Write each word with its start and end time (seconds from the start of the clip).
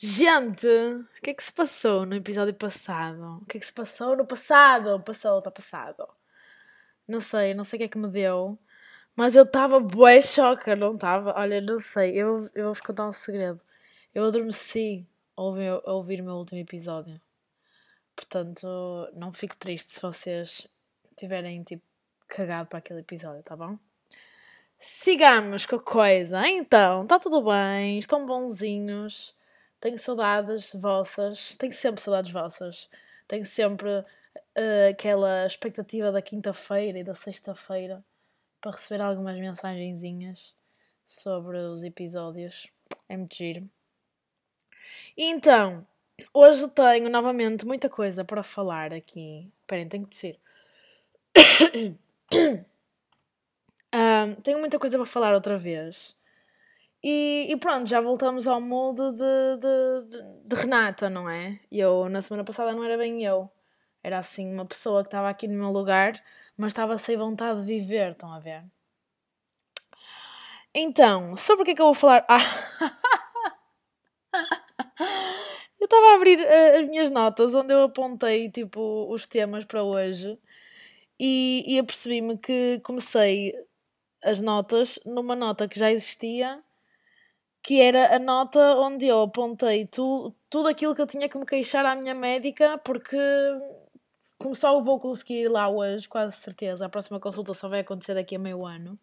Gente, 0.00 0.64
o 0.68 1.20
que 1.24 1.30
é 1.30 1.34
que 1.34 1.42
se 1.42 1.52
passou 1.52 2.06
no 2.06 2.14
episódio 2.14 2.54
passado? 2.54 3.40
O 3.42 3.46
que 3.46 3.56
é 3.56 3.60
que 3.60 3.66
se 3.66 3.72
passou 3.72 4.16
no 4.16 4.24
passado? 4.24 5.02
Passou, 5.02 5.38
está 5.38 5.50
passado. 5.50 6.06
Não 7.08 7.20
sei, 7.20 7.52
não 7.52 7.64
sei 7.64 7.78
o 7.78 7.80
que 7.80 7.84
é 7.86 7.88
que 7.88 7.98
me 7.98 8.08
deu. 8.08 8.56
Mas 9.16 9.34
eu 9.34 9.42
estava 9.42 9.80
bué 9.80 10.22
choca, 10.22 10.76
não 10.76 10.94
estava? 10.94 11.34
Olha, 11.36 11.60
não 11.60 11.80
sei, 11.80 12.12
eu, 12.14 12.48
eu 12.54 12.66
vou-vos 12.66 12.80
contar 12.80 13.08
um 13.08 13.12
segredo. 13.12 13.60
Eu 14.14 14.24
adormeci 14.26 15.04
ao 15.34 15.46
ouvir, 15.46 15.82
ouvir 15.84 16.20
o 16.20 16.24
meu 16.24 16.34
último 16.34 16.60
episódio. 16.60 17.20
Portanto, 18.14 18.68
não 19.14 19.32
fico 19.32 19.56
triste 19.56 19.94
se 19.94 20.00
vocês 20.00 20.68
tiverem, 21.16 21.64
tipo, 21.64 21.82
cagado 22.28 22.68
para 22.68 22.78
aquele 22.78 23.00
episódio, 23.00 23.42
tá 23.42 23.56
bom? 23.56 23.76
Sigamos 24.78 25.66
com 25.66 25.74
a 25.74 25.82
coisa. 25.82 26.48
Então, 26.48 27.02
está 27.02 27.18
tudo 27.18 27.42
bem, 27.42 27.98
estão 27.98 28.24
bonzinhos 28.24 29.36
tenho 29.80 29.98
saudades 29.98 30.72
vossas, 30.74 31.56
tenho 31.56 31.72
sempre 31.72 32.00
saudades 32.00 32.30
vossas, 32.30 32.88
tenho 33.26 33.44
sempre 33.44 33.88
uh, 33.90 34.90
aquela 34.90 35.46
expectativa 35.46 36.10
da 36.10 36.22
quinta-feira 36.22 36.98
e 36.98 37.04
da 37.04 37.14
sexta-feira 37.14 38.04
para 38.60 38.72
receber 38.72 39.00
algumas 39.00 39.38
mensagenzinhas 39.38 40.54
sobre 41.06 41.58
os 41.58 41.82
episódios. 41.84 42.68
É 43.08 43.16
muito 43.16 43.34
giro. 43.34 43.68
Então, 45.16 45.86
hoje 46.32 46.68
tenho 46.68 47.08
novamente 47.08 47.64
muita 47.66 47.88
coisa 47.88 48.24
para 48.24 48.42
falar 48.42 48.92
aqui. 48.92 49.50
Esperem, 49.60 49.88
tenho 49.88 50.04
que 50.04 50.10
descer. 50.10 50.38
um, 53.94 54.34
tenho 54.42 54.58
muita 54.58 54.78
coisa 54.78 54.98
para 54.98 55.06
falar 55.06 55.34
outra 55.34 55.56
vez. 55.56 56.17
E, 57.02 57.46
e, 57.50 57.56
pronto, 57.56 57.88
já 57.88 58.00
voltamos 58.00 58.46
ao 58.48 58.60
molde 58.60 59.12
de, 59.12 59.56
de, 59.58 60.02
de, 60.08 60.22
de, 60.48 60.56
Renata, 60.56 61.08
não 61.08 61.30
é? 61.30 61.60
Eu, 61.70 62.08
na 62.08 62.20
semana 62.20 62.44
passada, 62.44 62.74
não 62.74 62.82
era 62.84 62.98
bem 62.98 63.24
eu. 63.24 63.48
Era 64.02 64.18
assim, 64.18 64.52
uma 64.52 64.66
pessoa 64.66 65.02
que 65.02 65.08
estava 65.08 65.28
aqui 65.28 65.46
no 65.46 65.58
meu 65.58 65.70
lugar, 65.70 66.12
mas 66.56 66.72
estava 66.72 66.98
sem 66.98 67.16
vontade 67.16 67.60
de 67.60 67.66
viver, 67.66 68.10
estão 68.12 68.32
a 68.32 68.40
ver? 68.40 68.64
Então, 70.74 71.34
sobre 71.36 71.62
o 71.62 71.64
que 71.64 71.72
é 71.72 71.74
que 71.74 71.82
eu 71.82 71.86
vou 71.86 71.94
falar? 71.94 72.24
Ah! 72.28 72.38
eu 75.80 75.84
estava 75.84 76.06
a 76.12 76.14
abrir 76.14 76.38
uh, 76.40 76.80
as 76.80 76.88
minhas 76.88 77.10
notas, 77.10 77.54
onde 77.54 77.72
eu 77.72 77.82
apontei, 77.84 78.50
tipo, 78.50 79.06
os 79.12 79.26
temas 79.26 79.64
para 79.64 79.82
hoje. 79.84 80.38
E, 81.20 81.64
e 81.66 81.78
apercebi-me 81.78 82.38
que 82.38 82.80
comecei 82.84 83.54
as 84.24 84.40
notas 84.42 84.98
numa 85.04 85.36
nota 85.36 85.68
que 85.68 85.78
já 85.78 85.90
existia 85.92 86.62
que 87.68 87.82
era 87.82 88.16
a 88.16 88.18
nota 88.18 88.76
onde 88.76 89.06
eu 89.06 89.20
apontei 89.20 89.84
tu, 89.84 90.34
tudo 90.48 90.68
aquilo 90.68 90.94
que 90.94 91.02
eu 91.02 91.06
tinha 91.06 91.28
que 91.28 91.36
me 91.36 91.44
queixar 91.44 91.84
à 91.84 91.94
minha 91.94 92.14
médica, 92.14 92.78
porque 92.78 93.18
como 94.38 94.54
só 94.54 94.80
vou 94.80 94.98
conseguir 94.98 95.42
ir 95.42 95.48
lá 95.48 95.68
hoje, 95.68 96.08
quase 96.08 96.34
certeza, 96.38 96.86
a 96.86 96.88
próxima 96.88 97.20
consulta 97.20 97.52
só 97.52 97.68
vai 97.68 97.80
acontecer 97.80 98.14
daqui 98.14 98.36
a 98.36 98.38
meio 98.38 98.64
ano. 98.64 98.98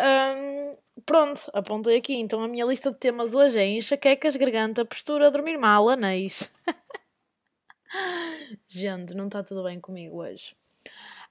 Um, 0.00 0.74
pronto, 1.04 1.50
apontei 1.52 1.98
aqui. 1.98 2.14
Então 2.14 2.42
a 2.42 2.48
minha 2.48 2.64
lista 2.64 2.90
de 2.90 2.96
temas 2.96 3.34
hoje 3.34 3.58
é 3.58 3.66
enxaquecas, 3.66 4.36
garganta, 4.36 4.82
postura, 4.82 5.30
dormir 5.30 5.58
mal, 5.58 5.86
anéis. 5.90 6.50
Gente, 8.66 9.12
não 9.12 9.26
está 9.26 9.42
tudo 9.42 9.64
bem 9.64 9.78
comigo 9.78 10.22
hoje. 10.22 10.56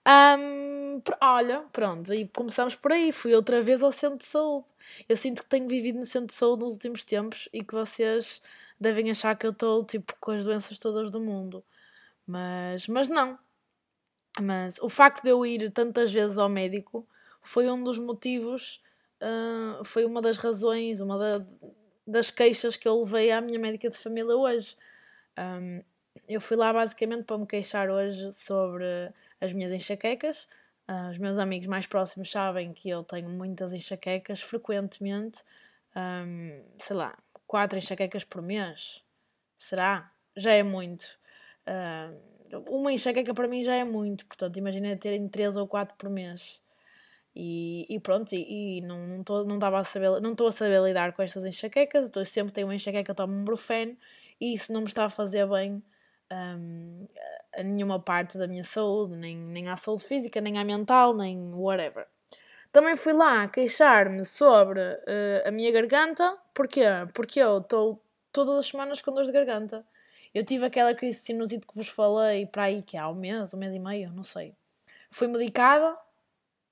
Um, 0.07 1.01
olha, 1.19 1.61
pronto, 1.71 2.13
e 2.13 2.27
começamos 2.27 2.75
por 2.75 2.91
aí. 2.91 3.11
Fui 3.11 3.33
outra 3.33 3.61
vez 3.61 3.81
ao 3.81 3.91
centro 3.91 4.19
de 4.19 4.25
saúde. 4.25 4.67
Eu 5.09 5.17
sinto 5.17 5.41
que 5.43 5.49
tenho 5.49 5.67
vivido 5.67 5.97
no 5.97 6.05
centro 6.05 6.27
de 6.27 6.35
saúde 6.35 6.63
nos 6.63 6.73
últimos 6.73 7.03
tempos 7.03 7.49
e 7.51 7.63
que 7.63 7.73
vocês 7.73 8.41
devem 8.79 9.09
achar 9.09 9.35
que 9.35 9.45
eu 9.45 9.51
estou 9.51 9.83
tipo 9.83 10.13
com 10.19 10.31
as 10.31 10.44
doenças 10.44 10.77
todas 10.77 11.09
do 11.09 11.19
mundo. 11.19 11.63
Mas, 12.27 12.88
mas 12.88 13.07
não. 13.07 13.38
Mas 14.41 14.77
o 14.79 14.89
facto 14.89 15.23
de 15.23 15.29
eu 15.29 15.45
ir 15.45 15.71
tantas 15.71 16.11
vezes 16.11 16.38
ao 16.38 16.49
médico 16.49 17.07
foi 17.41 17.69
um 17.69 17.81
dos 17.83 17.97
motivos, 17.99 18.81
uh, 19.21 19.83
foi 19.83 20.05
uma 20.05 20.21
das 20.21 20.38
razões, 20.38 20.99
uma 20.99 21.17
da, 21.17 21.45
das 22.05 22.29
queixas 22.31 22.75
que 22.75 22.88
eu 22.88 23.01
levei 23.01 23.31
à 23.31 23.39
minha 23.39 23.59
médica 23.59 23.89
de 23.89 23.97
família 23.97 24.35
hoje. 24.35 24.75
Um, 25.38 25.81
eu 26.27 26.41
fui 26.41 26.57
lá 26.57 26.71
basicamente 26.73 27.23
para 27.23 27.37
me 27.37 27.45
queixar 27.45 27.89
hoje 27.89 28.31
sobre 28.31 28.85
as 29.39 29.53
minhas 29.53 29.71
enxaquecas. 29.71 30.47
Uh, 30.87 31.09
os 31.11 31.17
meus 31.17 31.37
amigos 31.37 31.67
mais 31.67 31.87
próximos 31.87 32.29
sabem 32.29 32.71
que 32.73 32.89
eu 32.89 33.03
tenho 33.03 33.29
muitas 33.29 33.73
enxaquecas 33.73 34.41
frequentemente, 34.41 35.43
um, 35.95 36.61
sei 36.77 36.95
lá, 36.95 37.17
quatro 37.47 37.77
enxaquecas 37.77 38.23
por 38.23 38.41
mês. 38.41 39.03
Será? 39.57 40.11
Já 40.35 40.51
é 40.51 40.63
muito. 40.63 41.05
Uh, 41.67 42.35
uma 42.69 42.93
enxaqueca 42.93 43.33
para 43.33 43.47
mim 43.47 43.63
já 43.63 43.75
é 43.75 43.83
muito, 43.83 44.25
portanto, 44.25 44.57
imagina 44.57 44.95
terem 44.95 45.27
três 45.27 45.55
ou 45.57 45.67
quatro 45.67 45.95
por 45.97 46.09
mês. 46.09 46.61
E, 47.35 47.85
e 47.89 47.99
pronto, 47.99 48.33
e, 48.33 48.77
e 48.77 48.81
não 48.81 49.19
estou 49.19 49.43
não 49.43 49.57
não 49.57 49.75
a 49.75 49.83
saber, 49.83 50.21
não 50.21 50.35
a 50.47 50.51
saber 50.51 50.81
lidar 50.81 51.11
com 51.13 51.21
estas 51.21 51.43
enxaquecas, 51.43 52.09
eu 52.15 52.25
sempre 52.25 52.53
tenho 52.53 52.67
uma 52.67 52.75
enxaqueca, 52.75 53.13
tomo 53.13 53.33
um 53.33 53.43
brufeno 53.43 53.97
e 54.39 54.53
isso 54.53 54.71
não 54.71 54.81
me 54.81 54.87
está 54.87 55.05
a 55.05 55.09
fazer 55.09 55.45
bem 55.47 55.83
um, 56.31 57.06
a 57.58 57.63
nenhuma 57.63 58.00
parte 58.00 58.38
da 58.38 58.47
minha 58.47 58.63
saúde, 58.63 59.16
nem, 59.16 59.38
nem 59.38 59.69
à 59.69 59.75
saúde 59.75 60.03
física, 60.03 60.41
nem 60.41 60.58
à 60.58 60.63
mental, 60.63 61.16
nem 61.16 61.53
whatever. 61.53 62.06
Também 62.72 62.97
fui 62.97 63.13
lá 63.13 63.47
queixar-me 63.47 64.25
sobre 64.25 64.81
uh, 64.81 65.47
a 65.47 65.52
minha 65.52 65.72
garganta. 65.72 66.38
Porquê? 66.53 66.84
Porque 67.13 67.40
eu 67.40 67.59
estou 67.59 68.02
todas 68.34 68.59
as 68.59 68.66
semanas 68.68 69.02
com 69.02 69.13
dor 69.13 69.24
de 69.24 69.31
garganta. 69.31 69.86
Eu 70.34 70.44
tive 70.44 70.66
aquela 70.66 70.94
crise 70.94 71.19
de 71.19 71.25
sinusite 71.28 71.66
que 71.66 71.74
vos 71.74 71.88
falei 71.88 72.46
para 72.46 72.63
aí 72.63 72.81
que 72.81 72.97
há 72.97 73.09
um 73.09 73.16
mês, 73.16 73.53
um 73.53 73.57
mês 73.57 73.74
e 73.74 73.80
meio, 73.80 74.12
não 74.12 74.24
sei. 74.24 74.53
Fui 75.09 75.28
medicada. 75.28 75.97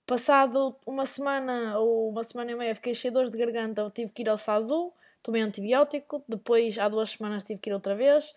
Passado 0.06 0.76
uma 0.86 1.06
semana 1.06 1.80
ou 1.80 2.10
uma 2.10 2.26
semana 2.26 2.52
e 2.52 2.56
meia 2.56 2.76
fiquei 2.76 2.94
cheia 2.94 3.10
de 3.10 3.14
dores 3.14 3.32
de 3.32 3.38
garganta, 3.38 3.90
tive 3.96 4.12
que 4.12 4.22
ir 4.22 4.28
ao 4.28 4.38
SASU, 4.38 4.92
tomei 5.22 5.42
antibiótico, 5.42 6.22
depois 6.28 6.78
há 6.78 6.90
duas 6.90 7.12
semanas 7.12 7.46
tive 7.46 7.62
que 7.62 7.70
ir 7.70 7.74
outra 7.74 7.96
vez, 7.96 8.36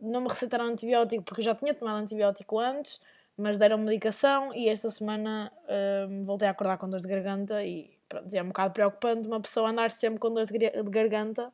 não 0.00 0.20
me 0.20 0.28
receitaram 0.28 0.66
antibiótico 0.66 1.22
porque 1.22 1.40
eu 1.40 1.44
já 1.44 1.54
tinha 1.54 1.74
tomado 1.74 1.96
antibiótico 1.96 2.58
antes, 2.58 3.00
mas 3.36 3.58
deram 3.58 3.78
medicação 3.78 4.54
e 4.54 4.68
esta 4.68 4.90
semana 4.90 5.52
hum, 6.08 6.22
voltei 6.22 6.48
a 6.48 6.50
acordar 6.50 6.76
com 6.78 6.88
dores 6.88 7.02
de 7.02 7.08
garganta 7.08 7.64
e 7.64 7.90
pronto, 8.08 8.32
é 8.34 8.42
um 8.42 8.48
bocado 8.48 8.74
preocupante 8.74 9.28
uma 9.28 9.40
pessoa 9.40 9.70
andar 9.70 9.90
sempre 9.90 10.18
com 10.18 10.30
dores 10.30 10.50
de 10.50 10.70
garganta, 10.90 11.48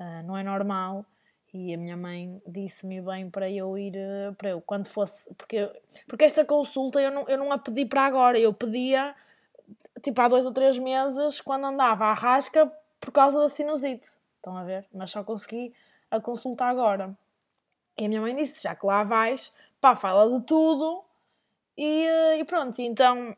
uh, 0.00 0.26
não 0.26 0.36
é 0.36 0.42
normal. 0.42 1.04
E 1.54 1.74
a 1.74 1.76
minha 1.76 1.98
mãe 1.98 2.40
disse-me 2.46 3.02
bem 3.02 3.28
para 3.28 3.50
eu 3.50 3.76
ir, 3.76 3.92
uh, 3.94 4.34
para 4.34 4.50
eu, 4.50 4.60
quando 4.62 4.86
fosse, 4.86 5.32
porque, 5.34 5.70
porque 6.08 6.24
esta 6.24 6.44
consulta 6.44 7.00
eu 7.00 7.10
não, 7.10 7.28
eu 7.28 7.36
não 7.36 7.52
a 7.52 7.58
pedi 7.58 7.84
para 7.84 8.06
agora, 8.06 8.38
eu 8.38 8.54
pedia 8.54 9.14
tipo 10.02 10.20
há 10.20 10.28
dois 10.28 10.46
ou 10.46 10.52
três 10.52 10.78
meses 10.78 11.40
quando 11.40 11.66
andava 11.66 12.06
à 12.06 12.14
rasca 12.14 12.72
por 12.98 13.12
causa 13.12 13.38
da 13.38 13.48
sinusite. 13.48 14.16
Estão 14.36 14.56
a 14.56 14.64
ver? 14.64 14.86
Mas 14.92 15.10
só 15.10 15.22
consegui 15.22 15.74
a 16.10 16.20
consulta 16.20 16.64
agora. 16.64 17.16
E 17.98 18.04
a 18.04 18.08
minha 18.08 18.20
mãe 18.20 18.34
disse: 18.34 18.62
já 18.62 18.74
que 18.74 18.86
lá 18.86 19.04
vais, 19.04 19.52
pá, 19.80 19.94
fala 19.94 20.38
de 20.38 20.44
tudo. 20.46 21.04
E, 21.76 22.06
eh, 22.06 22.38
e 22.38 22.44
pronto, 22.44 22.78
então 22.80 23.36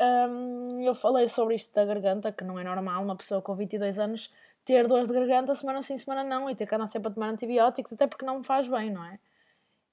um, 0.00 0.82
eu 0.82 0.94
falei 0.94 1.28
sobre 1.28 1.54
isto 1.54 1.74
da 1.74 1.84
garganta, 1.84 2.32
que 2.32 2.44
não 2.44 2.58
é 2.58 2.64
normal 2.64 3.02
uma 3.02 3.16
pessoa 3.16 3.42
com 3.42 3.54
22 3.54 3.98
anos 3.98 4.32
ter 4.64 4.86
dores 4.88 5.06
de 5.06 5.14
garganta 5.14 5.54
semana 5.54 5.80
sim, 5.80 5.96
semana 5.96 6.24
não, 6.24 6.50
e 6.50 6.54
ter 6.54 6.66
que 6.66 6.74
andar 6.74 6.88
sempre 6.88 7.08
a 7.10 7.14
tomar 7.14 7.28
antibióticos, 7.28 7.92
até 7.92 8.06
porque 8.06 8.26
não 8.26 8.38
me 8.38 8.44
faz 8.44 8.68
bem, 8.68 8.90
não 8.90 9.04
é? 9.04 9.18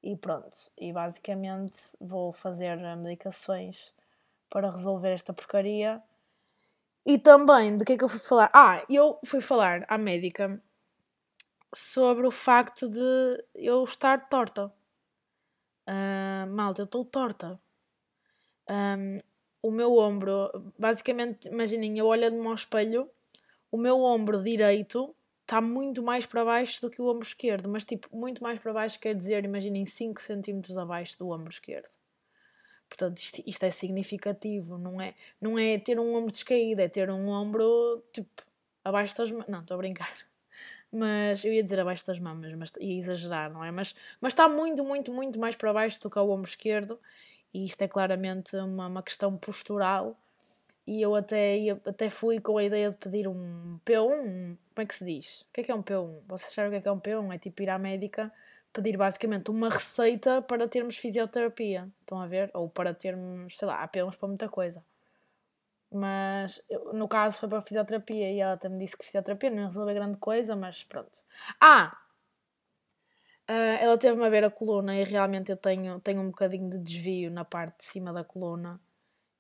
E 0.01 0.17
pronto, 0.17 0.49
e 0.77 0.91
basicamente 0.91 1.77
vou 2.01 2.33
fazer 2.33 2.77
medicações 2.97 3.93
para 4.49 4.71
resolver 4.71 5.11
esta 5.11 5.31
porcaria. 5.31 6.01
E 7.05 7.17
também, 7.17 7.77
de 7.77 7.85
que 7.85 7.93
é 7.93 7.97
que 7.97 8.03
eu 8.03 8.09
fui 8.09 8.19
falar? 8.19 8.49
Ah, 8.53 8.83
eu 8.89 9.19
fui 9.25 9.41
falar 9.41 9.85
à 9.87 9.97
médica 9.97 10.61
sobre 11.73 12.27
o 12.27 12.31
facto 12.31 12.87
de 12.87 13.43
eu 13.55 13.83
estar 13.83 14.29
torta. 14.29 14.71
Uh, 15.87 16.47
malta, 16.49 16.81
eu 16.81 16.85
estou 16.85 17.03
torta. 17.03 17.59
Um, 18.69 19.17
o 19.61 19.71
meu 19.71 19.97
ombro, 19.97 20.49
basicamente, 20.77 21.47
imaginem, 21.47 21.97
eu 21.97 22.05
olhando-me 22.05 22.47
ao 22.47 22.53
espelho, 22.53 23.09
o 23.71 23.77
meu 23.77 23.99
ombro 24.01 24.43
direito 24.43 25.15
está 25.41 25.59
muito 25.61 26.03
mais 26.03 26.25
para 26.25 26.45
baixo 26.45 26.81
do 26.81 26.89
que 26.89 27.01
o 27.01 27.07
ombro 27.07 27.25
esquerdo, 27.25 27.67
mas 27.69 27.83
tipo, 27.85 28.07
muito 28.15 28.41
mais 28.43 28.59
para 28.59 28.73
baixo 28.73 28.99
quer 28.99 29.15
dizer, 29.15 29.43
imaginem, 29.43 29.85
5 29.85 30.21
cm 30.21 30.77
abaixo 30.79 31.17
do 31.17 31.29
ombro 31.29 31.51
esquerdo. 31.51 31.89
Portanto, 32.87 33.17
isto, 33.17 33.41
isto, 33.45 33.63
é 33.63 33.71
significativo, 33.71 34.77
não 34.77 35.01
é, 35.01 35.15
não 35.41 35.57
é 35.57 35.79
ter 35.79 35.99
um 35.99 36.15
ombro 36.15 36.31
descaído, 36.31 36.81
é 36.81 36.87
ter 36.87 37.09
um 37.09 37.29
ombro 37.29 38.03
tipo 38.13 38.43
abaixo 38.83 39.15
das 39.17 39.31
mãos. 39.31 39.47
Não, 39.47 39.61
estou 39.61 39.75
a 39.75 39.77
brincar 39.79 40.13
mas 40.93 41.43
eu 41.43 41.51
ia 41.51 41.63
dizer 41.63 41.79
abaixo 41.79 42.05
das 42.05 42.19
mamas, 42.19 42.53
mas 42.55 42.71
ia 42.79 42.97
exagerar, 42.97 43.51
não 43.51 43.63
é? 43.63 43.71
Mas, 43.71 43.95
mas 44.21 44.33
está 44.33 44.47
muito, 44.47 44.83
muito, 44.83 45.11
muito 45.11 45.39
mais 45.39 45.55
para 45.55 45.73
baixo 45.73 45.99
do 46.01 46.09
que 46.09 46.19
o 46.19 46.29
ombro 46.29 46.49
esquerdo, 46.49 46.99
e 47.53 47.65
isto 47.65 47.81
é 47.81 47.87
claramente 47.87 48.55
uma, 48.57 48.87
uma 48.87 49.03
questão 49.03 49.35
postural. 49.37 50.17
e 50.87 51.01
eu 51.01 51.15
até, 51.15 51.57
até 51.85 52.09
fui 52.09 52.39
com 52.39 52.57
a 52.57 52.63
ideia 52.63 52.89
de 52.89 52.95
pedir 52.95 53.27
um 53.27 53.79
P1. 53.85 54.57
Como 54.75 54.83
é 54.83 54.85
que 54.85 54.95
se 54.95 55.05
diz? 55.05 55.41
O 55.41 55.53
que 55.53 55.61
é 55.61 55.63
que 55.63 55.71
é 55.71 55.75
um 55.75 55.83
P1? 55.83 56.21
Vocês 56.27 56.51
sabem 56.53 56.69
o 56.69 56.71
que 56.71 56.77
é 56.77 56.81
que 56.81 56.87
é 56.87 56.91
um 56.91 56.99
P1? 56.99 57.35
É 57.35 57.37
tipo 57.37 57.63
ir 57.63 57.69
à 57.69 57.79
médica 57.79 58.31
pedir 58.73 58.97
basicamente 58.97 59.51
uma 59.51 59.69
receita 59.69 60.41
para 60.41 60.67
termos 60.67 60.97
fisioterapia. 60.97 61.87
Estão 62.01 62.19
a 62.19 62.27
ver? 62.27 62.49
Ou 62.53 62.67
para 62.67 62.93
termos, 62.93 63.55
sei 63.57 63.67
lá, 63.67 63.83
há 63.83 63.87
P1s 63.87 64.17
para 64.17 64.27
muita 64.27 64.49
coisa. 64.49 64.83
Mas 65.93 66.61
eu, 66.69 66.93
no 66.93 67.07
caso 67.07 67.39
foi 67.39 67.49
para 67.49 67.61
fisioterapia 67.61 68.31
e 68.31 68.39
ela 68.39 68.53
até 68.53 68.67
me 68.69 68.79
disse 68.79 68.97
que 68.97 69.05
fisioterapia 69.05 69.49
não 69.49 69.59
ia 69.59 69.65
resolver 69.65 69.93
grande 69.93 70.17
coisa, 70.17 70.55
mas 70.55 70.83
pronto. 70.83 71.19
Ah! 71.59 71.97
Uh, 73.49 73.77
ela 73.79 73.97
teve-me 73.97 74.25
a 74.25 74.29
ver 74.29 74.43
a 74.45 74.49
coluna 74.49 74.95
e 74.95 75.03
realmente 75.03 75.51
eu 75.51 75.57
tenho, 75.57 75.99
tenho 75.99 76.21
um 76.21 76.27
bocadinho 76.27 76.69
de 76.69 76.79
desvio 76.79 77.29
na 77.29 77.43
parte 77.43 77.79
de 77.79 77.85
cima 77.85 78.13
da 78.13 78.23
coluna 78.23 78.79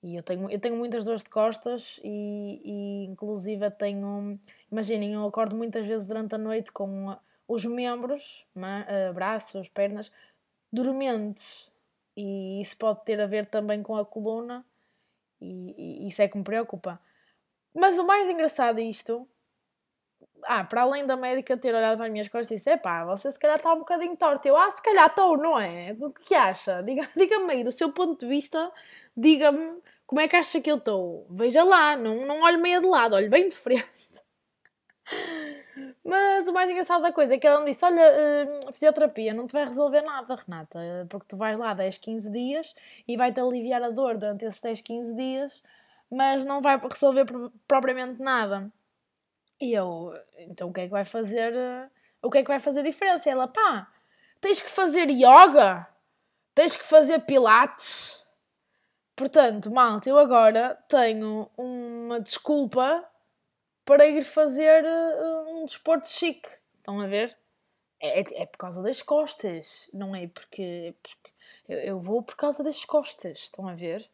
e 0.03 0.17
eu 0.17 0.23
tenho, 0.23 0.49
eu 0.51 0.59
tenho 0.59 0.75
muitas 0.75 1.05
dores 1.05 1.23
de 1.23 1.29
costas 1.29 1.99
e, 2.03 2.61
e 2.65 3.05
inclusive 3.05 3.71
tenho. 3.71 4.37
Imaginem, 4.69 5.13
eu 5.13 5.25
acordo 5.25 5.55
muitas 5.55 5.87
vezes 5.87 6.05
durante 6.05 6.35
a 6.35 6.37
noite 6.37 6.73
com 6.73 7.17
os 7.47 7.65
membros, 7.65 8.45
uh, 8.57 9.13
braços, 9.13 9.69
pernas, 9.69 10.11
dormentes. 10.71 11.71
E 12.17 12.59
isso 12.61 12.77
pode 12.77 13.03
ter 13.05 13.19
a 13.21 13.25
ver 13.25 13.45
também 13.45 13.81
com 13.81 13.95
a 13.95 14.05
coluna 14.05 14.65
e, 15.43 16.05
e 16.05 16.07
isso 16.07 16.21
é 16.21 16.27
que 16.27 16.37
me 16.37 16.43
preocupa. 16.43 16.99
Mas 17.73 17.97
o 17.97 18.05
mais 18.05 18.29
engraçado 18.29 18.77
disto 18.77 19.27
ah, 20.45 20.63
para 20.63 20.81
além 20.81 21.05
da 21.05 21.15
médica 21.15 21.57
ter 21.57 21.73
olhado 21.73 21.97
para 21.97 22.05
as 22.05 22.11
minhas 22.11 22.27
costas 22.27 22.51
e 22.51 22.55
disse: 22.55 22.77
pá, 22.77 23.05
você 23.05 23.31
se 23.31 23.39
calhar 23.39 23.57
está 23.57 23.73
um 23.73 23.79
bocadinho 23.79 24.15
torto. 24.15 24.47
Eu, 24.47 24.57
ah, 24.57 24.69
se 24.71 24.81
calhar 24.81 25.07
estou, 25.07 25.37
não 25.37 25.59
é? 25.59 25.95
O 25.99 26.11
que 26.11 26.35
acha? 26.35 26.81
Diga-me 26.83 27.09
diga 27.15 27.51
aí, 27.51 27.63
do 27.63 27.71
seu 27.71 27.91
ponto 27.91 28.19
de 28.19 28.27
vista, 28.27 28.71
diga-me 29.15 29.81
como 30.05 30.21
é 30.21 30.27
que 30.27 30.35
acha 30.35 30.61
que 30.61 30.69
eu 30.71 30.77
estou? 30.77 31.25
Veja 31.29 31.63
lá, 31.63 31.95
não, 31.95 32.25
não 32.25 32.41
olhe 32.43 32.57
meio 32.57 32.81
de 32.81 32.87
lado, 32.87 33.15
olhe 33.15 33.29
bem 33.29 33.49
de 33.49 33.55
frente. 33.55 33.83
Mas 36.03 36.47
o 36.47 36.53
mais 36.53 36.69
engraçado 36.69 37.01
da 37.01 37.13
coisa 37.13 37.35
é 37.35 37.37
que 37.37 37.47
ela 37.47 37.59
me 37.61 37.67
disse: 37.67 37.85
Olha, 37.85 38.01
uh, 38.67 38.73
fisioterapia 38.73 39.33
não 39.33 39.47
te 39.47 39.53
vai 39.53 39.65
resolver 39.65 40.01
nada, 40.01 40.35
Renata, 40.35 40.79
porque 41.09 41.27
tu 41.27 41.37
vais 41.37 41.57
lá 41.57 41.73
10, 41.73 41.97
15 41.97 42.31
dias 42.31 42.75
e 43.07 43.15
vai-te 43.15 43.39
aliviar 43.39 43.81
a 43.81 43.89
dor 43.89 44.17
durante 44.17 44.45
esses 44.45 44.61
10, 44.61 44.81
15 44.81 45.15
dias, 45.15 45.63
mas 46.11 46.45
não 46.45 46.61
vai 46.61 46.77
resolver 46.77 47.25
propriamente 47.67 48.21
nada. 48.21 48.71
E 49.61 49.73
eu, 49.73 50.13
então 50.37 50.69
o 50.69 50.73
que 50.73 50.81
é 50.81 50.85
que 50.85 50.91
vai 50.91 51.05
fazer? 51.05 51.53
Uh, 51.53 51.89
o 52.21 52.29
que 52.29 52.39
é 52.39 52.41
que 52.41 52.49
vai 52.49 52.59
fazer 52.59 52.83
diferença? 52.83 53.29
Ela, 53.29 53.47
pá, 53.47 53.87
tens 54.41 54.61
que 54.61 54.69
fazer 54.69 55.09
yoga, 55.09 55.87
tens 56.53 56.75
que 56.75 56.83
fazer 56.83 57.19
pilates 57.19 58.23
Portanto, 59.15 59.69
malta, 59.69 60.09
eu 60.09 60.17
agora 60.17 60.75
tenho 60.87 61.47
uma 61.55 62.19
desculpa 62.19 63.03
para 63.85 64.07
ir 64.07 64.23
fazer 64.23 64.83
uh, 64.83 65.52
um 65.63 65.65
desporto 65.65 66.07
chique. 66.07 66.49
Estão 66.77 66.99
a 66.99 67.07
ver? 67.07 67.35
É, 67.99 68.19
é, 68.19 68.23
é 68.41 68.45
por 68.45 68.57
causa 68.57 68.83
das 68.83 69.01
costas, 69.01 69.89
não 69.93 70.13
é 70.13 70.27
porque, 70.27 70.93
porque 71.01 71.31
eu, 71.69 71.77
eu, 71.79 71.99
vou 71.99 72.21
por 72.21 72.35
causa 72.35 72.61
das 72.61 72.83
costas. 72.83 73.39
Estão 73.39 73.67
a 73.67 73.73
ver? 73.73 74.05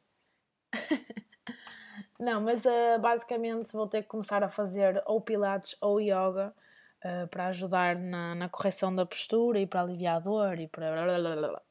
não, 2.19 2.39
mas 2.39 2.65
uh, 2.65 2.99
basicamente 3.01 3.73
vou 3.73 3.87
ter 3.87 4.03
que 4.03 4.07
começar 4.07 4.43
a 4.43 4.49
fazer 4.49 5.01
ou 5.07 5.19
pilates 5.19 5.75
ou 5.81 5.99
yoga 5.99 6.53
uh, 7.03 7.27
para 7.29 7.47
ajudar 7.47 7.95
na, 7.97 8.35
na 8.35 8.47
correção 8.47 8.93
da 8.93 9.05
postura 9.07 9.59
e 9.59 9.65
para 9.65 9.81
aliviar 9.81 10.17
a 10.17 10.19
dor 10.19 10.59
e 10.59 10.67
para. 10.67 11.63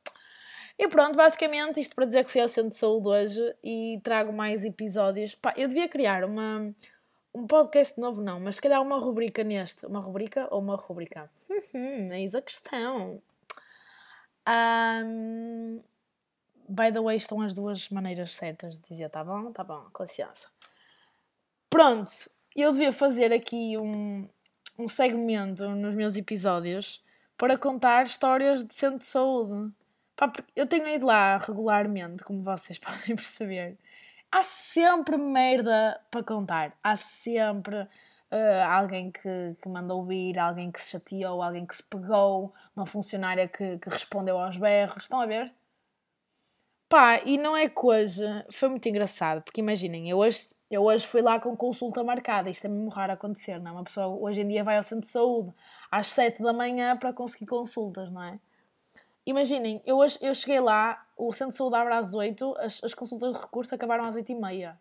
E 0.77 0.89
pronto, 0.89 1.17
basicamente 1.17 1.81
isto 1.81 1.95
para 1.95 2.05
dizer 2.05 2.25
que 2.25 2.33
fui 2.33 2.41
ao 2.41 2.49
centro 2.49 2.71
de 2.71 2.77
saúde 2.77 3.09
hoje 3.09 3.57
e 3.63 4.01
trago 4.03 4.33
mais 4.33 4.65
episódios. 4.65 5.37
Pá, 5.37 5.55
eu 5.57 5.69
devia 5.69 5.89
criar 5.89 6.25
uma, 6.25 6.73
um 7.35 7.47
podcast 7.47 7.99
novo, 8.01 8.23
não, 8.23 8.41
mas 8.41 8.57
se 8.57 8.63
calhar 8.63 8.81
uma 8.83 8.99
rubrica 8.99 9.45
neste. 9.45 9.87
Uma 9.87 10.01
rubrica 10.01 10.49
ou 10.51 10.61
uma 10.61 10.77
rubrica? 10.77 11.31
Uhum, 11.49 12.13
eis 12.13 12.35
a 12.35 12.43
questão. 12.43 13.23
Um, 14.49 15.83
by 16.69 16.93
the 16.93 17.01
way, 17.01 17.17
estão 17.17 17.41
as 17.41 17.55
duas 17.55 17.89
maneiras 17.91 18.35
certas 18.35 18.77
de 18.77 18.89
dizer, 18.89 19.11
tá 19.11 19.23
bom? 19.23 19.53
Tá 19.53 19.63
bom, 19.63 19.87
com 19.93 20.03
licença. 20.03 20.49
Pronto, 21.69 22.11
eu 22.57 22.73
devia 22.73 22.93
fazer 22.93 23.33
aqui 23.33 23.77
um, 23.77 24.29
um 24.79 24.89
segmento 24.89 25.69
nos 25.71 25.95
meus 25.95 26.17
episódios 26.17 27.03
para 27.37 27.59
contar 27.59 28.07
histórias 28.07 28.65
de 28.65 28.75
centro 28.75 28.99
de 28.99 29.05
saúde. 29.05 29.73
Pá, 30.17 30.33
eu 30.57 30.67
tenho 30.67 30.89
ido 30.89 31.07
lá 31.07 31.37
regularmente, 31.37 32.25
como 32.25 32.41
vocês 32.41 32.79
podem 32.81 33.15
perceber. 33.15 33.77
Há 34.31 34.43
sempre 34.43 35.17
merda 35.17 36.01
para 36.11 36.23
contar. 36.23 36.77
Há 36.83 36.97
sempre 36.97 37.77
uh, 37.81 38.65
alguém 38.71 39.11
que, 39.11 39.57
que 39.63 39.69
mandou 39.69 40.05
vir, 40.05 40.39
alguém 40.39 40.71
que 40.71 40.81
se 40.81 40.91
chateou, 40.91 41.43
alguém 41.43 41.67
que 41.67 41.75
se 41.75 41.83
pegou, 41.83 42.53
uma 42.77 42.87
funcionária 42.87 43.49
que, 43.49 43.79
que 43.79 43.89
respondeu 43.89 44.39
aos 44.39 44.57
berros. 44.57 45.05
Estão 45.05 45.21
a 45.21 45.27
ver? 45.27 45.53
Pá, 46.89 47.21
e 47.25 47.37
não 47.37 47.57
é 47.57 47.69
que 47.69 47.85
hoje 47.85 48.25
foi 48.51 48.69
muito 48.71 48.89
engraçado, 48.89 49.43
porque 49.43 49.61
imaginem, 49.61 50.09
eu 50.09 50.17
hoje, 50.17 50.55
eu 50.71 50.83
hoje 50.85 51.07
fui 51.07 51.21
lá 51.21 51.39
com 51.39 51.55
consulta 51.55 52.03
marcada, 52.03 52.49
isto 52.49 52.65
é 52.65 52.69
mesmo 52.69 52.89
raro 52.89 53.13
acontecer, 53.13 53.61
não 53.61 53.71
é? 53.71 53.75
Uma 53.75 53.85
pessoa 53.85 54.07
hoje 54.07 54.41
em 54.41 54.49
dia 54.49 54.65
vai 54.65 54.79
ao 54.79 54.83
centro 54.83 55.05
de 55.05 55.13
saúde 55.13 55.53
às 55.91 56.07
7 56.09 56.43
da 56.43 56.53
manhã 56.53 56.97
para 56.97 57.13
conseguir 57.13 57.45
consultas, 57.45 58.11
não 58.11 58.23
é? 58.23 58.41
Imaginem, 59.29 59.83
eu, 59.85 59.99
eu 60.23 60.35
cheguei 60.35 60.59
lá, 60.59 61.07
o 61.15 61.31
centro 61.35 61.53
de 61.53 61.59
saúde 61.59 61.77
abre 61.77 61.93
às 61.93 62.15
8, 62.15 62.57
as, 62.61 62.83
as 62.83 62.95
consultas 62.95 63.35
de 63.35 63.39
recurso 63.39 63.75
acabaram 63.75 64.05
às 64.05 64.17
8 64.17 64.33
e 64.33 64.35
meia. 64.35 64.81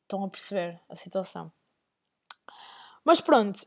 Estão 0.00 0.24
a 0.24 0.30
perceber 0.30 0.80
a 0.88 0.96
situação. 0.96 1.52
Mas 3.04 3.20
pronto, 3.20 3.66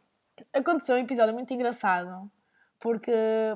aconteceu 0.51 0.95
um 0.95 0.98
episódio 0.98 1.31
muito 1.36 1.54
engraçado, 1.54 2.28
porque, 2.80 3.12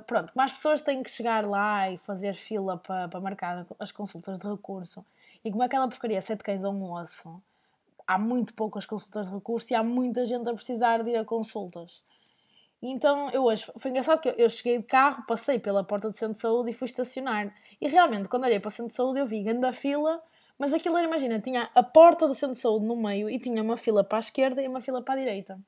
pronto, 0.05 0.31
mais 0.35 0.53
pessoas 0.53 0.83
têm 0.83 1.01
que 1.01 1.09
chegar 1.09 1.43
lá 1.43 1.89
e 1.89 1.97
fazer 1.97 2.35
fila 2.35 2.77
para, 2.77 3.07
para 3.07 3.19
marcar 3.19 3.65
as 3.79 3.91
consultas 3.91 4.37
de 4.37 4.47
recurso. 4.47 5.03
E 5.43 5.49
como 5.49 5.63
aquela 5.63 5.87
porcaria, 5.87 6.21
sete 6.21 6.43
cães 6.43 6.63
a 6.63 6.69
um 6.69 6.91
osso, 6.91 7.41
há 8.05 8.19
muito 8.19 8.53
poucas 8.53 8.85
consultas 8.85 9.27
de 9.27 9.33
recurso 9.33 9.73
e 9.73 9.75
há 9.75 9.81
muita 9.81 10.23
gente 10.23 10.47
a 10.47 10.53
precisar 10.53 11.03
de 11.03 11.09
ir 11.09 11.17
a 11.17 11.25
consultas. 11.25 12.03
Então 12.81 13.29
eu 13.31 13.43
hoje 13.43 13.65
foi 13.77 13.89
engraçado 13.89 14.21
que 14.21 14.33
eu 14.37 14.49
cheguei 14.49 14.77
de 14.77 14.83
carro, 14.83 15.25
passei 15.25 15.57
pela 15.57 15.83
porta 15.83 16.09
do 16.09 16.15
centro 16.15 16.35
de 16.35 16.39
saúde 16.39 16.69
e 16.69 16.73
fui 16.73 16.85
estacionar. 16.85 17.53
E 17.81 17.87
realmente, 17.87 18.29
quando 18.29 18.43
olhei 18.43 18.59
para 18.59 18.69
o 18.69 18.71
centro 18.71 18.91
de 18.91 18.95
saúde, 18.95 19.19
eu 19.19 19.27
vi 19.27 19.41
grande 19.41 19.71
fila, 19.71 20.21
mas 20.59 20.73
aquilo 20.73 20.97
era, 20.97 21.07
imagina, 21.07 21.39
tinha 21.39 21.69
a 21.73 21.83
porta 21.83 22.27
do 22.27 22.35
centro 22.35 22.55
de 22.55 22.61
saúde 22.61 22.85
no 22.85 22.95
meio 22.95 23.29
e 23.29 23.39
tinha 23.39 23.61
uma 23.63 23.77
fila 23.77 24.03
para 24.03 24.17
a 24.17 24.19
esquerda 24.19 24.61
e 24.61 24.67
uma 24.67 24.79
fila 24.79 25.01
para 25.01 25.15
a 25.15 25.17
direita. 25.17 25.59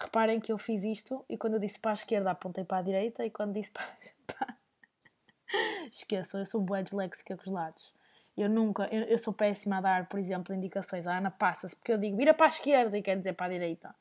Reparem 0.00 0.40
que 0.40 0.52
eu 0.52 0.58
fiz 0.58 0.84
isto 0.84 1.24
e 1.28 1.36
quando 1.36 1.54
eu 1.54 1.60
disse 1.60 1.78
para 1.80 1.92
a 1.92 1.94
esquerda 1.94 2.30
apontei 2.30 2.64
para 2.64 2.78
a 2.78 2.82
direita 2.82 3.24
e 3.24 3.30
quando 3.30 3.52
disse 3.52 3.70
para. 3.74 3.86
para... 4.26 4.56
Esqueçam, 5.90 6.40
eu 6.40 6.46
sou 6.46 6.60
bué 6.60 6.82
disléxica 6.82 7.36
com 7.36 7.42
os 7.42 7.50
lados. 7.50 7.92
Eu 8.36 8.48
nunca, 8.48 8.88
eu, 8.90 9.02
eu, 9.02 9.18
sou 9.18 9.32
péssima 9.32 9.78
a 9.78 9.80
dar, 9.80 10.08
por 10.08 10.18
exemplo, 10.18 10.54
indicações. 10.54 11.06
A 11.06 11.18
Ana 11.18 11.30
passa-se 11.30 11.76
porque 11.76 11.92
eu 11.92 11.98
digo 11.98 12.16
vira 12.16 12.34
para 12.34 12.46
a 12.46 12.48
esquerda 12.48 12.98
e 12.98 13.02
quer 13.02 13.16
dizer 13.16 13.34
para 13.34 13.46
a 13.46 13.50
direita. 13.50 13.94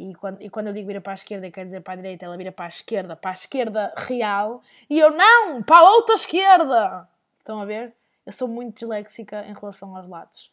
E 0.00 0.14
quando, 0.14 0.42
e 0.42 0.48
quando 0.48 0.68
eu 0.68 0.72
digo 0.72 0.86
vira 0.86 1.00
para 1.00 1.12
a 1.12 1.14
esquerda, 1.14 1.50
quer 1.50 1.64
dizer 1.64 1.82
para 1.82 1.92
a 1.92 1.96
direita, 1.96 2.24
ela 2.24 2.34
vira 2.34 2.50
para 2.50 2.64
a 2.64 2.68
esquerda, 2.68 3.14
para 3.14 3.32
a 3.32 3.34
esquerda 3.34 3.92
real, 3.98 4.62
e 4.88 4.98
eu 4.98 5.10
não, 5.10 5.62
para 5.62 5.80
a 5.80 5.90
outra 5.90 6.14
esquerda. 6.14 7.06
Estão 7.36 7.60
a 7.60 7.66
ver? 7.66 7.94
Eu 8.24 8.32
sou 8.32 8.48
muito 8.48 8.74
disléxica 8.74 9.44
em 9.46 9.52
relação 9.52 9.94
aos 9.94 10.08
lados. 10.08 10.50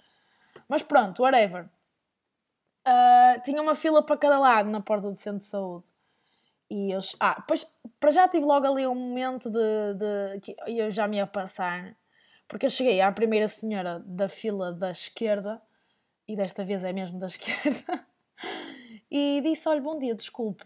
Mas 0.67 0.83
pronto, 0.83 1.23
whatever. 1.23 1.63
Uh, 2.85 3.41
tinha 3.45 3.61
uma 3.61 3.73
fila 3.73 4.03
para 4.03 4.17
cada 4.17 4.37
lado 4.37 4.69
na 4.69 4.81
porta 4.81 5.07
do 5.07 5.15
centro 5.15 5.39
de 5.39 5.45
saúde. 5.45 5.85
E 6.69 6.91
eu. 6.91 6.99
Ah, 7.17 7.41
pois 7.47 7.65
para 8.01 8.11
já 8.11 8.27
tive 8.27 8.45
logo 8.45 8.67
ali 8.67 8.85
um 8.85 8.95
momento 8.95 9.49
de, 9.49 9.93
de 9.93 10.39
que 10.41 10.55
eu 10.67 10.91
já 10.91 11.07
me 11.07 11.17
ia 11.17 11.27
passar. 11.27 11.95
Porque 12.49 12.65
eu 12.65 12.69
cheguei 12.69 12.99
à 12.99 13.09
primeira 13.13 13.47
senhora 13.47 13.99
da 14.05 14.27
fila 14.27 14.73
da 14.73 14.91
esquerda, 14.91 15.61
e 16.27 16.35
desta 16.35 16.65
vez 16.65 16.83
é 16.83 16.91
mesmo 16.91 17.17
da 17.17 17.27
esquerda 17.27 18.05
e 19.09 19.41
disse: 19.43 19.67
Olha, 19.67 19.81
bom 19.81 19.97
dia, 19.97 20.15
desculpe, 20.15 20.65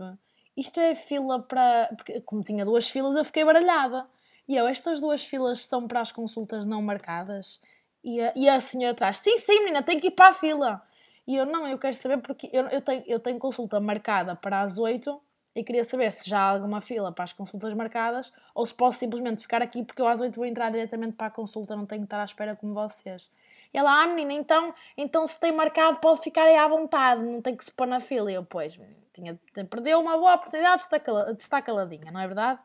isto 0.55 0.79
é 0.79 0.95
fila 0.95 1.41
para. 1.41 1.89
Porque, 1.95 2.21
como 2.21 2.43
tinha 2.43 2.65
duas 2.65 2.87
filas, 2.89 3.15
eu 3.15 3.25
fiquei 3.25 3.45
baralhada. 3.45 4.07
E 4.47 4.55
eu, 4.55 4.67
estas 4.67 4.99
duas 4.99 5.23
filas 5.23 5.65
são 5.65 5.87
para 5.87 6.01
as 6.01 6.11
consultas 6.11 6.65
não 6.65 6.81
marcadas? 6.81 7.61
E 8.03 8.19
a, 8.21 8.33
e 8.35 8.49
a 8.49 8.59
senhora 8.59 8.93
atrás: 8.93 9.17
Sim, 9.17 9.37
sim, 9.37 9.59
menina, 9.59 9.83
tem 9.83 9.99
que 9.99 10.07
ir 10.07 10.11
para 10.11 10.29
a 10.29 10.33
fila. 10.33 10.81
E 11.27 11.35
eu, 11.35 11.45
não, 11.45 11.67
eu 11.67 11.77
quero 11.77 11.95
saber 11.95 12.17
porque 12.17 12.49
eu, 12.51 12.67
eu, 12.67 12.81
tenho, 12.81 13.03
eu 13.07 13.19
tenho 13.19 13.39
consulta 13.39 13.79
marcada 13.79 14.35
para 14.35 14.61
as 14.61 14.77
8 14.77 15.21
e 15.55 15.63
queria 15.63 15.83
saber 15.83 16.11
se 16.11 16.29
já 16.29 16.39
há 16.39 16.49
alguma 16.49 16.81
fila 16.81 17.11
para 17.11 17.23
as 17.23 17.33
consultas 17.33 17.73
marcadas 17.73 18.33
ou 18.55 18.65
se 18.65 18.73
posso 18.73 18.99
simplesmente 18.99 19.41
ficar 19.41 19.61
aqui 19.61 19.83
porque 19.83 20.01
eu 20.01 20.07
às 20.07 20.19
8 20.19 20.35
vou 20.35 20.45
entrar 20.45 20.71
diretamente 20.71 21.13
para 21.15 21.27
a 21.27 21.31
consulta, 21.31 21.75
não 21.75 21.85
tenho 21.85 22.01
que 22.01 22.07
estar 22.07 22.21
à 22.21 22.25
espera 22.25 22.55
como 22.55 22.73
vocês. 22.73 23.29
Ela, 23.73 24.03
ah, 24.03 24.07
menina, 24.07 24.33
então, 24.33 24.73
então 24.97 25.25
se 25.25 25.39
tem 25.39 25.51
marcado 25.51 25.99
pode 25.99 26.21
ficar 26.21 26.43
aí 26.43 26.57
à 26.57 26.67
vontade, 26.67 27.23
não 27.23 27.41
tem 27.41 27.55
que 27.55 27.63
se 27.63 27.71
pôr 27.71 27.87
na 27.87 27.99
fila. 27.99 28.31
E 28.31 28.35
eu, 28.35 28.43
pois, 28.43 28.79
tinha, 29.13 29.39
perdeu 29.69 29.99
uma 29.99 30.17
boa 30.17 30.35
oportunidade 30.35 30.83
de 30.89 31.43
estar 31.43 31.61
caladinha, 31.61 32.11
não 32.11 32.19
é 32.19 32.27
verdade? 32.27 32.59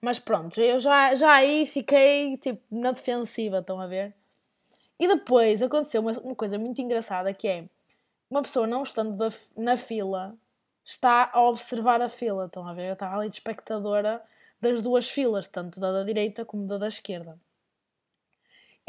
Mas 0.00 0.18
pronto, 0.18 0.60
eu 0.60 0.80
já, 0.80 1.14
já 1.14 1.32
aí 1.32 1.66
fiquei 1.66 2.36
tipo 2.38 2.62
na 2.70 2.92
defensiva, 2.92 3.58
estão 3.58 3.80
a 3.80 3.86
ver? 3.86 4.14
E 4.98 5.08
depois 5.08 5.62
aconteceu 5.62 6.00
uma, 6.00 6.12
uma 6.20 6.34
coisa 6.34 6.58
muito 6.58 6.80
engraçada 6.80 7.32
que 7.32 7.48
é 7.48 7.64
uma 8.30 8.42
pessoa 8.42 8.66
não 8.66 8.82
estando 8.82 9.16
da, 9.16 9.30
na 9.56 9.76
fila 9.76 10.38
está 10.84 11.30
a 11.32 11.42
observar 11.42 12.00
a 12.02 12.08
fila. 12.08 12.46
Estão 12.46 12.66
a 12.66 12.74
ver? 12.74 12.88
Eu 12.88 12.92
estava 12.94 13.16
ali 13.16 13.28
de 13.28 13.34
espectadora 13.34 14.22
das 14.60 14.82
duas 14.82 15.08
filas, 15.08 15.48
tanto 15.48 15.80
da 15.80 15.92
da 15.92 16.04
direita 16.04 16.44
como 16.44 16.66
da 16.66 16.78
da 16.78 16.88
esquerda. 16.88 17.38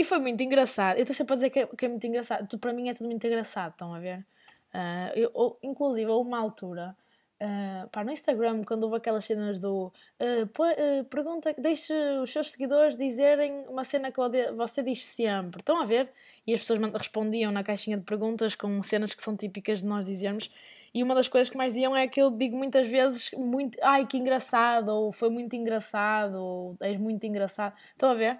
E 0.01 0.03
foi 0.03 0.17
muito 0.17 0.41
engraçado. 0.41 0.95
Eu 0.97 1.01
estou 1.01 1.15
sempre 1.15 1.33
a 1.33 1.35
dizer 1.35 1.51
que 1.51 1.59
é, 1.59 1.67
que 1.67 1.85
é 1.85 1.87
muito 1.87 2.07
engraçado. 2.07 2.57
Para 2.57 2.73
mim 2.73 2.89
é 2.89 2.93
tudo 2.95 3.05
muito 3.05 3.23
engraçado, 3.27 3.73
estão 3.73 3.93
a 3.93 3.99
ver? 3.99 4.25
Uh, 4.73 5.11
eu, 5.13 5.59
inclusive, 5.61 6.09
houve 6.09 6.27
uma 6.27 6.39
altura 6.39 6.95
Uh, 7.41 7.89
pá, 7.89 8.03
no 8.03 8.11
Instagram, 8.11 8.63
quando 8.63 8.83
houve 8.83 8.97
aquelas 8.97 9.25
cenas 9.25 9.59
do 9.59 9.87
uh, 9.87 10.43
uh, 10.43 11.03
pergunta, 11.05 11.55
deixe 11.57 11.91
os 12.21 12.31
seus 12.31 12.51
seguidores 12.51 12.95
dizerem 12.95 13.65
uma 13.67 13.83
cena 13.83 14.11
que 14.11 14.19
você 14.55 14.83
diz 14.83 15.03
sempre. 15.03 15.59
Estão 15.59 15.81
a 15.81 15.83
ver? 15.83 16.11
E 16.45 16.53
as 16.53 16.59
pessoas 16.59 16.79
respondiam 16.93 17.51
na 17.51 17.63
caixinha 17.63 17.97
de 17.97 18.03
perguntas 18.03 18.53
com 18.53 18.83
cenas 18.83 19.15
que 19.15 19.23
são 19.23 19.35
típicas 19.35 19.79
de 19.79 19.87
nós 19.87 20.05
dizermos. 20.05 20.51
E 20.93 21.01
uma 21.01 21.15
das 21.15 21.27
coisas 21.27 21.49
que 21.49 21.57
mais 21.57 21.73
diziam 21.73 21.95
é 21.95 22.07
que 22.07 22.21
eu 22.21 22.29
digo 22.29 22.55
muitas 22.55 22.87
vezes 22.87 23.31
muito, 23.31 23.75
ai 23.81 24.05
que 24.05 24.17
engraçado, 24.17 24.89
ou 24.89 25.11
foi 25.11 25.31
muito 25.31 25.55
engraçado, 25.55 26.35
ou 26.35 26.77
és 26.79 26.95
muito 26.97 27.25
engraçado. 27.25 27.73
Estão 27.95 28.11
a 28.11 28.13
ver? 28.13 28.39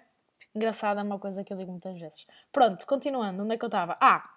Engraçado 0.54 1.00
é 1.00 1.04
uma 1.04 1.20
coisa 1.20 1.44
que 1.44 1.54
eu 1.54 1.58
digo 1.58 1.72
muitas 1.72 1.98
vezes. 2.00 2.28
Pronto, 2.52 2.86
continuando, 2.86 3.44
onde 3.44 3.56
é 3.56 3.58
que 3.58 3.64
eu 3.64 3.68
estava? 3.68 3.98
Ah, 4.02 4.30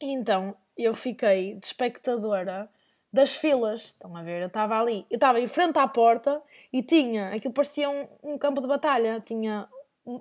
então 0.00 0.54
eu 0.76 0.94
fiquei 0.94 1.54
de 1.54 1.66
espectadora 1.66 2.68
das 3.12 3.34
filas. 3.34 3.86
Estão 3.86 4.16
a 4.16 4.22
ver? 4.22 4.42
Eu 4.42 4.46
estava 4.48 4.78
ali, 4.80 5.06
eu 5.10 5.16
estava 5.16 5.40
em 5.40 5.46
frente 5.46 5.78
à 5.78 5.86
porta 5.86 6.42
e 6.72 6.82
tinha, 6.82 7.28
aquilo 7.34 7.54
parecia 7.54 7.88
um, 7.88 8.08
um 8.22 8.38
campo 8.38 8.60
de 8.60 8.66
batalha, 8.66 9.20
tinha 9.20 9.68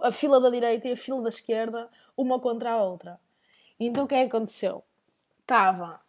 a 0.01 0.11
fila 0.11 0.39
da 0.39 0.49
direita 0.49 0.87
e 0.87 0.91
a 0.91 0.97
fila 0.97 1.21
da 1.21 1.29
esquerda, 1.29 1.89
uma 2.15 2.39
contra 2.39 2.71
a 2.71 2.83
outra. 2.83 3.19
Então 3.79 4.05
o 4.05 4.07
que 4.07 4.15
é 4.15 4.27
que 4.27 4.35
aconteceu? 4.35 4.83
Estava. 5.39 5.99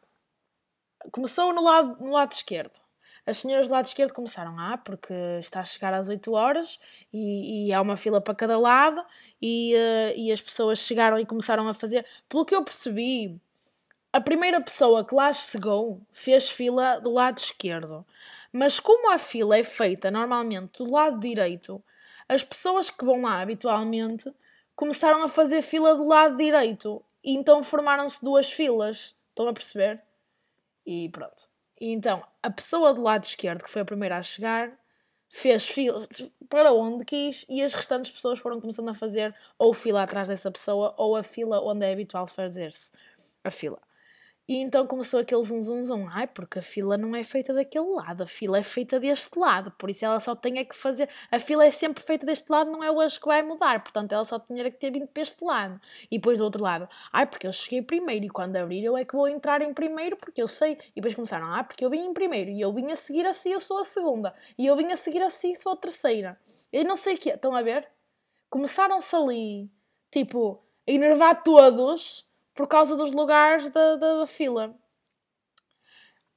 Começou 1.11 1.53
no 1.53 1.63
lado, 1.63 1.97
no 2.05 2.13
lado 2.13 2.33
esquerdo. 2.33 2.81
As 3.25 3.39
senhoras 3.39 3.69
do 3.69 3.73
lado 3.73 3.85
esquerdo 3.85 4.13
começaram, 4.13 4.59
ah, 4.59 4.77
porque 4.77 5.15
está 5.39 5.61
a 5.61 5.65
chegar 5.65 5.95
às 5.95 6.09
8 6.09 6.33
horas 6.33 6.81
e, 7.13 7.69
e 7.69 7.73
há 7.73 7.81
uma 7.81 7.97
fila 7.97 8.21
para 8.21 8.35
cada 8.35 8.59
lado, 8.59 9.05
e, 9.41 9.75
uh, 9.77 10.19
e 10.19 10.33
as 10.33 10.41
pessoas 10.41 10.81
chegaram 10.81 11.19
e 11.19 11.25
começaram 11.25 11.69
a 11.69 11.75
fazer. 11.75 12.05
Pelo 12.29 12.45
que 12.45 12.55
eu 12.55 12.65
percebi, 12.65 13.41
a 14.13 14.21
primeira 14.21 14.61
pessoa 14.61 15.05
que 15.05 15.15
lá 15.15 15.33
chegou 15.33 16.01
fez 16.11 16.51
fila 16.51 16.99
do 16.99 17.13
lado 17.13 17.39
esquerdo. 17.39 18.05
Mas 18.53 18.81
como 18.81 19.11
a 19.11 19.19
fila 19.19 19.57
é 19.57 19.63
feita 19.63 20.11
normalmente 20.11 20.79
do 20.79 20.91
lado 20.91 21.19
direito, 21.19 21.83
as 22.29 22.43
pessoas 22.43 22.91
que 22.91 23.05
vão 23.05 23.23
lá 23.23 23.41
habitualmente 23.41 24.33
começaram 24.75 25.23
a 25.23 25.29
fazer 25.29 25.63
fila 25.63 25.95
do 25.95 26.05
lado 26.05 26.37
direito. 26.37 27.03
E 27.23 27.35
então 27.35 27.63
formaram-se 27.63 28.23
duas 28.23 28.51
filas. 28.51 29.15
Estão 29.31 29.47
a 29.47 29.53
perceber? 29.53 30.03
E 30.85 31.09
pronto. 31.09 31.52
E 31.83 31.91
então, 31.91 32.25
a 32.41 32.49
pessoa 32.49 32.95
do 32.95 33.03
lado 33.03 33.25
esquerdo, 33.25 33.65
que 33.65 33.69
foi 33.69 33.83
a 33.83 33.85
primeira 33.85 34.17
a 34.17 34.23
chegar, 34.23 34.71
fez 35.29 35.67
fila 35.67 36.07
para 36.49 36.73
onde 36.73 37.05
quis 37.05 37.45
e 37.49 37.61
as 37.61 37.75
restantes 37.75 38.09
pessoas 38.13 38.39
foram 38.39 38.61
começando 38.61 38.89
a 38.91 38.95
fazer 38.95 39.35
ou 39.59 39.75
fila 39.75 40.05
atrás 40.05 40.29
dessa 40.29 40.49
pessoa 40.49 40.95
ou 40.97 41.17
a 41.17 41.25
fila 41.25 41.61
onde 41.61 41.85
é 41.85 41.93
habitual 41.93 42.25
fazer-se 42.29 42.93
a 43.43 43.51
fila. 43.51 43.81
E 44.49 44.57
então 44.57 44.87
começou 44.87 45.21
aquele 45.21 45.43
zum 45.45 45.63
zum 45.63 45.85
zum. 45.85 46.09
Ai, 46.09 46.27
porque 46.27 46.59
a 46.59 46.63
fila 46.63 46.99
não 46.99 47.15
é 47.15 47.23
feita 47.23 47.55
daquele 47.55 47.87
lado, 47.87 48.25
a 48.25 48.27
fila 48.27 48.59
é 48.59 48.63
feita 48.63 48.99
deste 48.99 49.39
lado, 49.39 49.71
por 49.73 49.89
isso 49.89 50.05
ela 50.05 50.19
só 50.19 50.35
tem 50.35 50.59
é 50.59 50.65
que 50.65 50.75
fazer. 50.75 51.09
A 51.31 51.39
fila 51.39 51.65
é 51.65 51.71
sempre 51.71 52.03
feita 52.03 52.27
deste 52.27 52.51
lado, 52.51 52.71
não 52.71 52.83
é 52.83 52.91
hoje 52.91 53.21
que 53.21 53.27
vai 53.27 53.41
mudar, 53.43 53.83
portanto 53.83 54.13
ela 54.13 54.25
só 54.25 54.41
tinha 54.41 54.69
que 54.69 54.79
ter 54.79 54.91
vindo 54.91 55.07
para 55.07 55.23
este 55.23 55.45
lado. 55.45 55.81
E 56.11 56.19
depois 56.19 56.39
do 56.39 56.45
outro 56.45 56.63
lado, 56.63 56.89
ai, 57.13 57.25
porque 57.27 57.47
eu 57.47 57.53
cheguei 57.53 57.83
primeiro 57.83 58.27
e 58.27 58.29
quando 58.29 58.57
abrir 58.57 58.83
eu 58.85 58.97
é 58.97 59.05
que 59.05 59.15
vou 59.15 59.29
entrar 59.29 59.63
em 59.63 59.73
primeiro 59.73 60.17
porque 60.17 60.43
eu 60.43 60.49
sei. 60.49 60.73
E 60.91 60.97
depois 60.97 61.15
começaram, 61.15 61.47
ah, 61.55 61.63
porque 61.63 61.85
eu 61.85 61.91
vim 61.91 62.05
em 62.05 62.13
primeiro 62.13 62.51
e 62.51 62.61
eu 62.61 62.73
vim 62.73 62.91
a 62.91 62.97
seguir 62.97 63.25
assim, 63.27 63.51
eu 63.53 63.61
sou 63.61 63.79
a 63.79 63.85
segunda. 63.85 64.35
E 64.59 64.67
eu 64.67 64.77
vim 64.77 64.91
a 64.91 64.97
seguir 64.97 65.23
assim, 65.23 65.55
sou 65.55 65.73
a 65.73 65.77
terceira. 65.77 66.39
Eu 66.73 66.85
não 66.85 66.97
sei 66.97 67.15
o 67.15 67.19
que 67.19 67.31
Estão 67.31 67.55
a 67.55 67.63
ver? 67.63 67.89
Começaram-se 68.51 69.15
ali, 69.17 69.71
tipo, 70.11 70.63
a 70.87 70.93
enervar 70.93 71.43
todos 71.43 72.27
por 72.55 72.67
causa 72.67 72.97
dos 72.97 73.13
lugares 73.13 73.71
da, 73.71 73.97
da, 73.97 74.19
da 74.19 74.27
fila. 74.27 74.75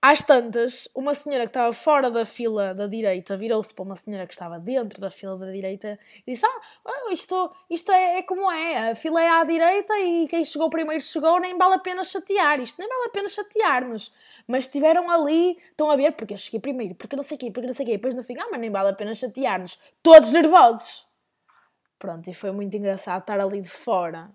Às 0.07 0.21
tantas, 0.21 0.87
uma 0.93 1.15
senhora 1.15 1.45
que 1.45 1.49
estava 1.49 1.73
fora 1.73 2.11
da 2.11 2.25
fila 2.25 2.75
da 2.75 2.85
direita 2.85 3.35
virou-se 3.35 3.73
para 3.73 3.83
uma 3.83 3.95
senhora 3.95 4.27
que 4.27 4.33
estava 4.33 4.59
dentro 4.59 5.01
da 5.01 5.09
fila 5.09 5.35
da 5.35 5.51
direita 5.51 5.97
e 6.27 6.31
disse: 6.31 6.45
Ah, 6.45 7.11
isto, 7.11 7.51
isto 7.67 7.91
é, 7.91 8.19
é, 8.19 8.21
como 8.21 8.51
é, 8.51 8.91
a 8.91 8.95
fila 8.95 9.19
é 9.19 9.27
à 9.27 9.43
direita 9.43 9.97
e 9.97 10.27
quem 10.27 10.45
chegou 10.45 10.69
primeiro 10.69 11.01
chegou, 11.01 11.39
nem 11.39 11.57
vale 11.57 11.73
a 11.73 11.79
pena 11.79 12.03
chatear, 12.03 12.59
isto 12.59 12.77
nem 12.77 12.87
vale 12.87 13.05
a 13.05 13.09
pena 13.09 13.27
chatear-nos. 13.27 14.13
Mas 14.47 14.65
estiveram 14.65 15.09
ali, 15.09 15.57
estão 15.71 15.89
a 15.89 15.95
ver, 15.95 16.11
porque 16.11 16.35
eu 16.35 16.37
cheguei 16.37 16.59
primeiro, 16.59 16.93
porque 16.93 17.15
não 17.15 17.23
sei 17.23 17.35
o 17.35 17.39
quê, 17.39 17.49
porque 17.49 17.65
não 17.65 17.73
sei 17.73 17.83
o 17.83 17.87
quê, 17.87 17.93
depois 17.93 18.13
no 18.13 18.21
fim, 18.21 18.37
ah, 18.37 18.47
mas 18.51 18.59
nem 18.59 18.69
vale 18.69 18.89
a 18.89 18.93
pena 18.93 19.15
chatear-nos, 19.15 19.79
todos 20.03 20.31
nervosos. 20.31 21.07
Pronto, 21.97 22.29
e 22.29 22.33
foi 22.35 22.51
muito 22.51 22.77
engraçado 22.77 23.21
estar 23.21 23.39
ali 23.39 23.59
de 23.59 23.71
fora 23.71 24.29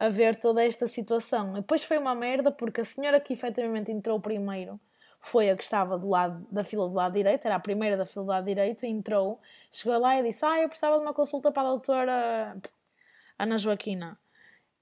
a 0.00 0.08
ver 0.08 0.34
toda 0.34 0.64
esta 0.64 0.88
situação. 0.88 1.52
Depois 1.52 1.84
foi 1.84 1.98
uma 1.98 2.14
merda 2.14 2.50
porque 2.50 2.80
a 2.80 2.84
senhora 2.84 3.20
que 3.20 3.34
efetivamente 3.34 3.92
entrou 3.92 4.18
primeiro 4.18 4.80
foi 5.20 5.50
a 5.50 5.56
que 5.56 5.62
estava 5.62 5.98
do 5.98 6.08
lado 6.08 6.46
da 6.50 6.64
fila 6.64 6.88
do 6.88 6.94
lado 6.94 7.12
direito, 7.12 7.44
era 7.44 7.56
a 7.56 7.60
primeira 7.60 7.98
da 7.98 8.06
fila 8.06 8.24
do 8.24 8.28
lado 8.28 8.46
direito, 8.46 8.86
e 8.86 8.88
entrou, 8.88 9.38
chegou 9.70 10.00
lá 10.00 10.18
e 10.18 10.22
disse: 10.22 10.42
Ah, 10.46 10.58
eu 10.58 10.68
precisava 10.68 10.96
de 10.96 11.02
uma 11.02 11.12
consulta 11.12 11.52
para 11.52 11.68
a 11.68 11.70
doutora 11.72 12.56
Ana 13.38 13.58
Joaquina. 13.58 14.18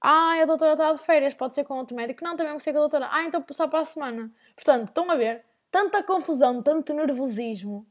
Ah, 0.01 0.41
a 0.41 0.45
doutora 0.45 0.71
está 0.71 0.93
de 0.93 0.99
férias, 0.99 1.33
pode 1.33 1.53
ser 1.53 1.65
com 1.65 1.73
outro 1.75 1.93
médico? 1.93 2.23
Não, 2.23 2.37
também 2.37 2.53
pode 2.53 2.63
ser 2.63 2.71
com 2.71 2.77
a 2.77 2.81
doutora. 2.81 3.09
Ah, 3.11 3.25
então 3.25 3.45
só 3.51 3.67
para 3.67 3.79
a 3.79 3.85
semana. 3.85 4.31
Portanto, 4.55 4.87
estão 4.87 5.11
a 5.11 5.15
ver? 5.15 5.43
Tanta 5.69 6.01
confusão, 6.01 6.63
tanto 6.63 6.93
nervosismo, 6.93 7.85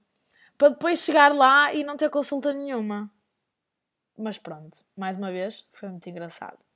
para 0.57 0.71
depois 0.71 1.01
chegar 1.01 1.35
lá 1.35 1.75
e 1.75 1.85
não 1.85 1.99
ter 1.99 2.09
consulta 2.09 2.55
nenhuma. 2.55 3.11
Mas 4.17 4.39
pronto, 4.39 4.79
mais 4.97 5.19
uma 5.19 5.31
vez, 5.31 5.69
foi 5.73 5.91
muito 5.91 6.09
engraçado. 6.09 6.68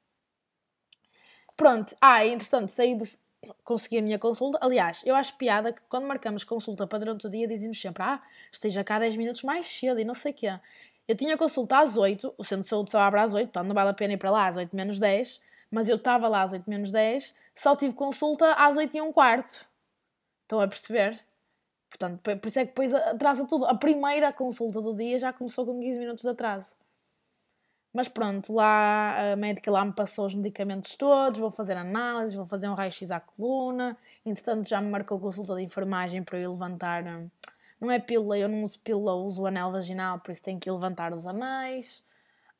Pronto, 1.56 1.97
ah, 2.00 2.26
entretanto, 2.26 2.68
saí 2.68 2.94
de. 2.94 3.21
Consegui 3.64 3.99
a 3.99 4.02
minha 4.02 4.18
consulta. 4.21 4.59
Aliás, 4.62 5.02
eu 5.04 5.16
acho 5.16 5.37
piada 5.37 5.73
que 5.73 5.80
quando 5.88 6.06
marcamos 6.06 6.44
consulta 6.44 6.87
para 6.87 7.00
durante 7.00 7.26
o 7.26 7.30
dia, 7.30 7.47
dizem-nos 7.49 7.80
sempre: 7.80 8.02
ah, 8.02 8.23
esteja 8.52 8.85
cá 8.85 8.99
10 8.99 9.16
minutos 9.16 9.42
mais 9.42 9.66
cedo 9.66 9.99
e 9.99 10.04
não 10.04 10.14
sei 10.14 10.32
o 10.32 10.35
quê. 10.35 10.59
Eu 11.09 11.16
tinha 11.16 11.37
consulta 11.37 11.78
às 11.78 11.97
8, 11.97 12.35
o 12.38 12.44
centro 12.44 12.62
de 12.62 12.68
saúde 12.68 12.90
só 12.90 13.00
abre 13.00 13.21
às 13.21 13.35
8, 13.35 13.47
portanto 13.47 13.66
não 13.66 13.75
vale 13.75 13.90
a 13.90 13.94
pena 13.94 14.14
ir 14.14 14.16
para 14.16 14.30
lá 14.30 14.47
às 14.47 14.56
8 14.56 14.75
menos 14.75 15.00
10, 15.00 15.40
mas 15.71 15.88
eu 15.88 15.97
estava 15.97 16.28
lá 16.28 16.42
às 16.42 16.52
8 16.52 16.71
menos 16.71 16.92
10, 16.92 17.35
só 17.54 17.75
tive 17.75 17.94
consulta 17.94 18.52
às 18.54 18.76
8 18.76 18.97
e 18.97 19.02
um 19.02 19.12
quarto. 19.12 19.66
Estão 20.44 20.61
a 20.61 20.68
perceber? 20.68 21.18
Portanto, 21.90 22.21
por 22.23 22.47
isso 22.49 22.59
é 22.59 22.62
que 22.62 22.68
depois 22.68 22.94
atrasa 22.94 23.47
tudo. 23.47 23.66
A 23.66 23.75
primeira 23.75 24.32
consulta 24.32 24.80
do 24.80 24.94
dia 24.94 25.18
já 25.18 25.32
começou 25.32 25.66
com 25.66 25.78
15 25.80 25.99
minutos 25.99 26.23
de 26.23 26.30
atraso. 26.30 26.76
Mas 27.93 28.09
pronto, 28.09 28.55
lá 28.55 29.33
a 29.33 29.37
médica 29.37 29.71
lá 29.71 29.85
me 29.85 29.93
passou 29.93 30.25
os 30.25 30.35
medicamentos 30.35 30.97
todos, 30.97 31.39
vou 31.39 31.51
fazer 31.51 31.77
análises, 31.77 32.35
vou 32.35 32.47
fazer 32.47 32.69
um 32.69 32.75
raio-x 32.75 33.11
à 33.11 33.21
coluna. 33.21 33.97
Entretanto, 34.25 34.67
já 34.67 34.81
me 34.81 34.91
marcou 34.91 35.21
consulta 35.21 35.55
de 35.57 35.63
enfermagem 35.63 36.23
para 36.23 36.39
eu 36.39 36.53
levantar. 36.53 37.05
Hum, 37.05 37.29
não 37.79 37.91
é 37.91 37.99
pílula, 37.99 38.39
eu 38.39 38.49
não 38.49 38.63
uso 38.63 38.79
pílula, 38.81 39.15
uso 39.15 39.43
o 39.43 39.47
anel 39.47 39.71
vaginal, 39.71 40.19
por 40.21 40.31
isso 40.31 40.43
tenho 40.43 40.59
que 40.59 40.71
levantar 40.71 41.13
os 41.13 41.27
anéis. 41.27 42.03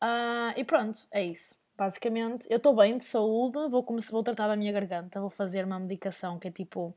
Uh, 0.03 0.53
e 0.57 0.65
pronto, 0.65 1.07
é 1.11 1.25
isso. 1.25 1.57
Basicamente, 1.79 2.47
eu 2.51 2.59
estou 2.59 2.77
bem 2.77 2.99
de 2.99 3.05
saúde, 3.05 3.57
vou, 3.71 3.83
começar, 3.83 4.12
vou 4.12 4.23
tratar 4.23 4.49
da 4.49 4.57
minha 4.57 4.73
garganta, 4.73 5.21
vou 5.21 5.31
fazer 5.31 5.65
uma 5.65 5.79
medicação 5.79 6.39
que 6.39 6.49
é 6.49 6.51
tipo 6.51 6.95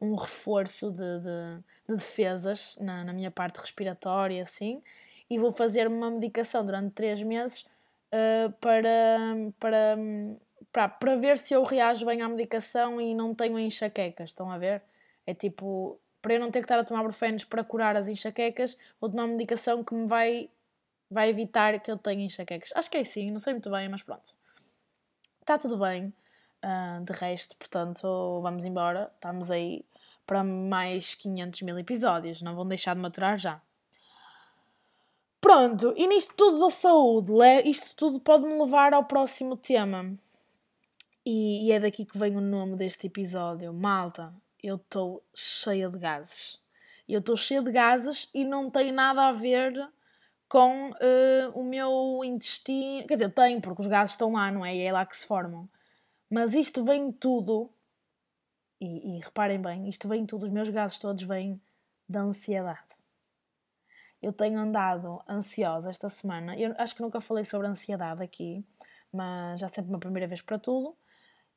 um 0.00 0.14
reforço 0.14 0.90
de, 0.90 1.20
de, 1.20 1.58
de 1.88 1.96
defesas 1.96 2.78
na, 2.80 3.04
na 3.04 3.12
minha 3.12 3.30
parte 3.30 3.60
respiratória, 3.60 4.42
assim, 4.42 4.82
e 5.28 5.38
vou 5.38 5.52
fazer 5.52 5.86
uma 5.86 6.10
medicação 6.10 6.64
durante 6.64 6.92
3 6.92 7.22
meses 7.22 7.66
uh, 8.14 8.52
para, 8.60 9.18
para, 9.58 9.96
para, 10.72 10.88
para 10.88 11.16
ver 11.16 11.36
se 11.36 11.54
eu 11.54 11.62
reajo 11.64 12.06
bem 12.06 12.22
à 12.22 12.28
medicação 12.28 13.00
e 13.00 13.14
não 13.14 13.34
tenho 13.34 13.58
enxaquecas. 13.58 14.30
Estão 14.30 14.50
a 14.50 14.58
ver? 14.58 14.82
É 15.26 15.34
tipo, 15.34 16.00
para 16.22 16.34
eu 16.34 16.40
não 16.40 16.50
ter 16.50 16.60
que 16.60 16.64
estar 16.64 16.78
a 16.78 16.84
tomar 16.84 17.02
brufenos 17.02 17.44
para 17.44 17.64
curar 17.64 17.96
as 17.96 18.08
enxaquecas, 18.08 18.76
vou 19.00 19.10
tomar 19.10 19.26
medicação 19.26 19.82
que 19.82 19.94
me 19.94 20.06
vai, 20.06 20.50
vai 21.10 21.28
evitar 21.28 21.78
que 21.80 21.90
eu 21.90 21.98
tenha 21.98 22.24
enxaquecas. 22.24 22.70
Acho 22.74 22.90
que 22.90 22.96
é 22.96 23.00
assim, 23.00 23.30
não 23.30 23.38
sei 23.38 23.54
muito 23.54 23.70
bem, 23.70 23.88
mas 23.88 24.02
pronto. 24.02 24.34
Está 25.40 25.58
tudo 25.58 25.78
bem. 25.78 26.14
Uh, 26.64 27.04
de 27.04 27.12
resto, 27.12 27.54
portanto, 27.56 28.40
vamos 28.40 28.64
embora. 28.64 29.10
Estamos 29.14 29.50
aí 29.50 29.84
para 30.26 30.42
mais 30.42 31.14
500 31.14 31.60
mil 31.62 31.78
episódios. 31.78 32.40
Não 32.40 32.54
vão 32.54 32.66
deixar 32.66 32.94
de 32.94 33.00
maturar 33.00 33.36
já. 33.36 33.60
Pronto, 35.44 35.92
e 35.94 36.06
nisto 36.06 36.34
tudo 36.34 36.58
da 36.58 36.70
saúde, 36.70 37.30
isto 37.66 37.94
tudo 37.96 38.18
pode-me 38.18 38.58
levar 38.58 38.94
ao 38.94 39.04
próximo 39.04 39.58
tema. 39.58 40.16
E, 41.22 41.66
e, 41.66 41.70
é 41.70 41.78
daqui 41.78 42.06
que 42.06 42.16
vem 42.16 42.34
o 42.34 42.40
nome 42.40 42.76
deste 42.76 43.08
episódio. 43.08 43.70
Malta, 43.70 44.32
eu 44.62 44.76
estou 44.76 45.22
cheia 45.34 45.90
de 45.90 45.98
gases. 45.98 46.58
Eu 47.06 47.20
estou 47.20 47.36
cheia 47.36 47.60
de 47.60 47.70
gases 47.70 48.30
e 48.32 48.42
não 48.42 48.70
tem 48.70 48.90
nada 48.90 49.28
a 49.28 49.32
ver 49.32 49.86
com 50.48 50.88
uh, 50.88 51.50
o 51.54 51.62
meu 51.62 52.22
intestino. 52.24 53.06
Quer 53.06 53.16
dizer, 53.16 53.30
tem, 53.34 53.60
porque 53.60 53.82
os 53.82 53.86
gases 53.86 54.14
estão 54.14 54.32
lá, 54.32 54.50
não 54.50 54.64
é? 54.64 54.74
E 54.74 54.80
é 54.80 54.90
lá 54.90 55.04
que 55.04 55.14
se 55.14 55.26
formam. 55.26 55.68
Mas 56.30 56.54
isto 56.54 56.82
vem 56.82 57.12
tudo, 57.12 57.68
e, 58.80 59.18
e 59.18 59.20
reparem 59.20 59.60
bem, 59.60 59.90
isto 59.90 60.08
vem 60.08 60.24
tudo, 60.24 60.46
os 60.46 60.50
meus 60.50 60.70
gases 60.70 60.98
todos 60.98 61.22
vêm 61.22 61.60
da 62.08 62.20
ansiedade. 62.20 62.93
Eu 64.24 64.32
tenho 64.32 64.58
andado 64.58 65.22
ansiosa 65.28 65.90
esta 65.90 66.08
semana. 66.08 66.56
Eu 66.56 66.74
acho 66.78 66.96
que 66.96 67.02
nunca 67.02 67.20
falei 67.20 67.44
sobre 67.44 67.66
ansiedade 67.66 68.22
aqui, 68.22 68.64
mas 69.12 69.60
já 69.60 69.68
sempre 69.68 69.90
uma 69.90 70.00
primeira 70.00 70.26
vez 70.26 70.40
para 70.40 70.58
tudo 70.58 70.96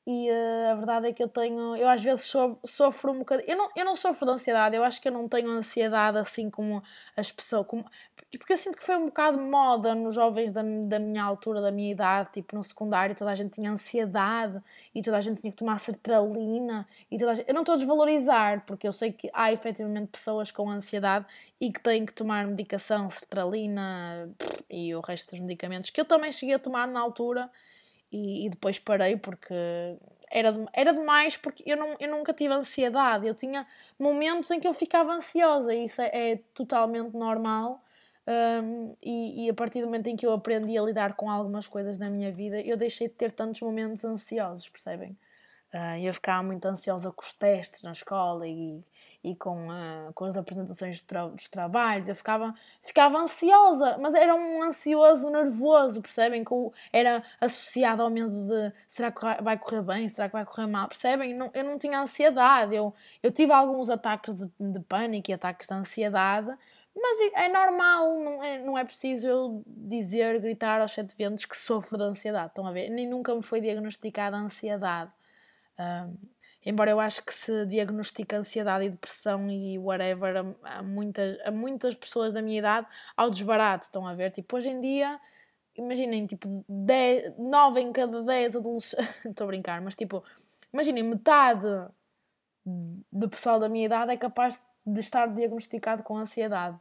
e 0.10 0.32
uh, 0.32 0.72
a 0.72 0.76
verdade 0.76 1.08
é 1.10 1.12
que 1.12 1.22
eu 1.22 1.28
tenho, 1.28 1.76
eu 1.76 1.90
às 1.90 2.02
vezes 2.02 2.24
so, 2.24 2.58
sofro 2.64 3.12
um 3.12 3.20
bocadinho, 3.20 3.50
eu 3.50 3.58
não, 3.58 3.70
eu 3.76 3.84
não 3.84 3.94
sofro 3.94 4.26
de 4.26 4.32
ansiedade, 4.32 4.74
eu 4.74 4.82
acho 4.82 5.02
que 5.02 5.10
eu 5.10 5.12
não 5.12 5.28
tenho 5.28 5.50
ansiedade 5.50 6.18
assim 6.18 6.50
como 6.50 6.82
as 7.14 7.30
pessoas, 7.30 7.68
como, 7.68 7.86
porque 8.32 8.54
eu 8.54 8.58
sinto 8.58 8.78
que 8.78 8.86
foi 8.86 8.96
um 8.96 9.08
bocado 9.08 9.38
moda 9.38 9.94
nos 9.94 10.16
jovens 10.16 10.54
da, 10.54 10.62
da 10.64 10.98
minha 10.98 11.22
altura, 11.22 11.60
da 11.60 11.74
minha 11.74 11.92
idade, 11.92 12.30
tipo 12.36 12.56
no 12.56 12.64
secundário, 12.64 13.14
toda 13.18 13.32
a 13.32 13.36
gente 13.36 13.56
tinha 13.56 13.70
ansiedade 13.70 14.62
e 14.96 15.02
toda 15.02 15.18
a 15.18 15.22
gente 15.22 15.42
tinha 15.42 15.52
que 15.52 15.58
tomar 15.58 15.78
sertralina 15.78 16.88
e 17.12 17.18
toda 17.18 17.36
gente, 17.36 17.50
eu 17.50 17.54
não 17.54 17.64
estou 17.64 17.74
a 17.74 17.78
desvalorizar, 17.78 18.64
porque 18.66 18.88
eu 18.88 18.94
sei 18.94 19.12
que 19.12 19.30
há 19.34 19.52
efetivamente 19.52 20.08
pessoas 20.08 20.54
com 20.54 20.70
ansiedade 20.70 21.26
e 21.60 21.70
que 21.70 21.82
têm 21.82 22.06
que 22.06 22.14
tomar 22.14 22.48
medicação, 22.48 23.10
sertralina 23.10 24.34
e 24.70 24.96
o 24.96 25.02
resto 25.02 25.32
dos 25.32 25.42
medicamentos 25.42 25.90
que 25.90 26.00
eu 26.00 26.06
também 26.06 26.32
cheguei 26.32 26.56
a 26.56 26.60
tomar 26.60 26.88
na 26.88 27.02
altura 27.02 27.52
e, 28.12 28.46
e, 28.46 28.50
depois 28.50 28.80
parei 28.80 29.18
porque 29.18 29.54
era, 30.32 30.54
era 30.74 30.94
demais 30.94 31.38
porque 31.38 31.64
eu, 31.66 31.78
não, 31.78 31.94
eu 32.00 32.10
nunca 32.10 32.34
tive 32.34 32.54
ansiedade. 32.54 33.28
Eu 33.28 33.36
tinha 33.36 33.66
momentos 34.00 34.52
em 34.52 34.60
que 34.60 34.68
eu 34.68 34.74
ficava 34.74 35.14
ansiosa 35.14 35.74
e 35.74 35.86
isso 35.86 36.02
é, 36.02 36.10
é 36.14 36.36
totalmente 36.54 37.14
normal. 37.16 37.84
Um, 38.28 38.94
e, 39.02 39.46
e, 39.46 39.50
a 39.50 39.54
partir 39.54 39.80
do 39.80 39.86
momento 39.86 40.08
em 40.08 40.16
que 40.16 40.26
eu 40.26 40.34
aprendi 40.34 40.78
a 40.78 40.82
lidar 40.82 41.16
com 41.16 41.30
algumas 41.30 41.68
coisas 41.68 41.98
na 41.98 42.10
minha 42.10 42.30
vida, 42.32 42.60
eu 42.62 42.76
deixei 42.76 43.08
de 43.08 43.14
ter 43.14 43.32
tantos 43.32 43.62
momentos 43.62 44.04
ansiosos, 44.04 44.68
percebem? 44.68 45.18
Uh, 45.78 46.00
eu 46.02 46.12
ficava 46.12 46.42
muito 46.42 46.66
ansiosa 46.66 47.12
com 47.12 47.22
os 47.22 47.34
testes 47.34 47.84
na 47.84 47.92
escola 47.92 48.48
e, 48.48 48.84
e 49.24 49.36
com, 49.36 49.68
uh, 49.68 50.12
com 50.16 50.26
as 50.26 50.36
apresentações 50.36 51.00
tra 51.02 51.28
dos 51.28 51.48
trabalhos. 51.50 52.10
Eu 52.10 52.16
ficava, 52.16 52.52
ficava 52.82 53.20
ansiosa, 53.20 53.96
mas 54.00 54.16
era 54.16 54.34
um 54.34 54.64
ansioso 54.64 55.30
nervoso, 55.30 56.02
percebem? 56.02 56.44
Com, 56.44 56.72
era 56.92 57.22
associado 57.40 58.02
ao 58.02 58.10
medo 58.10 58.48
de 58.48 58.74
será 58.88 59.12
que 59.12 59.22
vai 59.44 59.56
correr 59.56 59.84
bem, 59.84 60.10
será 60.10 60.28
que 60.28 60.34
vai 60.34 60.46
correr 60.46 60.66
mal, 60.66 60.88
percebem? 60.88 61.36
Não, 61.36 61.52
eu 61.54 61.64
não 61.64 61.78
tinha 61.78 62.00
ansiedade. 62.02 62.76
Eu, 62.76 62.92
eu 63.22 63.32
tive 63.32 63.52
alguns 63.52 63.92
ataques 63.92 64.34
de, 64.34 64.50
de 64.60 64.80
pânico 64.80 65.30
e 65.30 65.34
ataques 65.36 65.68
de 65.68 65.76
ansiedade, 65.76 66.58
mas 66.96 67.32
é 67.36 67.50
normal, 67.50 68.18
não 68.18 68.44
é, 68.44 68.58
não 68.58 68.78
é 68.78 68.84
preciso 68.84 69.28
eu 69.28 69.64
dizer, 69.68 70.40
gritar 70.40 70.82
aos 70.82 70.94
sete 70.94 71.16
ventos 71.16 71.46
que 71.46 71.56
sofro 71.56 71.98
de 71.98 72.04
ansiedade. 72.04 72.48
Estão 72.48 72.66
a 72.66 72.72
ver? 72.72 72.90
Nem 72.90 73.08
nunca 73.08 73.36
me 73.36 73.44
foi 73.44 73.62
diagnosticada 73.62 74.36
ansiedade. 74.38 75.12
Um, 75.80 76.18
embora 76.66 76.92
eu 76.92 77.00
acho 77.00 77.24
que 77.24 77.34
se 77.34 77.66
diagnostica 77.66 78.38
ansiedade 78.38 78.86
e 78.86 78.90
depressão 78.90 79.50
e 79.50 79.78
whatever 79.78 80.38
a, 80.38 80.78
a, 80.80 80.84
muitas, 80.84 81.40
a 81.46 81.52
muitas 81.52 81.96
pessoas 81.96 82.34
da 82.34 82.42
minha 82.42 82.60
idade 82.60 82.88
ao 83.16 83.30
desbarato, 83.30 83.86
estão 83.86 84.06
a 84.06 84.14
ver? 84.14 84.32
Tipo, 84.32 84.58
hoje 84.58 84.70
em 84.70 84.82
dia, 84.82 85.20
imaginem, 85.76 86.26
tipo, 86.26 86.66
10, 86.68 87.38
9 87.38 87.80
em 87.82 87.92
cada 87.92 88.24
10 88.24 88.56
adolescentes, 88.56 89.16
estou 89.26 89.46
a 89.46 89.48
brincar, 89.48 89.82
mas 89.82 89.96
tipo, 89.96 90.24
imaginem, 90.74 91.04
metade 91.04 91.68
do 93.12 93.30
pessoal 93.30 93.60
da 93.60 93.70
minha 93.70 93.86
idade 93.86 94.12
é 94.12 94.18
capaz 94.18 94.62
de 94.86 95.00
estar 95.00 95.28
diagnosticado 95.28 96.04
com 96.04 96.18
ansiedade. 96.18 96.78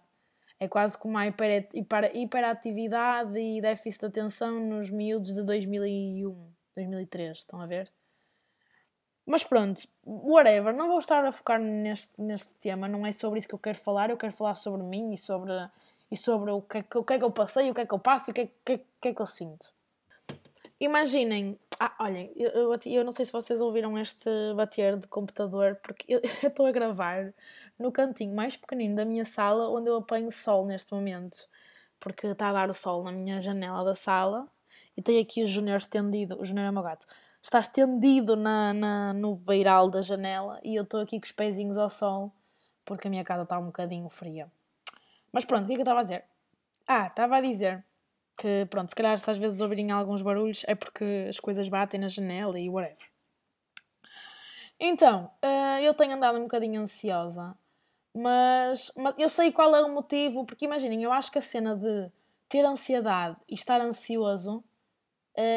É 0.58 0.66
quase 0.66 0.96
como 0.96 1.20
hiper, 1.20 1.68
hiperatividade 2.14 3.38
e 3.38 3.60
déficit 3.60 4.00
de 4.00 4.06
atenção 4.06 4.58
nos 4.58 4.90
miúdos 4.90 5.34
de 5.34 5.42
2001, 5.42 6.52
2003, 6.74 7.38
estão 7.38 7.60
a 7.60 7.66
ver? 7.66 7.92
Mas 9.26 9.42
pronto, 9.42 9.82
whatever, 10.04 10.72
não 10.72 10.86
vou 10.86 11.00
estar 11.00 11.24
a 11.24 11.32
focar 11.32 11.60
neste, 11.60 12.22
neste 12.22 12.54
tema, 12.54 12.86
não 12.86 13.04
é 13.04 13.10
sobre 13.10 13.40
isso 13.40 13.48
que 13.48 13.54
eu 13.54 13.58
quero 13.58 13.76
falar, 13.76 14.08
eu 14.08 14.16
quero 14.16 14.32
falar 14.32 14.54
sobre 14.54 14.84
mim 14.84 15.12
e 15.12 15.16
sobre, 15.16 15.52
e 16.08 16.16
sobre 16.16 16.52
o, 16.52 16.62
que, 16.62 16.78
o 16.96 17.02
que 17.02 17.12
é 17.14 17.18
que 17.18 17.24
eu 17.24 17.32
passei, 17.32 17.68
o 17.68 17.74
que 17.74 17.80
é 17.80 17.86
que 17.86 17.92
eu 17.92 17.98
passo 17.98 18.30
e 18.30 18.32
o 18.32 18.34
que 18.34 18.40
é, 18.42 18.48
que, 18.64 18.78
que, 19.00 19.08
é 19.08 19.14
que 19.14 19.20
eu 19.20 19.26
sinto. 19.26 19.66
Imaginem, 20.78 21.58
ah, 21.80 21.92
olhem, 21.98 22.30
eu, 22.36 22.50
eu, 22.50 22.78
eu, 22.86 23.04
não 23.04 23.10
sei 23.10 23.24
se 23.24 23.32
vocês 23.32 23.60
ouviram 23.60 23.98
este 23.98 24.30
bater 24.54 24.96
de 24.96 25.08
computador, 25.08 25.76
porque 25.82 26.04
eu 26.14 26.20
estou 26.22 26.64
a 26.64 26.70
gravar 26.70 27.34
no 27.76 27.90
cantinho 27.90 28.34
mais 28.34 28.56
pequenino 28.56 28.94
da 28.94 29.04
minha 29.04 29.24
sala, 29.24 29.68
onde 29.70 29.90
eu 29.90 29.96
apanho 29.96 30.30
sol 30.30 30.64
neste 30.66 30.92
momento, 30.92 31.48
porque 31.98 32.28
está 32.28 32.50
a 32.50 32.52
dar 32.52 32.70
o 32.70 32.74
sol 32.74 33.02
na 33.02 33.10
minha 33.10 33.40
janela 33.40 33.84
da 33.84 33.94
sala 33.96 34.46
e 34.96 35.02
tenho 35.02 35.20
aqui 35.20 35.42
o 35.42 35.46
Júnior 35.46 35.78
estendido, 35.78 36.40
o 36.40 36.44
Júnior 36.44 36.68
é 36.68 36.70
meu 36.70 36.82
gato, 36.82 37.06
está 37.46 37.60
estendido 37.60 38.34
na, 38.34 38.74
na, 38.74 39.12
no 39.14 39.36
beiral 39.36 39.88
da 39.88 40.02
janela 40.02 40.58
e 40.64 40.74
eu 40.74 40.82
estou 40.82 41.00
aqui 41.00 41.20
com 41.20 41.24
os 41.24 41.30
pezinhos 41.30 41.78
ao 41.78 41.88
sol 41.88 42.32
porque 42.84 43.06
a 43.06 43.10
minha 43.10 43.22
casa 43.22 43.44
está 43.44 43.56
um 43.56 43.66
bocadinho 43.66 44.08
fria. 44.08 44.50
Mas 45.30 45.44
pronto, 45.44 45.62
o 45.62 45.66
que 45.66 45.72
é 45.72 45.76
que 45.76 45.80
eu 45.80 45.84
estava 45.84 46.00
a 46.00 46.02
dizer? 46.02 46.24
Ah, 46.88 47.06
estava 47.06 47.36
a 47.36 47.40
dizer 47.40 47.84
que, 48.36 48.66
pronto, 48.68 48.88
se 48.88 48.96
calhar 48.96 49.16
se 49.18 49.30
às 49.30 49.38
vezes 49.38 49.60
ouvirem 49.60 49.92
alguns 49.92 50.22
barulhos 50.22 50.64
é 50.66 50.74
porque 50.74 51.26
as 51.28 51.38
coisas 51.38 51.68
batem 51.68 52.00
na 52.00 52.08
janela 52.08 52.58
e 52.58 52.68
whatever. 52.68 53.08
Então, 54.78 55.30
uh, 55.44 55.80
eu 55.82 55.94
tenho 55.94 56.14
andado 56.14 56.38
um 56.38 56.42
bocadinho 56.42 56.80
ansiosa, 56.80 57.56
mas, 58.12 58.90
mas 58.96 59.14
eu 59.18 59.28
sei 59.28 59.52
qual 59.52 59.74
é 59.74 59.82
o 59.82 59.94
motivo, 59.94 60.44
porque 60.44 60.64
imaginem, 60.64 61.02
eu 61.02 61.12
acho 61.12 61.30
que 61.30 61.38
a 61.38 61.42
cena 61.42 61.76
de 61.76 62.10
ter 62.48 62.64
ansiedade 62.64 63.36
e 63.48 63.54
estar 63.54 63.80
ansioso 63.80 64.62
eh, 64.62 64.75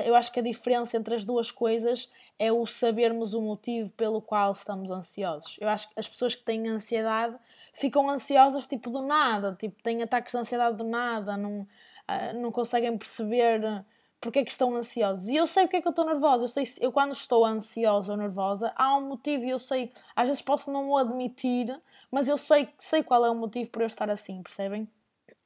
eu 0.06 0.16
acho 0.16 0.32
que 0.32 0.40
a 0.40 0.44
diferença 0.44 0.98
entre 0.98 1.16
as 1.16 1.24
duas 1.24 1.52
coisas 1.52 2.10
é 2.38 2.52
o 2.52 2.66
sabermos 2.66 3.34
o 3.34 3.42
motivo 3.42 3.92
pelo 3.92 4.22
qual 4.22 4.52
estamos 4.52 4.92
ansiosos. 4.92 5.58
Eu 5.60 5.68
acho 5.68 5.90
que 5.90 6.00
as 6.00 6.08
pessoas 6.08 6.36
que 6.36 6.44
têm 6.44 6.68
ansiedade 6.68 7.38
ficam 7.74 8.10
ansiosas 8.10 8.66
tipo 8.66 8.90
do 8.90 9.02
nada, 9.02 9.54
tipo 9.54 9.82
têm 9.84 10.02
ataques 10.02 10.32
de 10.32 10.38
ansiedade 10.38 10.78
do 10.78 10.86
nada, 10.86 11.36
não, 11.38 11.62
uh, 11.62 12.40
não 12.42 12.52
conseguem 12.52 12.98
perceber 12.98 13.86
porque 14.22 14.40
é 14.40 14.44
que 14.44 14.52
estão 14.52 14.74
ansiosos. 14.76 15.28
E 15.28 15.36
eu 15.36 15.48
sei 15.48 15.64
porque 15.64 15.78
é 15.78 15.82
que 15.82 15.88
eu 15.88 15.92
estou 15.92 16.06
nervosa. 16.06 16.44
Eu 16.44 16.48
sei 16.48 16.64
eu 16.82 16.92
quando 16.92 17.12
estou 17.12 17.46
ansiosa 17.46 18.12
ou 18.12 18.18
nervosa 18.18 18.74
há 18.76 18.98
um 18.98 19.08
motivo 19.08 19.46
e 19.46 19.50
eu 19.50 19.60
sei, 19.60 19.92
às 20.16 20.28
vezes 20.28 20.42
posso 20.42 20.72
não 20.72 20.90
o 20.90 20.98
admitir, 20.98 21.78
mas 22.12 22.28
eu 22.28 22.38
sei 22.38 22.70
sei 22.78 23.04
qual 23.04 23.26
é 23.26 23.30
o 23.30 23.36
motivo 23.36 23.70
por 23.70 23.82
eu 23.82 23.88
estar 23.88 24.10
assim, 24.10 24.42
percebem? 24.42 24.90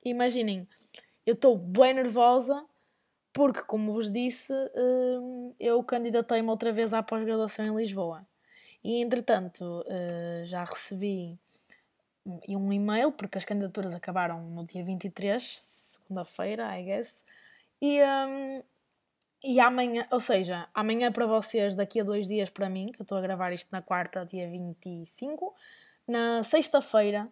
Imaginem, 0.04 0.68
eu 1.26 1.34
estou 1.34 1.58
bem 1.58 1.94
nervosa 1.94 2.64
porque, 3.34 3.64
como 3.64 3.92
vos 3.92 4.12
disse, 4.12 4.54
hum, 4.76 5.54
eu 5.60 5.84
candidatei-me 5.84 6.50
outra 6.50 6.72
vez 6.72 6.94
à 6.94 7.02
pós-graduação 7.02 7.66
em 7.66 7.76
Lisboa. 7.76 8.26
E, 8.84 9.02
entretanto, 9.02 9.84
eh, 9.88 10.44
já 10.46 10.64
recebi 10.64 11.40
um 12.48 12.72
e-mail, 12.72 13.12
porque 13.12 13.38
as 13.38 13.46
candidaturas 13.46 13.96
acabaram 13.96 14.42
no 14.50 14.64
dia 14.66 14.84
23, 14.84 15.44
segunda-feira, 15.44 16.78
I 16.80 16.84
guess. 16.84 17.24
E, 17.82 18.02
um, 18.04 18.64
e 19.44 19.60
amanhã, 19.60 20.08
ou 20.12 20.20
seja, 20.20 20.68
amanhã 20.74 21.12
para 21.12 21.26
vocês, 21.26 21.76
daqui 21.76 22.00
a 22.00 22.04
dois 22.04 22.28
dias 22.28 22.50
para 22.50 22.70
mim, 22.70 22.92
que 22.92 23.02
eu 23.02 23.04
estou 23.04 23.18
a 23.18 23.22
gravar 23.22 23.52
isto 23.52 23.70
na 23.72 23.82
quarta, 23.82 24.26
dia 24.26 24.50
25, 24.50 25.54
na 26.08 26.44
sexta-feira 26.44 27.30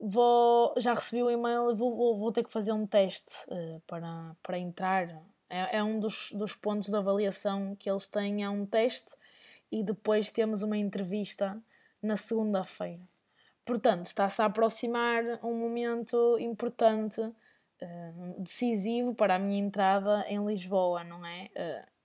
vou, 0.00 0.74
já 0.78 0.94
recebi 0.94 1.22
o 1.22 1.30
e-mail, 1.30 1.74
vou, 1.74 1.96
vou, 1.96 2.16
vou 2.16 2.32
ter 2.32 2.44
que 2.44 2.50
fazer 2.50 2.72
um 2.72 2.86
teste 2.86 3.34
uh, 3.48 3.80
para, 3.86 4.36
para 4.42 4.58
entrar. 4.58 5.08
É, 5.50 5.78
é 5.78 5.84
um 5.84 5.98
dos, 5.98 6.30
dos 6.32 6.54
pontos 6.54 6.88
de 6.88 6.96
avaliação 6.96 7.74
que 7.76 7.90
eles 7.90 8.06
têm, 8.06 8.44
é 8.44 8.50
um 8.50 8.64
teste 8.64 9.16
e 9.70 9.82
depois 9.82 10.30
temos 10.30 10.62
uma 10.62 10.76
entrevista 10.76 11.60
na 12.02 12.16
segunda-feira. 12.16 13.02
Portanto, 13.64 14.06
está-se 14.06 14.40
a 14.40 14.46
aproximar 14.46 15.22
um 15.42 15.54
momento 15.54 16.38
importante, 16.38 17.20
uh, 17.20 18.34
decisivo 18.38 19.14
para 19.14 19.34
a 19.34 19.38
minha 19.38 19.58
entrada 19.58 20.24
em 20.28 20.44
Lisboa, 20.44 21.04
não 21.04 21.24
é? 21.26 21.50
Uh, 21.54 21.97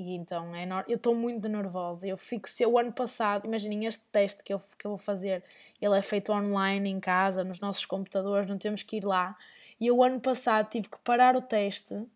e 0.00 0.14
então 0.14 0.54
é 0.54 0.66
eu 0.88 0.96
estou 0.96 1.14
muito 1.14 1.48
nervosa. 1.48 2.06
Eu 2.06 2.16
fico 2.16 2.48
se 2.48 2.64
o 2.64 2.78
ano 2.78 2.92
passado, 2.92 3.46
imaginem 3.46 3.86
este 3.86 4.02
teste 4.10 4.42
que 4.42 4.52
eu, 4.52 4.58
que 4.78 4.86
eu 4.86 4.92
vou 4.92 4.98
fazer, 4.98 5.44
ele 5.80 5.96
é 5.96 6.02
feito 6.02 6.32
online 6.32 6.88
em 6.88 6.98
casa, 6.98 7.44
nos 7.44 7.60
nossos 7.60 7.84
computadores, 7.84 8.48
não 8.48 8.58
temos 8.58 8.82
que 8.82 8.96
ir 8.96 9.04
lá. 9.04 9.36
E 9.80 9.90
o 9.90 10.02
ano 10.02 10.20
passado 10.20 10.68
tive 10.70 10.88
que 10.88 10.98
parar 10.98 11.36
o 11.36 11.42
teste 11.42 12.06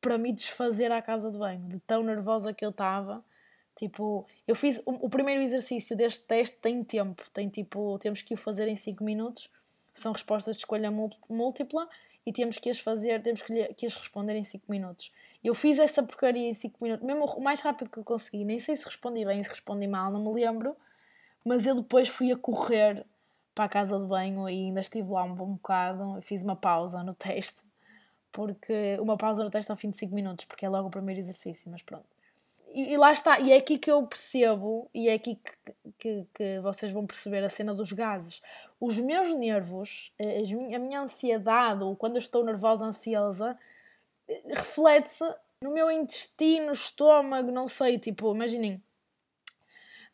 para 0.00 0.16
me 0.16 0.32
desfazer 0.32 0.92
à 0.92 1.02
casa 1.02 1.30
de 1.30 1.38
banho, 1.38 1.68
de 1.68 1.78
tão 1.80 2.02
nervosa 2.02 2.54
que 2.54 2.64
eu 2.64 2.70
estava. 2.70 3.24
Tipo, 3.74 4.26
eu 4.46 4.54
fiz 4.54 4.82
o, 4.84 5.06
o, 5.06 5.10
primeiro 5.10 5.40
exercício 5.40 5.96
deste 5.96 6.24
teste 6.24 6.56
tem 6.56 6.82
tempo, 6.82 7.22
tem 7.32 7.48
tipo, 7.48 7.98
temos 7.98 8.22
que 8.22 8.34
o 8.34 8.36
fazer 8.36 8.66
em 8.68 8.76
5 8.76 9.04
minutos. 9.04 9.50
São 9.94 10.12
respostas 10.12 10.56
de 10.56 10.62
escolha 10.62 10.90
múltipla 11.28 11.88
e 12.26 12.32
temos 12.32 12.58
que 12.58 12.70
as 12.70 12.78
fazer, 12.78 13.22
temos 13.22 13.42
que, 13.42 13.74
que 13.74 13.86
as 13.86 13.96
responder 13.96 14.36
em 14.36 14.42
5 14.42 14.64
minutos. 14.68 15.12
Eu 15.42 15.54
fiz 15.54 15.78
essa 15.78 16.02
porcaria 16.02 16.48
em 16.48 16.54
5 16.54 16.82
minutos, 16.82 17.06
mesmo 17.06 17.24
o 17.24 17.40
mais 17.40 17.60
rápido 17.60 17.90
que 17.90 17.98
eu 17.98 18.04
consegui. 18.04 18.44
Nem 18.44 18.58
sei 18.58 18.74
se 18.74 18.84
respondi 18.84 19.24
bem, 19.24 19.42
se 19.42 19.48
respondi 19.48 19.86
mal, 19.86 20.10
não 20.10 20.22
me 20.22 20.40
lembro. 20.40 20.76
Mas 21.44 21.66
eu 21.66 21.76
depois 21.76 22.08
fui 22.08 22.32
a 22.32 22.36
correr 22.36 23.06
para 23.54 23.64
a 23.64 23.68
casa 23.68 23.98
de 23.98 24.06
banho 24.06 24.48
e 24.48 24.66
ainda 24.66 24.80
estive 24.80 25.10
lá 25.10 25.22
um 25.22 25.34
bom 25.34 25.52
bocado. 25.52 26.20
Fiz 26.22 26.42
uma 26.42 26.56
pausa 26.56 27.02
no 27.02 27.14
teste, 27.14 27.62
porque 28.32 28.98
uma 29.00 29.16
pausa 29.16 29.44
no 29.44 29.50
teste 29.50 29.70
ao 29.70 29.76
fim 29.76 29.90
de 29.90 29.98
5 29.98 30.14
minutos, 30.14 30.44
porque 30.44 30.66
é 30.66 30.68
logo 30.68 30.88
o 30.88 30.90
primeiro 30.90 31.20
exercício, 31.20 31.70
mas 31.70 31.82
pronto. 31.82 32.06
E, 32.74 32.92
e, 32.92 32.96
lá 32.96 33.12
está, 33.12 33.40
e 33.40 33.50
é 33.52 33.56
aqui 33.56 33.78
que 33.78 33.90
eu 33.90 34.06
percebo, 34.06 34.90
e 34.92 35.08
é 35.08 35.14
aqui 35.14 35.36
que, 35.36 35.74
que, 35.98 36.26
que 36.34 36.60
vocês 36.60 36.92
vão 36.92 37.06
perceber 37.06 37.42
a 37.42 37.48
cena 37.48 37.74
dos 37.74 37.92
gases. 37.92 38.42
Os 38.78 39.00
meus 39.00 39.32
nervos, 39.34 40.12
a, 40.20 40.76
a 40.76 40.78
minha 40.78 41.00
ansiedade, 41.00 41.82
ou 41.82 41.96
quando 41.96 42.16
eu 42.16 42.20
estou 42.20 42.44
nervosa, 42.44 42.84
ansiosa, 42.84 43.58
reflete-se 44.46 45.24
no 45.62 45.72
meu 45.72 45.90
intestino, 45.90 46.72
estômago, 46.72 47.50
não 47.50 47.66
sei, 47.68 47.98
tipo, 47.98 48.34
imaginem. 48.34 48.82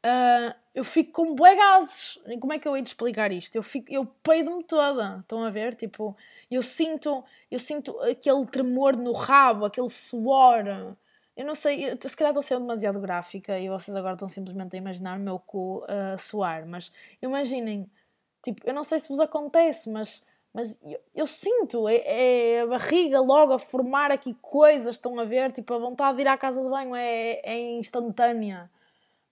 Uh, 0.05 0.55
eu 0.74 0.85
fico 0.85 1.12
com 1.12 1.35
bué 1.35 1.57
gases. 1.57 2.18
Como 2.40 2.53
é 2.53 2.59
que 2.59 2.68
eu 2.68 2.77
hei 2.77 2.83
de 2.83 2.88
explicar 2.88 3.33
isto? 3.33 3.57
Eu, 3.57 3.62
fico, 3.62 3.90
eu 3.90 4.05
peido-me 4.22 4.62
toda. 4.64 5.20
Estão 5.20 5.42
a 5.42 5.50
ver? 5.50 5.74
Tipo, 5.74 6.14
eu 6.50 6.62
sinto, 6.62 7.24
eu 7.50 7.59
sinto 7.59 7.98
aquele 8.00 8.44
tremor 8.46 8.96
no 8.96 9.12
rabo, 9.12 9.64
aquele 9.64 9.88
suor. 9.88 10.64
Eu 11.37 11.44
não 11.44 11.55
sei, 11.55 11.90
eu, 11.90 11.98
se 12.00 12.16
calhar 12.16 12.31
estou 12.31 12.42
ser 12.42 12.59
demasiado 12.59 13.00
gráfica 13.00 13.59
e 13.59 13.68
vocês 13.68 13.96
agora 13.96 14.14
estão 14.14 14.29
simplesmente 14.29 14.77
a 14.77 14.79
imaginar 14.79 15.18
o 15.18 15.22
meu 15.22 15.38
cu 15.38 15.85
a 15.88 16.14
uh, 16.14 16.18
suar, 16.18 16.64
mas 16.64 16.92
imaginem, 17.20 17.90
tipo, 18.42 18.62
eu 18.64 18.72
não 18.72 18.85
sei 18.85 19.00
se 19.00 19.09
vos 19.09 19.18
acontece, 19.18 19.90
mas, 19.90 20.24
mas 20.55 20.79
eu, 20.83 21.01
eu 21.14 21.27
sinto, 21.27 21.88
é, 21.88 21.97
é, 22.07 22.61
a 22.61 22.67
barriga 22.67 23.21
logo 23.21 23.53
a 23.53 23.59
formar 23.59 24.11
aqui 24.11 24.35
coisas, 24.40 24.97
estão 24.97 25.19
a 25.19 25.25
ver, 25.25 25.53
tipo, 25.53 25.75
a 25.75 25.79
vontade 25.79 26.17
de 26.17 26.23
ir 26.23 26.29
à 26.29 26.38
casa 26.38 26.62
de 26.62 26.69
banho 26.69 26.95
é, 26.95 27.40
é 27.43 27.79
instantânea. 27.79 28.71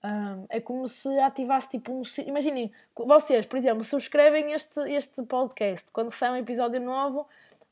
Um, 0.05 0.47
é 0.51 0.61
como 0.61 0.89
se 0.89 1.09
ativasse 1.21 1.71
tipo 1.71 1.93
um. 1.93 2.03
Imaginem, 2.27 2.73
vocês, 2.97 3.47
por 3.47 3.57
exemplo, 3.57 3.85
subscrevem 3.85 4.53
este, 4.53 4.81
este 4.93 5.23
podcast, 5.23 5.93
quando 5.93 6.11
sai 6.11 6.33
um 6.33 6.37
episódio 6.37 6.81
novo, 6.81 7.27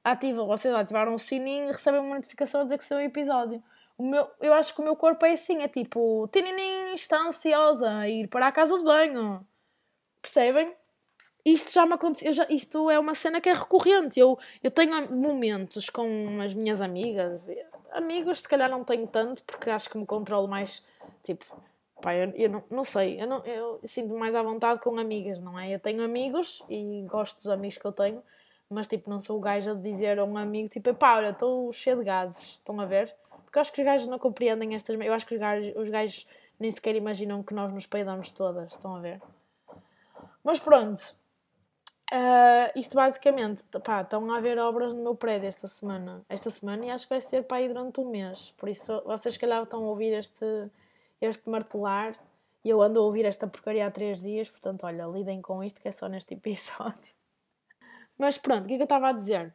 ativam, 0.04 0.46
vocês 0.46 0.72
ativaram 0.72 1.12
o 1.12 1.18
sininho 1.18 1.64
e 1.64 1.72
recebem 1.72 2.00
uma 2.00 2.14
notificação 2.14 2.60
a 2.60 2.64
dizer 2.64 2.78
que 2.78 2.84
saiu 2.84 3.00
um 3.00 3.04
episódio 3.04 3.60
o 4.00 4.02
meu, 4.02 4.30
eu 4.40 4.54
acho 4.54 4.74
que 4.74 4.80
o 4.80 4.84
meu 4.84 4.96
corpo 4.96 5.26
é 5.26 5.32
assim, 5.32 5.58
é 5.62 5.68
tipo, 5.68 6.26
tininim, 6.32 6.94
está 6.94 7.18
ansiosa 7.20 7.98
a 7.98 8.08
ir 8.08 8.28
para 8.28 8.46
a 8.46 8.52
casa 8.52 8.78
de 8.78 8.82
banho. 8.82 9.46
Percebem? 10.22 10.74
Isto 11.44 11.72
já 11.72 11.86
me 11.86 11.94
aconteceu, 11.94 12.32
já, 12.32 12.46
isto 12.50 12.90
é 12.90 12.98
uma 12.98 13.14
cena 13.14 13.40
que 13.40 13.48
é 13.48 13.52
recorrente. 13.52 14.18
Eu, 14.20 14.38
eu 14.62 14.70
tenho 14.70 15.10
momentos 15.10 15.88
com 15.88 16.40
as 16.42 16.54
minhas 16.54 16.82
amigas, 16.82 17.50
amigos 17.92 18.42
se 18.42 18.48
calhar 18.48 18.70
não 18.70 18.84
tenho 18.84 19.06
tanto, 19.06 19.42
porque 19.44 19.70
acho 19.70 19.88
que 19.88 19.96
me 19.96 20.06
controlo 20.06 20.46
mais, 20.48 20.84
tipo, 21.22 21.44
pá, 22.02 22.14
eu, 22.14 22.30
eu 22.34 22.50
não, 22.50 22.64
não 22.70 22.84
sei, 22.84 23.20
eu, 23.20 23.26
não, 23.26 23.44
eu 23.44 23.80
sinto 23.84 24.14
mais 24.14 24.34
à 24.34 24.42
vontade 24.42 24.80
com 24.80 24.98
amigas, 24.98 25.40
não 25.40 25.58
é? 25.58 25.74
Eu 25.74 25.80
tenho 25.80 26.02
amigos 26.02 26.62
e 26.68 27.04
gosto 27.08 27.38
dos 27.38 27.48
amigos 27.48 27.78
que 27.78 27.86
eu 27.86 27.92
tenho, 27.92 28.22
mas 28.68 28.86
tipo, 28.86 29.08
não 29.08 29.18
sou 29.18 29.38
o 29.38 29.40
gajo 29.40 29.74
de 29.74 29.82
dizer 29.82 30.18
a 30.18 30.24
um 30.24 30.36
amigo, 30.36 30.68
tipo, 30.68 30.94
pá, 30.94 31.16
olha, 31.16 31.30
estou 31.30 31.72
cheio 31.72 31.96
de 31.98 32.04
gases, 32.04 32.52
estão 32.52 32.78
a 32.80 32.84
ver? 32.84 33.14
Porque 33.50 33.58
eu 33.58 33.62
acho 33.62 33.72
que 33.72 33.80
os 33.80 33.84
gajos 33.84 34.06
não 34.06 34.16
compreendem 34.16 34.76
estas. 34.76 34.96
Eu 35.00 35.12
acho 35.12 35.26
que 35.26 35.34
os 35.34 35.40
gajos, 35.40 35.74
os 35.74 35.88
gajos 35.88 36.24
nem 36.56 36.70
sequer 36.70 36.94
imaginam 36.94 37.42
que 37.42 37.52
nós 37.52 37.72
nos 37.72 37.84
peidamos 37.84 38.30
todas. 38.30 38.70
Estão 38.70 38.94
a 38.94 39.00
ver? 39.00 39.20
Mas 40.44 40.60
pronto. 40.60 41.16
Uh, 42.12 42.78
isto 42.78 42.94
basicamente. 42.94 43.62
Pá, 43.84 44.02
estão 44.02 44.30
a 44.32 44.38
haver 44.38 44.58
obras 44.58 44.92
no 44.92 45.02
meu 45.02 45.14
prédio 45.14 45.46
esta 45.48 45.68
semana. 45.68 46.24
Esta 46.28 46.50
semana 46.50 46.84
e 46.84 46.90
acho 46.90 47.04
que 47.04 47.10
vai 47.10 47.20
ser 47.20 47.44
para 47.44 47.58
aí 47.58 47.68
durante 47.68 48.00
um 48.00 48.10
mês. 48.10 48.52
Por 48.56 48.68
isso 48.68 49.00
vocês, 49.04 49.34
se 49.34 49.40
calhar, 49.40 49.62
estão 49.62 49.84
a 49.84 49.88
ouvir 49.88 50.12
este, 50.12 50.44
este 51.20 51.48
martelar. 51.48 52.16
E 52.64 52.68
eu 52.68 52.82
ando 52.82 53.00
a 53.00 53.02
ouvir 53.02 53.24
esta 53.24 53.46
porcaria 53.46 53.86
há 53.86 53.90
três 53.90 54.20
dias. 54.20 54.50
Portanto, 54.50 54.84
olha, 54.84 55.04
lidem 55.06 55.40
com 55.40 55.62
isto 55.62 55.80
que 55.80 55.88
é 55.88 55.92
só 55.92 56.08
neste 56.08 56.34
episódio. 56.34 57.14
Mas 58.18 58.36
pronto, 58.36 58.64
o 58.64 58.68
que 58.68 58.74
é 58.74 58.76
que 58.76 58.82
eu 58.82 58.84
estava 58.84 59.08
a 59.08 59.12
dizer? 59.12 59.54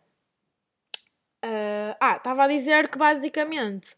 Uh, 1.43 1.93
ah, 1.99 2.15
estava 2.15 2.45
a 2.45 2.47
dizer 2.47 2.87
que 2.89 2.97
basicamente 2.97 3.95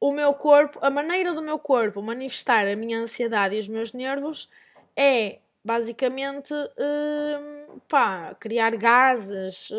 o 0.00 0.10
meu 0.10 0.32
corpo, 0.34 0.78
a 0.82 0.90
maneira 0.90 1.34
do 1.34 1.42
meu 1.42 1.58
corpo 1.58 2.02
manifestar 2.02 2.66
a 2.66 2.74
minha 2.74 2.98
ansiedade 2.98 3.54
e 3.54 3.60
os 3.60 3.68
meus 3.68 3.92
nervos 3.92 4.48
é 4.96 5.38
basicamente 5.62 6.52
uh, 6.52 7.59
pá, 7.88 8.34
criar 8.34 8.76
gases, 8.76 9.70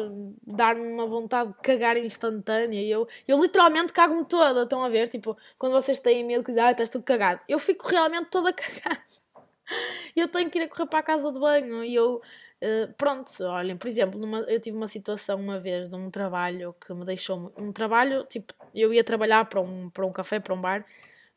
dar-me 0.45 0.87
uma 0.87 1.07
vontade 1.07 1.51
de 1.51 1.59
cagar 1.61 1.97
instantânea. 1.97 2.81
Eu, 2.81 3.07
eu 3.27 3.39
literalmente 3.41 3.93
cago-me 3.93 4.25
toda. 4.25 4.63
Estão 4.63 4.83
a 4.83 4.89
ver? 4.89 5.07
Tipo, 5.07 5.37
quando 5.57 5.73
vocês 5.73 5.99
têm 5.99 6.23
medo 6.23 6.43
que 6.43 6.57
ah, 6.59 6.71
estás 6.71 6.89
tudo 6.89 7.03
cagado, 7.03 7.41
eu 7.47 7.59
fico 7.59 7.87
realmente 7.87 8.29
toda 8.29 8.51
cagada. 8.53 9.01
Eu 10.15 10.27
tenho 10.27 10.49
que 10.49 10.59
ir 10.59 10.63
a 10.63 10.67
correr 10.69 10.87
para 10.87 10.99
a 10.99 11.03
casa 11.03 11.31
de 11.31 11.39
banho 11.39 11.83
e 11.83 11.95
eu 11.95 12.21
Uh, 12.63 12.93
pronto, 12.93 13.43
olhem, 13.43 13.75
por 13.75 13.87
exemplo, 13.87 14.19
numa, 14.19 14.41
eu 14.41 14.59
tive 14.59 14.77
uma 14.77 14.87
situação 14.87 15.39
uma 15.39 15.59
vez 15.59 15.89
num 15.89 16.11
trabalho 16.11 16.75
que 16.79 16.93
me 16.93 17.03
deixou. 17.03 17.51
Um 17.57 17.71
trabalho, 17.71 18.23
tipo, 18.25 18.53
eu 18.75 18.93
ia 18.93 19.03
trabalhar 19.03 19.45
para 19.45 19.59
um, 19.59 19.89
para 19.89 20.05
um 20.05 20.11
café, 20.11 20.39
para 20.39 20.53
um 20.53 20.61
bar, 20.61 20.81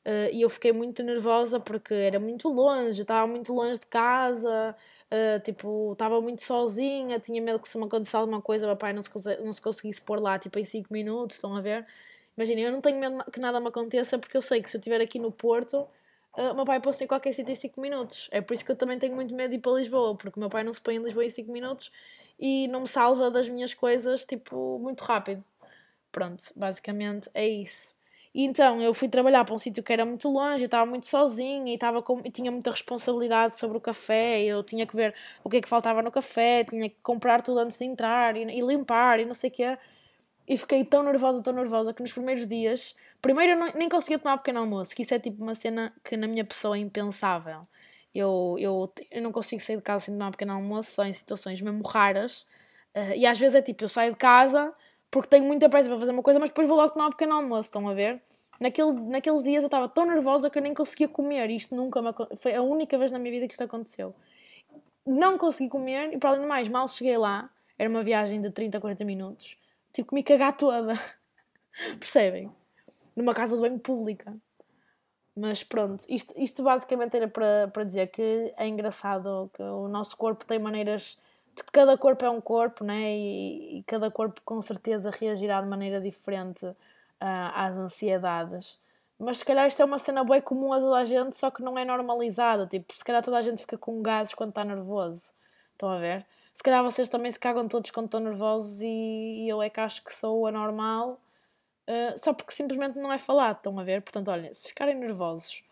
uh, 0.07 0.31
e 0.31 0.43
eu 0.43 0.51
fiquei 0.51 0.71
muito 0.71 1.03
nervosa 1.03 1.59
porque 1.59 1.95
era 1.95 2.21
muito 2.21 2.47
longe, 2.51 3.01
estava 3.01 3.27
muito 3.27 3.55
longe 3.55 3.81
de 3.81 3.87
casa, 3.87 4.77
uh, 5.15 5.41
tipo, 5.43 5.93
estava 5.93 6.21
muito 6.21 6.43
sozinha, 6.43 7.19
tinha 7.21 7.41
medo 7.41 7.59
que 7.61 7.69
se 7.69 7.79
me 7.79 7.85
acontecesse 7.85 8.17
alguma 8.17 8.43
coisa, 8.43 8.67
meu 8.67 8.77
pai 8.77 8.93
não 8.93 9.03
se, 9.03 9.11
não 9.45 9.53
se 9.53 9.63
conseguisse 9.63 10.03
pôr 10.03 10.21
lá, 10.21 10.39
tipo, 10.39 10.59
em 10.59 10.65
5 10.65 10.93
minutos, 10.93 11.37
estão 11.37 11.57
a 11.57 11.61
ver? 11.61 11.87
Imaginem, 12.37 12.65
eu 12.65 12.73
não 12.73 12.81
tenho 12.81 12.99
medo 12.99 13.25
que 13.31 13.41
nada 13.41 13.61
me 13.61 13.69
aconteça 13.69 14.19
porque 14.19 14.37
eu 14.37 14.43
sei 14.43 14.61
que 14.63 14.71
se 14.71 14.77
eu 14.77 14.81
estiver 14.81 15.01
aqui 15.01 15.19
no 15.19 15.31
Porto 15.31 15.89
Uh, 16.37 16.51
o 16.51 16.55
meu 16.55 16.65
pai 16.65 16.81
pôs-se 16.81 17.05
em 17.05 17.07
qualquer 17.07 17.33
sítio 17.33 17.53
em 17.53 17.55
5 17.55 17.81
minutos. 17.81 18.29
É 18.33 18.41
por 18.41 18.55
isso 18.55 18.65
que 18.65 18.73
eu 18.73 18.77
também 18.77 18.99
tenho 18.99 19.15
muito 19.15 19.35
medo 19.35 19.51
de 19.51 19.57
ir 19.57 19.61
para 19.61 19.73
Lisboa, 19.73 20.17
porque 20.17 20.39
o 20.39 20.41
meu 20.41 20.51
pai 20.51 20.65
não 20.65 20.73
se 20.73 20.81
põe 20.81 20.97
em 20.97 21.03
Lisboa 21.03 21.25
em 21.25 21.29
5 21.29 21.53
minutos 21.53 21.93
e 22.39 22.67
não 22.69 22.81
me 22.81 22.89
salva 22.89 23.31
das 23.31 23.49
minhas 23.49 23.73
coisas, 23.73 24.25
tipo, 24.25 24.79
muito 24.81 25.03
rápido. 25.03 25.45
Pronto, 26.11 26.43
basicamente 26.57 27.31
é 27.35 27.47
isso. 27.47 27.95
E 28.35 28.45
então 28.45 28.81
eu 28.83 28.93
fui 28.93 29.09
trabalhar 29.09 29.45
para 29.45 29.55
um 29.55 29.59
sítio 29.59 29.83
que 29.83 29.93
era 29.93 30.05
muito 30.05 30.29
longe, 30.29 30.65
eu 30.65 30.67
estava 30.67 30.85
muito 30.85 31.07
sozinha 31.07 31.71
e, 31.71 31.75
estava 31.75 32.03
com, 32.03 32.21
e 32.25 32.31
tinha 32.31 32.51
muita 32.51 32.71
responsabilidade 32.71 33.57
sobre 33.59 33.79
o 33.79 33.81
café. 33.81 34.43
Eu 34.43 34.63
tinha 34.65 34.87
que 34.87 34.97
ver 34.97 35.15
o 35.45 35.51
que 35.51 35.59
é 35.59 35.61
que 35.61 35.69
faltava 35.69 36.03
no 36.03 36.11
café, 36.11 36.65
tinha 36.65 36.89
que 36.91 36.97
comprar 37.03 37.43
tudo 37.43 37.61
antes 37.61 37.79
de 37.79 37.85
entrar 37.85 38.37
e, 38.37 38.43
e 38.43 38.61
limpar 38.61 39.21
e 39.21 39.25
não 39.25 39.35
sei 39.35 39.51
o 39.51 39.53
quê. 39.53 39.79
E 40.47 40.57
fiquei 40.59 40.85
tão 40.85 41.03
nervosa, 41.03 41.43
tão 41.43 41.53
nervosa 41.55 41.95
que 41.95 42.03
nos 42.03 42.13
primeiros 42.13 42.47
dias 42.47 42.95
Primeiro, 43.25 43.53
eu 43.53 43.57
não, 43.57 43.73
nem 43.75 43.89
conseguia 43.89 44.19
tomar 44.19 44.37
pequeno 44.37 44.59
almoço, 44.61 44.95
que 44.95 45.01
isso 45.01 45.15
é 45.15 45.19
tipo 45.19 45.43
uma 45.43 45.55
cena 45.55 45.95
que 46.05 46.15
na 46.15 46.27
minha 46.27 46.45
pessoa 46.45 46.77
é 46.77 46.81
impensável. 46.81 47.67
Eu, 48.15 48.57
eu, 48.59 48.93
eu 49.11 49.23
não 49.23 49.33
consigo 49.33 49.63
sair 49.63 49.77
de 49.77 49.83
casa 49.83 50.05
sem 50.05 50.15
tomar 50.15 50.31
pequeno 50.31 50.53
almoço, 50.53 50.91
só 50.91 51.07
em 51.07 51.13
situações 51.15 51.59
mesmo 51.63 51.83
raras. 51.89 52.43
Uh, 52.95 53.17
e 53.17 53.25
às 53.25 53.39
vezes 53.39 53.55
é 53.55 53.63
tipo, 53.63 53.83
eu 53.83 53.89
saio 53.89 54.13
de 54.13 54.19
casa 54.19 54.75
porque 55.15 55.29
tenho 55.29 55.45
muita 55.45 55.69
pressa 55.69 55.89
para 55.89 55.97
fazer 55.97 56.11
uma 56.11 56.25
coisa, 56.25 56.41
mas 56.41 56.51
depois 56.51 56.67
vou 56.67 56.77
logo 56.77 56.93
tomar 56.93 57.07
um 57.07 57.11
pequeno 57.11 57.35
almoço, 57.35 57.69
estão 57.69 57.89
a 57.89 57.95
ver? 57.95 58.21
Naquele, 58.59 58.93
naqueles 59.03 59.45
dias 59.45 59.63
eu 59.63 59.69
estava 59.69 59.89
tão 59.89 60.05
nervosa 60.05 60.51
que 60.51 60.59
eu 60.59 60.63
nem 60.63 60.75
conseguia 60.75 61.07
comer. 61.07 61.51
Isto 61.51 61.77
nunca 61.77 62.03
me 62.03 62.11
Foi 62.35 62.53
a 62.53 62.63
única 62.63 62.99
vez 62.99 63.13
na 63.13 63.19
minha 63.21 63.31
vida 63.31 63.47
que 63.47 63.55
isto 63.55 63.63
aconteceu. 63.63 64.13
Não 65.07 65.39
consegui 65.39 65.71
comer 65.71 66.13
e, 66.13 66.19
para 66.19 66.31
além 66.31 66.43
de 66.43 66.49
mais, 66.49 66.69
mal 66.69 66.89
cheguei 66.89 67.17
lá, 67.17 67.49
era 67.79 67.89
uma 67.89 68.03
viagem 68.03 68.41
de 68.41 68.51
30 68.51 68.77
a 68.77 68.81
40 68.81 69.05
minutos, 69.05 69.57
tive 69.93 70.09
que 70.09 70.15
me 70.17 70.25
cagar 70.25 70.57
toda. 70.57 70.95
Percebem? 72.01 72.51
numa 73.15 73.33
casa 73.33 73.55
de 73.55 73.63
banho 73.63 73.79
pública. 73.79 74.37
Mas 75.37 75.63
pronto, 75.65 76.05
isto, 76.09 76.35
isto 76.37 76.63
basicamente 76.63 77.17
era 77.17 77.29
para, 77.29 77.69
para 77.73 77.85
dizer 77.85 78.09
que 78.09 78.53
é 78.57 78.67
engraçado 78.67 79.51
que 79.55 79.63
o 79.63 79.89
nosso 79.89 80.17
corpo 80.17 80.45
tem 80.45 80.59
maneiras. 80.59 81.21
Cada 81.73 81.97
corpo 81.97 82.25
é 82.25 82.31
um 82.31 82.41
corpo, 82.41 82.85
né? 82.85 83.13
E, 83.17 83.79
e 83.79 83.83
cada 83.85 84.11
corpo 84.11 84.41
com 84.45 84.61
certeza 84.61 85.11
reagirá 85.11 85.61
de 85.61 85.69
maneira 85.69 86.01
diferente 86.01 86.67
uh, 86.67 86.75
às 87.55 87.77
ansiedades. 87.77 88.81
Mas 89.19 89.39
se 89.39 89.45
calhar 89.45 89.67
isto 89.67 89.81
é 89.81 89.85
uma 89.85 89.99
cena 89.99 90.25
bem 90.25 90.41
comum 90.41 90.73
a 90.73 90.81
toda 90.81 90.97
a 90.97 91.05
gente, 91.05 91.37
só 91.37 91.51
que 91.51 91.63
não 91.63 91.79
é 91.79 91.85
normalizada. 91.85 92.67
Tipo, 92.67 92.97
se 92.97 93.05
calhar 93.05 93.23
toda 93.23 93.39
a 93.39 93.43
gente 93.43 93.61
fica 93.61 93.79
com 93.79 94.03
gases 94.03 94.35
quando 94.35 94.51
está 94.51 94.65
nervoso. 94.65 95.33
Estão 95.73 95.89
a 95.89 95.99
ver? 95.99 96.27
Se 96.53 96.63
calhar 96.63 96.83
vocês 96.85 97.09
também 97.09 97.31
se 97.31 97.39
cagam 97.39 97.67
todos 97.69 97.91
quando 97.91 98.07
estão 98.07 98.21
nervosos 98.21 98.81
e, 98.81 98.87
e 98.87 99.49
eu 99.49 99.61
é 99.63 99.69
que 99.71 99.81
acho 99.81 100.05
que 100.05 100.13
sou 100.13 100.47
anormal 100.47 101.21
uh, 101.89 102.19
só 102.19 102.33
porque 102.33 102.53
simplesmente 102.53 102.99
não 102.99 103.13
é 103.13 103.19
falado, 103.19 103.57
estão 103.57 103.79
a 103.79 103.83
ver? 103.83 104.03
Portanto, 104.03 104.31
olhem, 104.31 104.53
se 104.53 104.69
ficarem 104.69 104.95
nervosos 104.95 105.65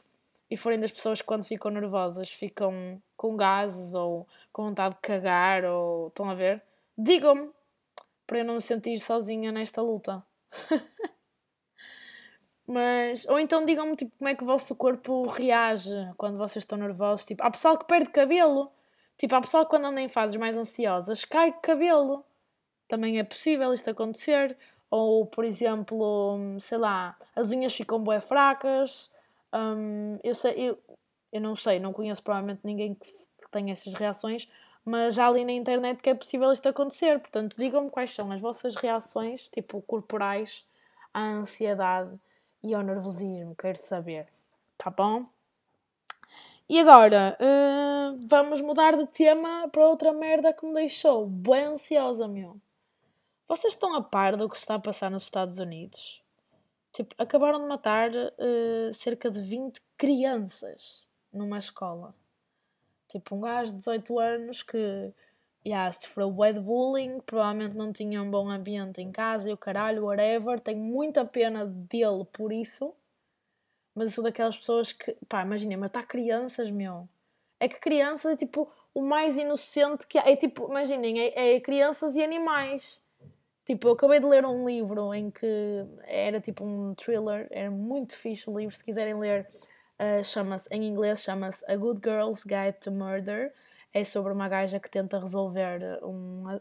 e 0.53 0.57
forem 0.57 0.79
das 0.79 0.93
pessoas 0.93 1.23
que 1.23 1.27
quando 1.27 1.45
ficam 1.45 1.71
nervosas 1.71 2.29
ficam 2.29 3.03
com 3.17 3.35
gases 3.35 3.95
ou 3.95 4.29
com 4.53 4.65
vontade 4.65 4.97
de 4.97 5.01
cagar 5.01 5.65
ou 5.65 6.09
estão 6.09 6.29
a 6.29 6.35
ver, 6.35 6.63
digam-me 6.97 7.51
para 8.27 8.41
eu 8.41 8.45
não 8.45 8.57
me 8.57 8.61
sentir 8.61 8.99
sozinha 8.99 9.51
nesta 9.51 9.81
luta. 9.81 10.23
Mas, 12.69 13.25
ou 13.27 13.41
então 13.41 13.65
digam-me 13.65 13.97
tipo, 13.97 14.13
como 14.19 14.29
é 14.29 14.35
que 14.35 14.45
o 14.45 14.47
vosso 14.47 14.77
corpo 14.77 15.27
reage 15.27 15.91
quando 16.19 16.37
vocês 16.37 16.63
estão 16.63 16.77
nervosos. 16.77 17.25
Tipo, 17.25 17.43
há 17.45 17.51
pessoal 17.51 17.79
que 17.79 17.87
perde 17.87 18.11
cabelo. 18.11 18.71
Tipo, 19.17 19.35
há 19.35 19.41
pessoal 19.41 19.65
que 19.65 19.71
quando 19.71 19.87
anda 19.87 20.03
em 20.03 20.09
fases 20.09 20.37
mais 20.37 20.57
ansiosas 20.57 21.25
cai 21.25 21.51
cabelo. 21.63 22.25
Também 22.87 23.19
é 23.19 23.25
possível 23.25 23.73
isto 23.73 23.89
acontecer. 23.89 24.57
Ou, 24.91 25.25
por 25.27 25.45
exemplo, 25.47 26.39
sei 26.61 26.77
lá, 26.77 27.17
as 27.35 27.51
unhas 27.51 27.75
ficam 27.75 28.05
bem 28.05 28.21
fracas. 28.21 29.12
Um, 29.55 30.19
eu, 30.23 30.35
sei, 30.35 30.55
eu, 30.57 30.79
eu 31.33 31.41
não 31.41 31.55
sei, 31.55 31.79
não 31.79 31.93
conheço 31.93 32.23
provavelmente 32.23 32.61
ninguém 32.65 32.95
que, 32.95 33.11
que 33.11 33.51
tenha 33.51 33.73
essas 33.73 33.95
reações, 33.95 34.49
mas 34.85 35.15
já 35.15 35.29
ali 35.29 35.45
na 35.45 35.53
internet 35.53 36.03
que 36.03 36.11
é 36.11 36.15
possível 36.15 36.53
isto 36.53 36.69
acontecer. 36.69 37.19
Portanto, 37.21 37.57
digam-me 37.57 37.91
quais 37.91 38.11
são 38.11 38.31
as 38.33 38.41
vossas 38.41 38.75
reações, 38.75 39.49
tipo, 39.49 39.81
corporais 39.83 40.65
à 41.13 41.23
ansiedade 41.23 42.19
e 42.63 42.75
ao 42.75 42.83
nervosismo. 42.83 43.55
Quero 43.55 43.79
saber. 43.79 44.27
Tá 44.79 44.91
bom? 44.91 45.27
E 46.69 46.81
agora, 46.81 47.37
uh, 47.39 48.27
vamos 48.27 48.61
mudar 48.61 48.97
de 48.97 49.07
tema 49.07 49.69
para 49.69 49.87
outra 49.87 50.13
merda 50.13 50.53
que 50.53 50.65
me 50.65 50.73
deixou 50.73 51.27
bem 51.27 51.65
ansiosa, 51.65 52.27
meu. 52.27 52.57
Vocês 53.47 53.75
estão 53.75 53.95
a 53.95 54.03
par 54.03 54.37
do 54.37 54.49
que 54.49 54.57
está 54.57 54.77
a 54.77 54.79
passar 54.79 55.11
nos 55.11 55.25
Estados 55.25 55.59
Unidos? 55.59 56.22
Tipo, 56.93 57.15
acabaram 57.17 57.61
de 57.61 57.67
matar 57.67 58.11
uh, 58.11 58.93
cerca 58.93 59.31
de 59.31 59.41
20 59.41 59.81
crianças 59.97 61.09
numa 61.33 61.59
escola. 61.59 62.15
Tipo, 63.09 63.37
um 63.37 63.41
gajo 63.41 63.73
de 63.73 63.79
18 63.79 64.19
anos 64.19 64.63
que 64.63 65.13
yeah, 65.67 65.91
sofreu 65.93 66.31
de 66.31 66.61
bullying, 66.61 67.21
provavelmente 67.21 67.77
não 67.77 67.93
tinha 67.93 68.23
um 68.23 68.31
bom 68.31 68.51
ambiente 68.51 69.01
em 69.01 69.11
casa 69.11 69.49
e 69.49 69.53
o 69.53 69.57
caralho, 69.57 70.05
whatever. 70.05 70.61
Tenho 70.61 70.81
muita 70.81 71.25
pena 71.25 71.67
dele 71.67 72.25
por 72.33 72.53
isso. 72.53 72.95
Mas 73.95 74.09
eu 74.09 74.15
sou 74.15 74.25
daquelas 74.25 74.57
pessoas 74.57 74.93
que, 74.93 75.17
pá, 75.29 75.43
imaginem, 75.43 75.77
matar 75.77 76.07
crianças, 76.07 76.71
meu. 76.71 77.09
É 77.61 77.69
que 77.69 77.79
crianças 77.79 78.33
é 78.33 78.37
tipo 78.37 78.71
o 78.95 79.03
mais 79.03 79.37
inocente 79.37 80.07
que 80.07 80.19
há. 80.19 80.29
É 80.29 80.37
tipo, 80.37 80.69
imaginem, 80.69 81.21
é, 81.21 81.55
é 81.55 81.61
crianças 81.61 82.17
e 82.17 82.23
animais. 82.23 83.01
Tipo, 83.65 83.89
eu 83.89 83.93
acabei 83.93 84.19
de 84.19 84.27
ler 84.27 84.45
um 84.45 84.67
livro 84.67 85.15
em 85.15 85.31
que 85.31 85.47
era 86.05 86.41
tipo 86.41 86.65
um 86.65 86.95
thriller, 86.95 87.47
era 87.51 87.71
muito 87.71 88.17
fixe 88.17 88.51
o 88.51 88.59
livro, 88.59 88.75
se 88.75 88.85
quiserem 88.85 89.15
ler, 89.15 89.47
uh, 90.01 90.25
chama-se, 90.25 90.69
em 90.73 90.85
inglês 90.85 91.23
chama-se 91.23 91.65
A 91.71 91.77
Good 91.77 92.01
Girl's 92.03 92.43
Guide 92.45 92.79
to 92.81 92.91
Murder. 92.91 93.53
É 93.95 94.05
sobre 94.05 94.33
uma 94.33 94.49
gaja 94.49 94.81
que 94.81 94.91
tenta 94.91 95.21
resolver 95.21 96.01
uma, 96.03 96.61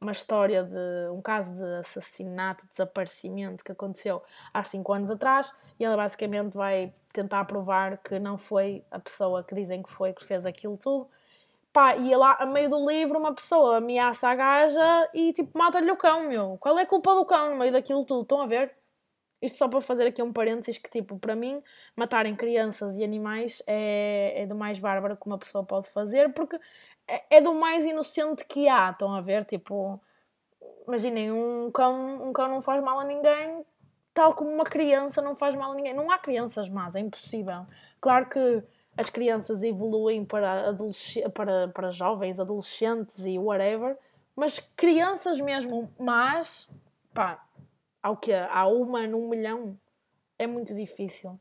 uma 0.00 0.12
história 0.12 0.64
de 0.64 1.10
um 1.12 1.20
caso 1.22 1.54
de 1.54 1.80
assassinato, 1.80 2.66
desaparecimento 2.68 3.62
que 3.62 3.70
aconteceu 3.70 4.22
há 4.52 4.62
5 4.62 4.92
anos 4.92 5.10
atrás 5.10 5.52
e 5.78 5.84
ela 5.84 5.96
basicamente 5.96 6.56
vai 6.56 6.92
tentar 7.12 7.44
provar 7.44 7.98
que 7.98 8.18
não 8.18 8.36
foi 8.36 8.84
a 8.90 8.98
pessoa 8.98 9.44
que 9.44 9.54
dizem 9.54 9.82
que 9.82 9.90
foi 9.90 10.12
que 10.12 10.24
fez 10.24 10.44
aquilo 10.46 10.76
tudo 10.76 11.08
Pá, 11.74 11.96
e 11.96 12.14
lá, 12.14 12.36
a 12.38 12.46
meio 12.46 12.70
do 12.70 12.86
livro, 12.88 13.18
uma 13.18 13.34
pessoa 13.34 13.78
ameaça 13.78 14.28
a 14.28 14.34
gaja 14.36 15.10
e 15.12 15.32
tipo 15.32 15.58
mata-lhe 15.58 15.90
o 15.90 15.96
cão, 15.96 16.28
meu. 16.28 16.56
Qual 16.60 16.78
é 16.78 16.82
a 16.82 16.86
culpa 16.86 17.12
do 17.16 17.24
cão 17.24 17.50
no 17.50 17.56
meio 17.56 17.72
daquilo 17.72 18.04
tudo? 18.04 18.22
Estão 18.22 18.40
a 18.42 18.46
ver? 18.46 18.72
Isto 19.42 19.58
só 19.58 19.68
para 19.68 19.80
fazer 19.80 20.06
aqui 20.06 20.22
um 20.22 20.32
parênteses 20.32 20.78
que, 20.78 20.88
tipo, 20.88 21.18
para 21.18 21.34
mim, 21.34 21.60
matarem 21.96 22.36
crianças 22.36 22.96
e 22.96 23.02
animais 23.02 23.60
é, 23.66 24.42
é 24.42 24.46
do 24.46 24.54
mais 24.54 24.78
bárbaro 24.78 25.16
que 25.16 25.26
uma 25.26 25.36
pessoa 25.36 25.64
pode 25.64 25.88
fazer, 25.90 26.32
porque 26.32 26.60
é, 27.08 27.38
é 27.38 27.40
do 27.40 27.52
mais 27.54 27.84
inocente 27.84 28.44
que 28.46 28.68
há. 28.68 28.90
Estão 28.90 29.12
a 29.12 29.20
ver? 29.20 29.44
Tipo, 29.44 30.00
imaginem, 30.86 31.32
um 31.32 31.72
cão, 31.72 32.28
um 32.28 32.32
cão 32.32 32.48
não 32.48 32.62
faz 32.62 32.80
mal 32.84 33.00
a 33.00 33.04
ninguém, 33.04 33.66
tal 34.14 34.32
como 34.34 34.50
uma 34.50 34.64
criança 34.64 35.20
não 35.20 35.34
faz 35.34 35.56
mal 35.56 35.72
a 35.72 35.74
ninguém. 35.74 35.92
Não 35.92 36.08
há 36.10 36.18
crianças 36.18 36.68
más, 36.70 36.94
é 36.94 37.00
impossível. 37.00 37.66
Claro 38.00 38.28
que 38.28 38.62
as 38.96 39.10
crianças 39.10 39.62
evoluem 39.62 40.24
para, 40.24 40.68
adolesc 40.68 41.20
para, 41.30 41.68
para 41.68 41.90
jovens, 41.90 42.38
adolescentes 42.38 43.26
e 43.26 43.38
whatever, 43.38 43.96
mas 44.36 44.60
crianças 44.76 45.40
mesmo 45.40 45.92
más, 45.98 46.68
pá, 47.12 47.44
ao 48.02 48.16
que 48.16 48.32
há 48.32 48.66
uma 48.66 49.06
num 49.06 49.28
milhão, 49.28 49.78
é 50.38 50.46
muito 50.46 50.74
difícil 50.74 51.38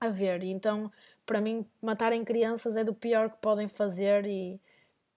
a 0.00 0.08
ver. 0.08 0.42
Então, 0.44 0.90
para 1.24 1.40
mim, 1.40 1.66
matarem 1.82 2.24
crianças 2.24 2.76
é 2.76 2.84
do 2.84 2.94
pior 2.94 3.30
que 3.30 3.38
podem 3.38 3.68
fazer 3.68 4.26
e, 4.26 4.60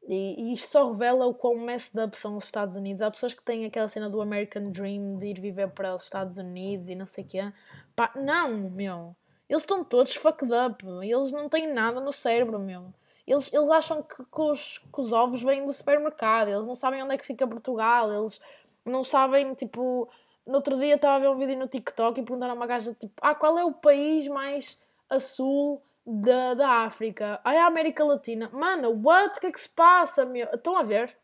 e, 0.08 0.43
e 0.43 0.54
isto 0.54 0.71
só 0.71 0.91
revela 0.91 1.26
o 1.28 1.34
quão 1.34 1.58
messed 1.58 2.00
up 2.00 2.17
são 2.17 2.36
os 2.36 2.45
Estados 2.45 2.76
Unidos. 2.76 3.02
Há 3.02 3.12
pessoas 3.12 3.34
que 3.34 3.43
têm 3.43 3.65
aquela 3.65 3.88
cena 3.88 4.10
do 4.10 4.21
American 4.21 4.71
Dream 4.71 5.17
de 5.17 5.28
ir 5.28 5.39
viver 5.39 5.69
para 5.71 5.93
os 5.93 6.04
Estados 6.04 6.38
Unidos 6.38 6.89
e 6.89 6.95
não 6.95 7.06
sei 7.06 7.24
o 7.24 7.28
quê. 7.28 7.54
Pá, 7.95 8.12
não, 8.15 8.69
meu 8.71 9.15
eles 9.51 9.63
estão 9.63 9.83
todos 9.83 10.15
fucked 10.15 10.49
up. 10.53 10.81
Eles 11.03 11.33
não 11.33 11.49
têm 11.49 11.67
nada 11.67 11.99
no 11.99 12.13
cérebro, 12.13 12.57
meu. 12.57 12.93
Eles, 13.27 13.53
eles 13.53 13.69
acham 13.69 14.01
que, 14.01 14.15
que, 14.15 14.41
os, 14.41 14.77
que 14.77 15.01
os 15.01 15.11
ovos 15.11 15.43
vêm 15.43 15.65
do 15.65 15.73
supermercado. 15.73 16.47
Eles 16.47 16.65
não 16.65 16.73
sabem 16.73 17.03
onde 17.03 17.15
é 17.15 17.17
que 17.17 17.25
fica 17.25 17.45
Portugal. 17.45 18.09
Eles 18.13 18.39
não 18.85 19.03
sabem, 19.03 19.53
tipo... 19.53 20.09
No 20.47 20.55
outro 20.55 20.79
dia 20.79 20.95
estava 20.95 21.17
a 21.17 21.19
ver 21.19 21.29
um 21.29 21.37
vídeo 21.37 21.59
no 21.59 21.67
TikTok 21.67 22.17
e 22.17 22.23
perguntaram 22.23 22.53
a 22.53 22.55
uma 22.55 22.65
gaja, 22.65 22.93
tipo... 22.93 23.13
Ah, 23.21 23.35
qual 23.35 23.59
é 23.59 23.65
o 23.65 23.73
país 23.73 24.25
mais 24.29 24.81
a 25.09 25.19
sul 25.19 25.83
da, 26.05 26.53
da 26.53 26.69
África? 26.85 27.41
Ah, 27.43 27.53
é 27.53 27.59
a 27.59 27.67
América 27.67 28.05
Latina. 28.05 28.49
Mano, 28.53 29.01
what? 29.03 29.37
O 29.37 29.41
que 29.41 29.47
é 29.47 29.51
que 29.51 29.59
se 29.59 29.69
passa, 29.69 30.23
meu? 30.23 30.47
Estão 30.53 30.77
a 30.77 30.83
ver? 30.83 31.17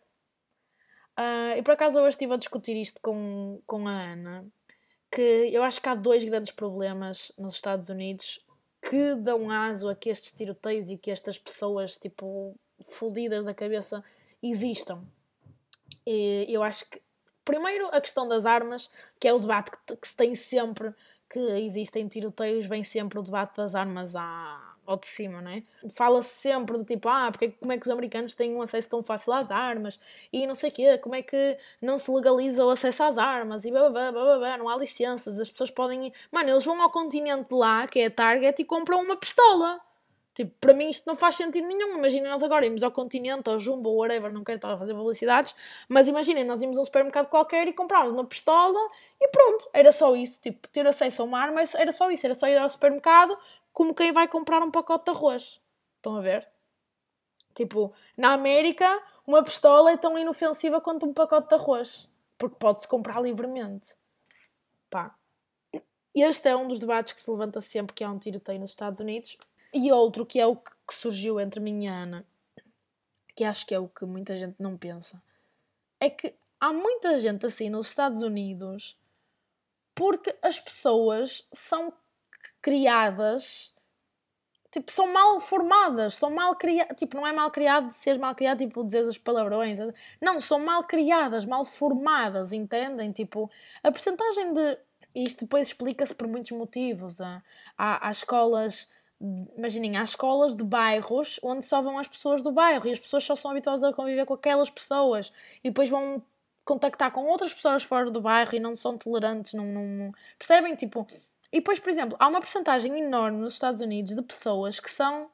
Uh, 1.18 1.58
e 1.58 1.64
por 1.64 1.72
acaso 1.72 1.98
hoje 2.00 2.10
estive 2.10 2.34
a 2.34 2.38
discutir 2.38 2.76
isto 2.76 3.00
com, 3.02 3.62
com 3.66 3.88
a 3.88 3.92
Ana 3.92 4.46
que 5.12 5.22
eu 5.22 5.64
acho 5.64 5.82
que 5.82 5.90
há 5.90 5.96
dois 5.96 6.24
grandes 6.24 6.52
problemas 6.52 7.32
nos 7.38 7.56
Estados 7.56 7.90
Unidos 7.90 8.46
que 8.82 9.16
dão 9.16 9.50
aso 9.50 9.90
a 9.90 9.96
que 9.96 10.10
estes 10.10 10.34
tiroteios 10.34 10.90
e 10.90 10.98
que 10.98 11.12
estas 11.12 11.38
pessoas, 11.38 11.98
tipo, 11.98 12.56
fodidas 12.84 13.46
da 13.46 13.54
cabeça 13.54 14.04
existam. 14.42 15.04
E 16.06 16.46
eu 16.50 16.64
acho 16.64 16.90
que, 16.90 17.02
primeiro, 17.44 17.88
a 17.88 18.00
questão 18.00 18.28
das 18.28 18.46
armas, 18.46 18.90
que 19.20 19.28
é 19.28 19.34
o 19.34 19.40
debate 19.40 19.72
que, 19.72 19.96
que 19.96 20.08
se 20.08 20.16
tem 20.16 20.36
sempre 20.36 20.94
que 21.30 21.40
existem 21.40 22.08
tiroteios, 22.08 22.66
vem 22.66 22.84
sempre 22.84 23.20
o 23.20 23.24
debate 23.24 23.58
das 23.58 23.76
armas 23.76 24.16
à, 24.16 24.77
ao 24.88 24.98
de 24.98 25.06
cima, 25.06 25.42
não 25.42 25.52
é? 25.52 25.64
Fala-se 25.94 26.30
sempre 26.30 26.78
do 26.78 26.86
tipo, 26.86 27.10
ah, 27.10 27.30
porque, 27.30 27.50
como 27.50 27.74
é 27.74 27.78
que 27.78 27.86
os 27.86 27.92
americanos 27.92 28.34
têm 28.34 28.56
um 28.56 28.62
acesso 28.62 28.90
tão 28.90 29.04
fácil 29.04 29.34
às 29.34 29.52
armas 29.52 30.00
e 30.32 30.48
não 30.48 30.56
sei 30.56 30.70
o 30.70 30.74
quê, 30.74 30.98
como 30.98 31.14
é 31.14 31.22
que 31.22 31.58
não 31.82 31.98
se 31.98 32.10
legaliza 32.10 32.66
o 32.66 32.70
acesso 32.70 33.04
às 33.04 33.18
armas 33.18 33.66
e 33.66 33.72
bababá, 33.72 34.12
bababá, 34.12 34.58
não 34.58 34.70
há 34.70 34.78
licenças, 34.78 35.38
as 35.40 35.52
pessoas 35.52 35.70
podem 35.70 36.08
ir. 36.08 36.14
Mano, 36.32 36.50
eles 36.50 36.64
vão 36.64 36.82
ao 36.82 36.90
continente 36.90 37.54
lá, 37.54 37.86
que 37.86 38.00
é 38.00 38.06
a 38.06 38.12
Target, 38.12 38.62
e 38.62 38.66
compram 38.66 39.02
uma 39.02 39.18
pistola. 39.18 39.82
Tipo, 40.38 40.54
para 40.62 40.72
mim 40.72 40.88
isto 40.92 41.08
não 41.08 41.16
faz 41.16 41.36
sentido 41.36 41.68
nenhum. 41.68 41.98
Imaginem 41.98 42.30
nós 42.30 42.44
agora 42.44 42.64
irmos 42.64 42.84
ao 42.84 42.92
continente, 42.92 43.50
ao 43.50 43.58
Jumbo, 43.58 43.90
ou 43.90 43.98
whatever, 43.98 44.32
não 44.32 44.44
quero 44.44 44.58
estar 44.58 44.72
a 44.72 44.78
fazer 44.78 44.94
publicidades, 44.94 45.56
mas 45.90 46.08
imaginem, 46.08 46.46
nós 46.46 46.62
íamos 46.62 46.78
a 46.78 46.82
um 46.82 46.86
supermercado 46.86 47.28
qualquer 47.28 47.68
e 47.68 47.74
comprámos 47.74 48.12
uma 48.12 48.24
pistola 48.24 48.80
e 49.20 49.28
pronto, 49.30 49.68
era 49.74 49.92
só 49.92 50.16
isso. 50.16 50.40
Tipo, 50.40 50.68
ter 50.68 50.86
acesso 50.86 51.24
a 51.24 51.26
uma 51.26 51.40
arma 51.40 51.62
era 51.76 51.92
só 51.92 52.12
isso, 52.12 52.28
era 52.28 52.36
só 52.36 52.48
ir 52.48 52.56
ao 52.56 52.70
supermercado 52.70 53.36
como 53.78 53.94
quem 53.94 54.12
vai 54.12 54.28
comprar 54.28 54.64
um 54.64 54.72
pacote 54.72 55.06
de 55.06 55.12
arroz. 55.12 55.62
Estão 55.98 56.16
a 56.16 56.20
ver? 56.20 56.50
Tipo, 57.54 57.94
na 58.18 58.34
América, 58.34 58.90
uma 59.24 59.44
pistola 59.44 59.92
é 59.92 59.98
tão 59.98 60.18
inofensiva 60.18 60.82
quanto 60.82 61.06
um 61.06 61.14
pacote 61.14 61.50
de 61.50 61.54
arroz, 61.54 62.10
porque 62.40 62.56
pode-se 62.56 62.88
comprar 62.88 63.22
livremente. 63.22 63.96
Pá. 64.90 65.16
Este 66.12 66.50
é 66.50 66.56
um 66.56 66.68
dos 66.68 66.80
debates 66.80 67.14
que 67.14 67.22
se 67.22 67.30
levanta 67.30 67.62
sempre 67.62 67.94
que 67.94 68.04
há 68.04 68.10
um 68.10 68.18
tiroteio 68.18 68.60
nos 68.60 68.72
Estados 68.72 69.00
Unidos 69.00 69.38
e 69.72 69.92
outro 69.92 70.26
que 70.26 70.40
é 70.40 70.48
o 70.48 70.56
que 70.56 70.74
surgiu 70.90 71.40
entre 71.40 71.60
mim 71.60 71.84
e 71.84 71.88
a 71.88 71.94
Ana, 71.94 72.26
que 73.36 73.44
acho 73.44 73.64
que 73.64 73.76
é 73.76 73.80
o 73.80 73.88
que 73.88 74.06
muita 74.06 74.36
gente 74.36 74.56
não 74.58 74.76
pensa, 74.76 75.22
é 76.00 76.10
que 76.10 76.34
há 76.60 76.74
muita 76.74 77.20
gente 77.20 77.46
assim 77.46 77.70
nos 77.70 77.90
Estados 77.90 78.24
Unidos 78.24 79.00
porque 79.94 80.36
as 80.42 80.60
pessoas 80.60 81.48
são 81.54 81.94
criadas 82.62 83.74
tipo, 84.72 84.92
são 84.92 85.12
mal 85.12 85.40
formadas, 85.40 86.16
são 86.16 86.30
mal 86.32 86.56
criadas, 86.56 86.98
tipo, 86.98 87.18
não 87.18 87.26
é 87.26 87.32
mal 87.32 87.50
criado 87.52 87.90
de 87.90 87.96
seres 87.96 88.20
mal 88.20 88.36
criado, 88.36 88.60
tipo, 88.60 88.84
dizer 88.84 89.08
as 89.08 89.18
palavrões, 89.18 89.80
não, 90.22 90.40
são 90.40 90.60
mal 90.60 90.84
criadas, 90.84 91.46
mal 91.46 91.66
formadas, 91.66 92.52
entendem? 92.52 93.12
Tipo, 93.12 93.50
a 93.84 93.92
percentagem 93.92 94.54
de, 94.54 94.78
isto 95.16 95.46
depois 95.46 95.68
explica-se 95.68 96.14
por 96.14 96.28
muitos 96.28 96.52
motivos, 96.52 97.22
há, 97.22 97.42
há, 97.78 98.12
escolas 98.12 98.90
imaginem, 99.58 99.98
há 99.98 100.04
escolas 100.04 100.56
de 100.56 100.64
bairros 100.64 101.40
onde 101.42 101.66
só 101.66 101.82
vão 101.82 101.98
as 101.98 102.08
pessoas 102.08 102.44
do 102.44 102.52
bairro 102.52 102.88
e 102.88 102.92
as 102.92 103.00
pessoas 103.00 103.24
só 103.24 103.36
são 103.36 103.50
habituadas 103.50 103.84
a 103.84 103.92
conviver 103.92 104.26
com 104.26 104.36
aquelas 104.36 104.70
pessoas 104.70 105.34
e 105.64 105.70
depois 105.70 105.90
vão 105.90 106.22
contactar 106.64 107.12
com 107.12 107.26
outras 107.26 107.52
pessoas 107.52 107.82
fora 107.82 108.12
do 108.12 108.22
bairro 108.22 108.56
e 108.56 108.60
não 108.60 108.76
são 108.76 108.96
tolerantes, 108.96 109.54
não, 109.54 109.66
não... 109.66 110.12
percebem? 110.38 110.76
Tipo, 110.76 111.08
e 111.52 111.58
depois, 111.58 111.80
por 111.80 111.90
exemplo, 111.90 112.18
há 112.20 112.28
uma 112.28 112.42
porcentagem 112.42 112.98
enorme 113.00 113.40
nos 113.40 113.54
Estados 113.54 113.82
Unidos 113.82 114.16
de 114.16 114.22
pessoas 114.22 114.80
que 114.80 114.90
são 114.90 115.30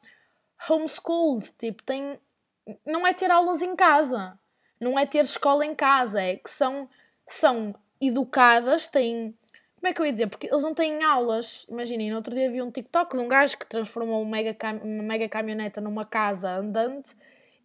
homeschooled, 0.69 1.51
tipo, 1.57 1.83
tem... 1.83 2.19
não 2.85 3.05
é 3.05 3.13
ter 3.13 3.31
aulas 3.31 3.61
em 3.61 3.75
casa, 3.75 4.37
não 4.79 4.97
é 4.97 5.05
ter 5.05 5.23
escola 5.23 5.65
em 5.65 5.75
casa, 5.75 6.21
é 6.21 6.35
que 6.35 6.49
são, 6.49 6.89
são 7.25 7.75
educadas, 7.99 8.87
têm 8.87 9.35
como 9.83 9.91
é 9.91 9.93
que 9.93 10.01
eu 10.01 10.05
ia 10.05 10.13
dizer? 10.13 10.27
Porque 10.27 10.47
eles 10.47 10.63
não 10.63 10.73
têm 10.73 11.03
aulas. 11.03 11.67
Imaginem, 11.69 12.09
no 12.09 12.15
outro 12.15 12.33
dia 12.33 12.49
vi 12.49 12.61
um 12.61 12.71
TikTok 12.71 13.17
de 13.17 13.21
um 13.21 13.27
gajo 13.27 13.57
que 13.57 13.65
transformou 13.65 14.21
uma 14.21 14.31
mega, 14.31 14.55
uma 14.81 15.03
mega 15.03 15.27
caminhoneta 15.27 15.81
numa 15.81 16.05
casa 16.05 16.49
andante 16.49 17.13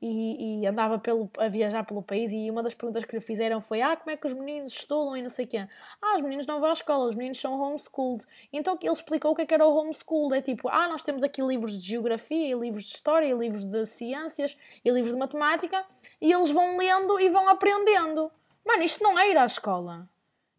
e, 0.01 0.61
e, 0.63 0.67
andava 0.67 0.99
pelo, 0.99 1.31
a 1.39 1.49
viajar 1.49 1.85
pelo 1.85 2.03
país 2.03 2.33
e 2.33 2.51
uma 2.51 2.63
das 2.63 2.75
perguntas 2.75 3.05
que 3.05 3.15
lhe 3.15 3.21
fizeram 3.21 3.61
foi 3.61 3.83
ah, 3.83 3.97
como 3.97 4.11
é 4.11 4.17
que 4.17 4.27
os 4.27 4.33
meninos 4.33 4.73
estudam 4.73 5.17
e 5.17 5.23
não 5.23 5.31
sei 5.31 5.45
o 5.45 5.49
quê. 5.49 5.69
Ah, 6.01 6.17
os 6.17 6.23
meninos 6.23 6.47
não 6.47 6.61
vão 6.61 6.71
à 6.71 6.73
escola, 6.73 7.07
os 7.07 7.15
meninos 7.15 7.41
são 7.41 7.61
homeschooled. 7.61 8.25
Então 8.53 8.79
ele 8.81 8.93
explicou 8.93 9.33
o 9.33 9.35
que, 9.35 9.43
é 9.43 9.47
que 9.47 9.55
era 9.55 9.67
o 9.67 9.75
homeschooled. 9.75 10.39
É 10.39 10.43
tipo, 10.43 10.69
ah, 10.69 10.89
nós 10.89 11.03
temos 11.03 11.23
aqui 11.23 11.43
livros 11.43 11.79
de 11.79 11.89
geografia, 11.89 12.49
e 12.49 12.55
livros 12.55 12.85
de 12.85 12.95
história, 12.95 13.27
e 13.27 13.33
livros 13.33 13.65
de 13.65 13.87
ciências, 13.87 14.57
e 14.85 14.91
livros 14.91 15.13
de 15.13 15.19
matemática, 15.19 15.85
e 16.21 16.33
eles 16.33 16.51
vão 16.51 16.77
lendo 16.77 17.19
e 17.21 17.29
vão 17.29 17.49
aprendendo. 17.49 18.31
Mano, 18.65 18.83
isto 18.83 19.03
não 19.03 19.19
é 19.19 19.31
ir 19.31 19.37
à 19.37 19.47
escola. 19.47 20.09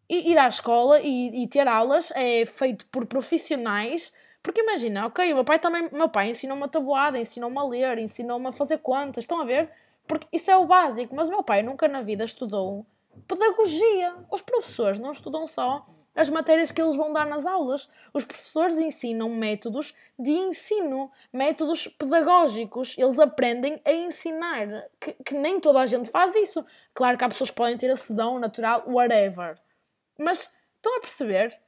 ir 0.08 0.36
à 0.36 0.48
escola 0.48 1.00
e, 1.00 1.44
e 1.44 1.48
ter 1.48 1.66
aulas 1.66 2.10
é 2.14 2.44
feito 2.44 2.86
por 2.86 3.06
profissionais 3.06 4.12
porque 4.42 4.62
imagina, 4.62 5.06
ok, 5.06 5.32
o 5.32 5.36
meu 5.36 5.44
pai 5.44 5.58
também, 5.58 5.88
meu 5.92 6.08
pai 6.08 6.30
ensinou-me 6.30 6.62
a 6.64 6.68
tabuada, 6.68 7.18
ensinou-me 7.18 7.58
a 7.58 7.64
ler, 7.64 7.98
ensinou-me 7.98 8.48
a 8.48 8.52
fazer 8.52 8.78
contas, 8.78 9.24
estão 9.24 9.40
a 9.40 9.44
ver? 9.44 9.70
Porque 10.06 10.26
isso 10.32 10.50
é 10.50 10.56
o 10.56 10.66
básico, 10.66 11.14
mas 11.14 11.28
o 11.28 11.30
meu 11.30 11.42
pai 11.42 11.62
nunca 11.62 11.86
na 11.86 12.02
vida 12.02 12.24
estudou 12.24 12.86
pedagogia. 13.28 14.14
Os 14.30 14.42
professores 14.42 14.98
não 14.98 15.10
estudam 15.10 15.46
só 15.46 15.84
as 16.14 16.28
matérias 16.28 16.72
que 16.72 16.80
eles 16.82 16.96
vão 16.96 17.12
dar 17.12 17.26
nas 17.26 17.46
aulas. 17.46 17.88
Os 18.12 18.24
professores 18.24 18.78
ensinam 18.78 19.28
métodos 19.28 19.94
de 20.18 20.30
ensino, 20.30 21.10
métodos 21.32 21.86
pedagógicos. 21.86 22.96
Eles 22.98 23.18
aprendem 23.18 23.80
a 23.84 23.92
ensinar, 23.92 24.66
que, 24.98 25.12
que 25.24 25.34
nem 25.34 25.60
toda 25.60 25.80
a 25.80 25.86
gente 25.86 26.10
faz 26.10 26.34
isso. 26.34 26.64
Claro 26.92 27.16
que 27.16 27.24
há 27.24 27.28
pessoas 27.28 27.50
que 27.50 27.56
podem 27.56 27.76
ter 27.76 27.90
a 27.90 27.96
sedão 27.96 28.38
natural, 28.38 28.84
whatever. 28.86 29.58
Mas 30.18 30.52
estão 30.76 30.96
a 30.96 31.00
perceber? 31.00 31.58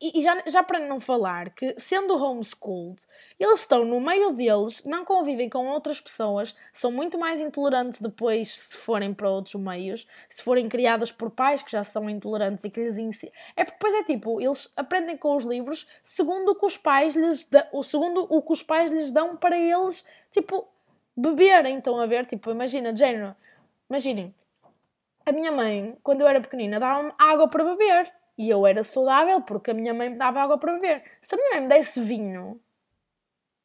E, 0.00 0.22
já, 0.22 0.42
já 0.46 0.62
para 0.62 0.78
não 0.78 0.98
falar 0.98 1.50
que, 1.50 1.74
sendo 1.78 2.16
homeschooled, 2.16 3.02
eles 3.38 3.60
estão 3.60 3.84
no 3.84 4.00
meio 4.00 4.32
deles, 4.32 4.82
não 4.84 5.04
convivem 5.04 5.48
com 5.48 5.66
outras 5.66 6.00
pessoas, 6.00 6.54
são 6.72 6.90
muito 6.90 7.18
mais 7.18 7.40
intolerantes 7.40 8.00
depois 8.00 8.50
se 8.56 8.76
forem 8.76 9.12
para 9.12 9.28
outros 9.28 9.54
meios, 9.56 10.06
se 10.28 10.42
forem 10.42 10.68
criadas 10.68 11.12
por 11.12 11.30
pais 11.30 11.62
que 11.62 11.70
já 11.70 11.84
são 11.84 12.08
intolerantes 12.08 12.64
e 12.64 12.70
que 12.70 12.82
lhes 12.82 12.96
ensinam. 12.96 13.32
É 13.54 13.64
porque 13.64 13.78
depois 13.78 13.94
é 13.94 14.04
tipo, 14.04 14.40
eles 14.40 14.72
aprendem 14.76 15.16
com 15.16 15.36
os 15.36 15.44
livros 15.44 15.86
segundo 16.02 16.52
o 16.52 16.54
que 16.54 16.66
os 16.66 16.78
pais 16.78 17.14
lhes 17.14 17.44
dão, 17.44 17.82
segundo 17.82 18.26
o 18.30 18.40
que 18.42 18.52
os 18.52 18.62
pais 18.62 18.90
lhes 18.90 19.12
dão 19.12 19.36
para 19.36 19.58
eles, 19.58 20.04
tipo, 20.30 20.66
beberem. 21.16 21.78
Estão 21.78 22.00
a 22.00 22.06
ver? 22.06 22.24
Tipo, 22.26 22.50
imagina, 22.50 22.94
género, 22.96 23.36
imaginem, 23.88 24.34
a 25.26 25.32
minha 25.32 25.52
mãe, 25.52 25.96
quando 26.02 26.22
eu 26.22 26.28
era 26.28 26.40
pequenina, 26.40 26.80
dava-me 26.80 27.12
água 27.18 27.48
para 27.48 27.64
beber. 27.64 28.19
E 28.40 28.48
eu 28.48 28.66
era 28.66 28.82
saudável 28.82 29.42
porque 29.42 29.70
a 29.70 29.74
minha 29.74 29.92
mãe 29.92 30.08
me 30.08 30.16
dava 30.16 30.40
água 30.40 30.56
para 30.56 30.72
beber. 30.72 31.02
Se 31.20 31.34
a 31.34 31.36
minha 31.36 31.50
mãe 31.50 31.60
me 31.60 31.68
desse 31.68 32.00
vinho, 32.00 32.58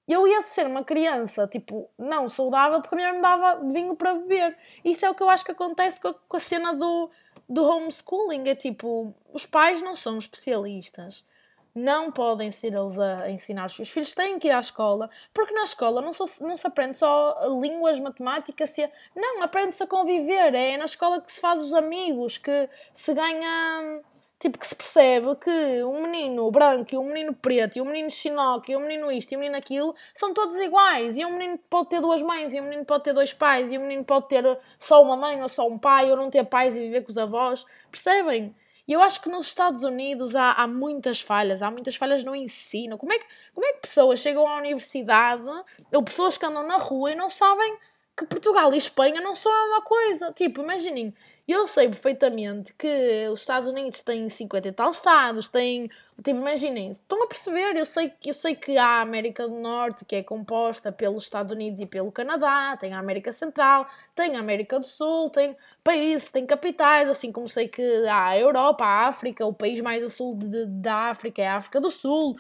eu 0.06 0.28
ia 0.28 0.44
ser 0.44 0.68
uma 0.68 0.84
criança, 0.84 1.48
tipo, 1.48 1.90
não 1.98 2.28
saudável 2.28 2.82
porque 2.82 2.94
a 2.94 2.98
minha 2.98 3.08
mãe 3.12 3.16
me 3.16 3.22
dava 3.22 3.72
vinho 3.72 3.96
para 3.96 4.16
beber. 4.16 4.58
Isso 4.84 5.06
é 5.06 5.10
o 5.10 5.16
que 5.16 5.24
eu 5.24 5.30
acho 5.30 5.46
que 5.46 5.54
acontece 5.54 6.02
com 6.02 6.10
a, 6.10 6.14
com 6.14 6.36
a 6.36 6.40
cena 6.42 6.74
do, 6.74 7.10
do 7.48 7.64
homeschooling. 7.64 8.50
É 8.50 8.54
tipo, 8.54 9.16
os 9.32 9.46
pais 9.46 9.82
não 9.82 9.96
são 9.96 10.18
especialistas. 10.18 11.26
Não 11.74 12.12
podem 12.12 12.52
ser 12.52 12.74
eles 12.74 13.00
a 13.00 13.32
ensinar 13.32 13.68
os 13.68 13.78
seus 13.78 13.90
filhos, 13.90 14.14
têm 14.14 14.38
que 14.38 14.50
ir 14.50 14.52
à 14.52 14.60
escola, 14.60 15.10
porque 15.34 15.54
na 15.54 15.64
escola 15.64 16.02
não, 16.02 16.12
só, 16.12 16.26
não 16.42 16.58
se 16.58 16.68
aprende 16.68 16.98
só 16.98 17.38
línguas, 17.62 17.98
matemática, 17.98 18.68
se, 18.68 18.90
não, 19.16 19.42
aprende-se 19.42 19.84
a 19.84 19.88
conviver. 19.88 20.54
É 20.54 20.76
na 20.76 20.84
escola 20.84 21.22
que 21.22 21.32
se 21.32 21.40
faz 21.40 21.62
os 21.62 21.74
amigos, 21.74 22.38
que 22.38 22.70
se 22.94 23.14
ganha 23.14 24.04
Tipo, 24.38 24.60
que 24.60 24.68
se 24.68 24.76
percebe 24.76 25.34
que 25.38 25.84
um 25.84 26.04
menino 26.04 26.52
branco 26.52 26.94
e 26.94 26.98
um 26.98 27.06
menino 27.06 27.34
preto 27.34 27.78
e 27.78 27.82
um 27.82 27.86
menino 27.86 28.10
chinoque 28.10 28.74
e 28.74 28.76
um 28.76 28.82
menino 28.82 29.10
isto 29.10 29.32
e 29.32 29.38
um 29.38 29.40
menino 29.40 29.58
aquilo 29.58 29.96
são 30.14 30.34
todos 30.34 30.58
iguais. 30.58 31.18
E 31.18 31.26
um 31.26 31.32
menino 31.32 31.58
pode 31.70 31.90
ter 31.90 32.02
duas 32.02 32.22
mães 32.22 32.54
e 32.54 32.60
um 32.60 32.66
menino 32.66 32.86
pode 32.86 33.06
ter 33.06 33.14
dois 33.14 33.34
pais 33.34 33.72
e 33.72 33.78
um 33.78 33.82
menino 33.82 34.04
pode 34.04 34.28
ter 34.28 34.44
só 34.78 35.02
uma 35.02 35.16
mãe 35.16 35.42
ou 35.42 35.48
só 35.48 35.66
um 35.68 35.78
pai 35.78 36.12
ou 36.12 36.18
não 36.18 36.30
ter 36.30 36.44
pais 36.46 36.76
e 36.76 36.82
viver 36.82 37.04
com 37.04 37.12
os 37.12 37.18
avós. 37.18 37.66
Percebem? 37.90 38.54
E 38.88 38.94
eu 38.94 39.02
acho 39.02 39.22
que 39.22 39.30
nos 39.30 39.48
Estados 39.48 39.84
Unidos 39.84 40.36
há, 40.36 40.52
há 40.52 40.68
muitas 40.68 41.20
falhas, 41.20 41.64
há 41.64 41.72
muitas 41.72 41.96
falhas 41.96 42.24
no 42.24 42.36
ensino. 42.36 42.98
Como 42.98 43.12
é, 43.12 43.18
que, 43.18 43.26
como 43.54 43.66
é 43.66 43.74
que 43.74 43.80
pessoas 43.80 44.20
chegam 44.20 44.48
à 44.48 44.58
universidade 44.58 45.44
ou 45.92 46.04
pessoas 46.04 46.38
que 46.38 46.46
andam 46.46 46.68
na 46.68 46.78
rua 46.78 47.12
e 47.12 47.16
não 47.16 47.30
sabem 47.30 47.78
que 48.16 48.26
Portugal 48.26 48.74
e 48.74 48.78
Espanha 48.78 49.20
não 49.22 49.34
são 49.34 49.52
a 49.52 49.66
mesma 49.66 49.82
coisa? 49.82 50.32
Tipo, 50.34 50.62
imaginem, 50.62 51.14
eu 51.54 51.68
sei 51.68 51.88
perfeitamente 51.88 52.74
que 52.74 53.28
os 53.32 53.42
Estados 53.42 53.70
Unidos 53.70 54.02
têm 54.02 54.28
50 54.28 54.68
e 54.68 54.72
tal 54.72 54.90
estados, 54.90 55.48
têm. 55.48 55.90
Tipo, 56.24 56.40
imaginem, 56.40 56.90
estão 56.90 57.22
a 57.22 57.28
perceber? 57.28 57.76
Eu 57.76 57.86
sei, 57.86 58.12
eu 58.26 58.34
sei 58.34 58.56
que 58.56 58.78
há 58.78 59.00
a 59.00 59.02
América 59.02 59.48
do 59.48 59.54
Norte, 59.54 60.06
que 60.06 60.16
é 60.16 60.24
composta 60.24 60.92
pelos 60.92 61.24
Estados 61.24 61.52
Unidos 61.52 61.82
e 61.82 61.86
pelo 61.86 62.12
Canadá, 62.12 62.76
tem 62.78 62.94
a 62.94 63.00
América 63.00 63.32
Central, 63.32 63.88
tem 64.16 64.36
a 64.36 64.40
América 64.40 64.80
do 64.80 64.88
Sul, 64.88 65.30
tem 65.30 65.56
países, 65.84 66.30
tem 66.30 66.48
capitais, 66.48 67.10
assim 67.10 67.32
como 67.32 67.48
sei 67.48 67.68
que 67.68 67.82
há 68.08 68.30
a 68.30 68.40
Europa, 68.40 68.84
a 68.84 69.08
África, 69.08 69.46
o 69.46 69.54
país 69.54 69.82
mais 69.82 70.04
a 70.04 70.10
sul 70.10 70.36
de, 70.38 70.66
da 70.66 71.10
África 71.12 71.42
é 71.44 71.48
a 71.48 71.58
África 71.58 71.80
do 71.80 71.92
Sul. 71.92 72.36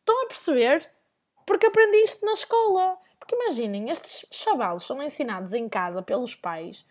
Estão 0.00 0.24
a 0.24 0.26
perceber? 0.26 0.90
Porque 1.46 1.66
aprendi 1.66 1.98
isto 2.04 2.26
na 2.26 2.32
escola. 2.32 2.98
Porque 3.18 3.34
imaginem, 3.34 3.90
estes 3.90 4.26
chavalos 4.30 4.82
são 4.82 5.02
ensinados 5.02 5.54
em 5.54 5.68
casa 5.68 6.02
pelos 6.02 6.34
pais 6.34 6.84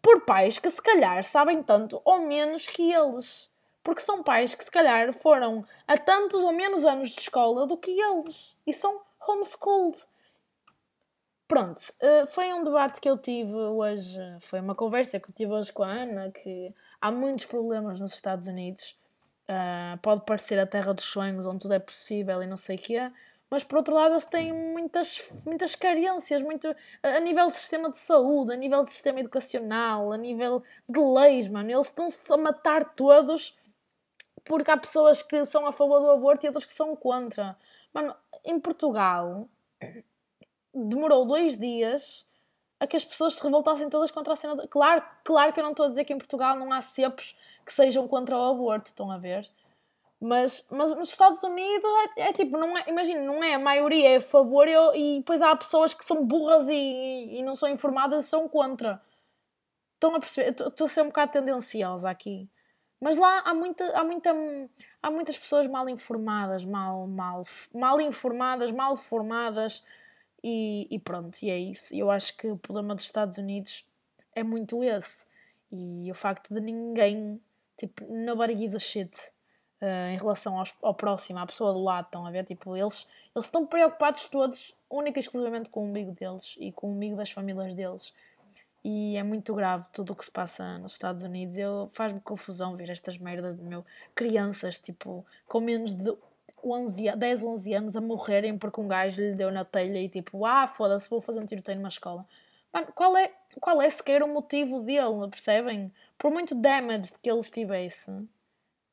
por 0.00 0.24
pais 0.24 0.58
que 0.58 0.70
se 0.70 0.80
calhar 0.80 1.22
sabem 1.24 1.62
tanto 1.62 2.00
ou 2.04 2.20
menos 2.20 2.68
que 2.68 2.92
eles. 2.92 3.50
Porque 3.82 4.00
são 4.00 4.22
pais 4.22 4.54
que 4.54 4.64
se 4.64 4.70
calhar 4.70 5.12
foram 5.12 5.64
a 5.86 5.96
tantos 5.96 6.42
ou 6.42 6.52
menos 6.52 6.84
anos 6.84 7.10
de 7.10 7.20
escola 7.20 7.66
do 7.66 7.76
que 7.76 7.90
eles. 7.90 8.56
E 8.66 8.72
são 8.72 9.00
homeschooled. 9.20 9.98
Pronto, 11.48 11.80
eh, 12.00 12.26
foi 12.26 12.52
um 12.52 12.64
debate 12.64 13.00
que 13.00 13.08
eu 13.08 13.16
tive 13.16 13.54
hoje, 13.54 14.18
foi 14.40 14.58
uma 14.58 14.74
conversa 14.74 15.20
que 15.20 15.30
eu 15.30 15.34
tive 15.34 15.52
hoje 15.52 15.72
com 15.72 15.84
a 15.84 15.88
Ana, 15.88 16.32
que 16.32 16.74
há 17.00 17.12
muitos 17.12 17.46
problemas 17.46 18.00
nos 18.00 18.12
Estados 18.12 18.48
Unidos. 18.48 18.98
Uh, 19.48 19.96
pode 20.02 20.24
parecer 20.24 20.58
a 20.58 20.66
terra 20.66 20.92
dos 20.92 21.04
sonhos, 21.04 21.46
onde 21.46 21.60
tudo 21.60 21.74
é 21.74 21.78
possível 21.78 22.42
e 22.42 22.48
não 22.48 22.56
sei 22.56 22.74
o 22.74 22.78
quê, 22.80 23.12
mas 23.50 23.62
por 23.62 23.78
outro 23.78 23.94
lado 23.94 24.12
eles 24.12 24.24
têm 24.24 24.52
muitas, 24.52 25.22
muitas 25.44 25.74
carências 25.74 26.42
muito, 26.42 26.74
a 27.02 27.20
nível 27.20 27.46
de 27.46 27.54
sistema 27.54 27.90
de 27.90 27.98
saúde, 27.98 28.52
a 28.52 28.56
nível 28.56 28.82
de 28.82 28.90
sistema 28.90 29.20
educacional, 29.20 30.12
a 30.12 30.16
nível 30.16 30.62
de 30.88 31.00
leis, 31.00 31.48
mano. 31.48 31.70
Eles 31.70 31.86
estão-se 31.86 32.32
a 32.32 32.36
matar 32.36 32.94
todos 32.94 33.56
porque 34.44 34.70
há 34.70 34.76
pessoas 34.76 35.22
que 35.22 35.44
são 35.44 35.66
a 35.66 35.72
favor 35.72 36.00
do 36.00 36.10
aborto 36.10 36.46
e 36.46 36.48
outras 36.48 36.64
que 36.64 36.72
são 36.72 36.94
contra. 36.96 37.56
Mano, 37.92 38.14
em 38.44 38.58
Portugal 38.58 39.48
demorou 40.74 41.24
dois 41.24 41.56
dias 41.56 42.26
a 42.78 42.86
que 42.86 42.96
as 42.96 43.04
pessoas 43.04 43.34
se 43.34 43.42
revoltassem 43.42 43.88
todas 43.88 44.10
contra 44.10 44.32
a 44.32 44.36
cena. 44.36 44.54
Do... 44.54 44.68
Claro, 44.68 45.02
claro 45.24 45.52
que 45.52 45.60
eu 45.60 45.64
não 45.64 45.70
estou 45.70 45.86
a 45.86 45.88
dizer 45.88 46.04
que 46.04 46.12
em 46.12 46.18
Portugal 46.18 46.56
não 46.56 46.72
há 46.72 46.80
cepos 46.82 47.34
que 47.64 47.72
sejam 47.72 48.06
contra 48.06 48.36
o 48.36 48.42
aborto, 48.42 48.88
estão 48.88 49.10
a 49.10 49.18
ver? 49.18 49.50
Mas, 50.20 50.66
mas 50.70 50.94
nos 50.96 51.10
Estados 51.10 51.42
Unidos 51.42 51.90
é, 52.16 52.28
é 52.28 52.32
tipo, 52.32 52.56
não 52.56 52.76
é, 52.76 52.84
imagina, 52.88 53.20
não 53.20 53.44
é 53.44 53.54
a 53.54 53.58
maioria 53.58 54.10
é 54.10 54.16
a 54.16 54.20
favor 54.20 54.66
e, 54.66 54.72
e 54.94 55.18
depois 55.18 55.42
há 55.42 55.54
pessoas 55.54 55.92
que 55.92 56.04
são 56.04 56.24
burras 56.24 56.68
e, 56.68 57.38
e 57.38 57.42
não 57.42 57.54
são 57.54 57.68
informadas 57.68 58.24
e 58.24 58.28
são 58.28 58.48
contra. 58.48 59.00
Estão 59.94 60.14
a 60.14 60.20
perceber? 60.20 60.50
Estou 60.50 60.86
a 60.86 60.88
ser 60.88 61.02
um 61.02 61.06
bocado 61.06 61.32
tendenciosa 61.32 62.08
aqui. 62.08 62.48
Mas 62.98 63.16
lá 63.16 63.40
há, 63.40 63.54
muita, 63.54 63.84
há, 63.98 64.04
muita, 64.04 64.34
há 65.02 65.10
muitas 65.10 65.38
pessoas 65.38 65.66
mal 65.66 65.86
informadas, 65.88 66.64
mal, 66.64 67.06
mal, 67.06 67.42
mal 67.74 68.00
informadas, 68.00 68.72
mal 68.72 68.96
formadas 68.96 69.84
e, 70.42 70.88
e 70.90 70.98
pronto, 70.98 71.42
e 71.42 71.50
é 71.50 71.58
isso. 71.58 71.94
Eu 71.94 72.10
acho 72.10 72.34
que 72.36 72.48
o 72.48 72.56
problema 72.56 72.94
dos 72.94 73.04
Estados 73.04 73.36
Unidos 73.36 73.86
é 74.34 74.42
muito 74.42 74.82
esse. 74.82 75.26
E 75.70 76.10
o 76.10 76.14
facto 76.14 76.54
de 76.54 76.60
ninguém, 76.60 77.40
tipo, 77.76 78.06
nobody 78.08 78.56
gives 78.56 78.76
a 78.76 78.78
shit 78.78 79.35
uh, 79.80 80.12
em 80.12 80.16
relação 80.16 80.58
aos, 80.58 80.74
ao 80.82 80.94
próximo, 80.94 81.38
à 81.38 81.46
pessoa 81.46 81.72
do 81.72 81.82
lado, 81.82 82.06
estão 82.06 82.26
a 82.26 82.30
ver? 82.30 82.44
Tipo, 82.44 82.76
eles, 82.76 83.06
eles 83.34 83.46
estão 83.46 83.66
preocupados 83.66 84.26
todos, 84.26 84.74
única 84.90 85.18
e 85.18 85.22
exclusivamente 85.22 85.70
com 85.70 85.80
o 85.80 85.88
umbigo 85.88 86.12
deles 86.12 86.56
e 86.58 86.72
com 86.72 86.88
o 86.88 86.92
umbigo 86.92 87.16
das 87.16 87.30
famílias 87.30 87.74
deles. 87.74 88.12
E 88.84 89.16
é 89.16 89.22
muito 89.24 89.52
grave 89.52 89.84
tudo 89.92 90.12
o 90.12 90.16
que 90.16 90.24
se 90.24 90.30
passa 90.30 90.78
nos 90.78 90.92
Estados 90.92 91.24
Unidos. 91.24 91.58
Eu 91.58 91.88
faz-me 91.92 92.20
confusão 92.20 92.76
ver 92.76 92.88
estas 92.88 93.18
merdas 93.18 93.56
de 93.56 93.62
meu 93.62 93.84
crianças, 94.14 94.78
tipo, 94.78 95.26
com 95.48 95.60
menos 95.60 95.92
de 95.92 96.16
11, 96.62 97.16
10, 97.16 97.44
11 97.44 97.74
anos 97.74 97.96
a 97.96 98.00
morrerem 98.00 98.56
porque 98.56 98.80
um 98.80 98.86
gajo 98.86 99.20
lhe 99.20 99.34
deu 99.34 99.50
na 99.50 99.64
telha 99.64 100.00
e 100.00 100.08
tipo, 100.08 100.44
ah, 100.44 100.66
foda-se, 100.66 101.10
vou 101.10 101.20
fazer 101.20 101.40
um 101.40 101.46
tiroteio 101.46 101.78
numa 101.78 101.88
escola. 101.88 102.24
Mano, 102.72 102.88
qual 102.94 103.16
é, 103.16 103.32
qual 103.60 103.80
é 103.80 103.88
sequer 103.88 104.22
o 104.22 104.28
motivo 104.28 104.84
dele, 104.84 105.28
percebem? 105.30 105.92
Por 106.18 106.30
muito 106.30 106.54
damage 106.54 107.12
que 107.20 107.30
ele 107.30 107.40
estivesse, 107.40 108.10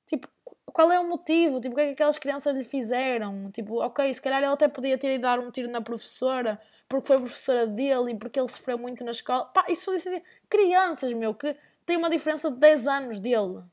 tipo, 0.06 0.28
qual 0.66 0.92
é 0.92 1.00
o 1.00 1.08
motivo? 1.08 1.62
Tipo, 1.62 1.74
o 1.74 1.76
que 1.76 1.82
é 1.82 1.86
que 1.88 1.92
aquelas 1.94 2.18
crianças 2.18 2.56
lhe 2.56 2.64
fizeram? 2.64 3.52
Tipo, 3.52 3.82
ok, 3.82 4.14
se 4.14 4.22
calhar 4.22 4.40
ele 4.40 4.52
até 4.52 4.68
podia 4.68 4.98
ter 4.98 5.14
ido 5.16 5.22
dar 5.22 5.40
um 5.40 5.52
tiro 5.52 5.70
na 5.70 5.82
professora, 5.82 6.60
porque 6.88 7.08
foi 7.08 7.18
professora 7.18 7.68
dele 7.68 8.12
e 8.12 8.16
porque 8.16 8.40
ele 8.40 8.50
sofreu 8.50 8.78
muito 8.78 9.04
na 9.04 9.12
escola. 9.12 9.46
Pá, 9.46 9.66
isso 9.70 9.86
fazia 9.86 10.00
sentido. 10.00 10.26
Crianças, 10.50 11.14
meu, 11.14 11.34
que 11.34 11.56
têm 11.86 11.98
uma 11.98 12.10
diferença 12.10 12.50
de 12.52 12.58
10 12.58 12.88
anos 12.88 13.20
dele. 13.20 13.64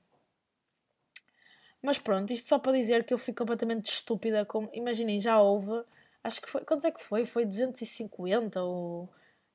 Mas 1.83 1.99
pronto, 1.99 2.33
isto 2.33 2.49
só 2.49 2.59
para 2.59 2.72
dizer 2.72 3.05
que 3.05 3.14
eu 3.14 3.18
fui 3.18 3.33
completamente 3.33 3.91
estúpida 3.91 4.45
com. 4.45 4.68
Imaginem, 4.72 5.18
já 5.20 5.41
houve. 5.41 5.83
Acho 6.22 6.41
que 6.41 6.49
foi. 6.49 6.62
Quantos 6.64 6.85
é 6.85 6.91
que 6.91 7.03
foi? 7.03 7.24
Foi 7.24 7.45
250 7.47 8.62
ou. 8.62 9.09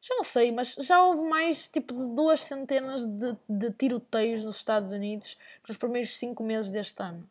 Já 0.06 0.14
não 0.14 0.24
sei, 0.24 0.52
mas 0.52 0.76
já 0.76 1.04
houve 1.04 1.28
mais 1.28 1.68
tipo 1.68 1.92
de 1.92 2.14
duas 2.14 2.42
centenas 2.42 3.04
de, 3.04 3.36
de 3.50 3.72
tiroteios 3.72 4.44
nos 4.44 4.58
Estados 4.58 4.92
Unidos 4.92 5.36
nos 5.68 5.78
primeiros 5.78 6.16
cinco 6.16 6.44
meses 6.44 6.70
deste 6.70 7.02
ano. 7.02 7.28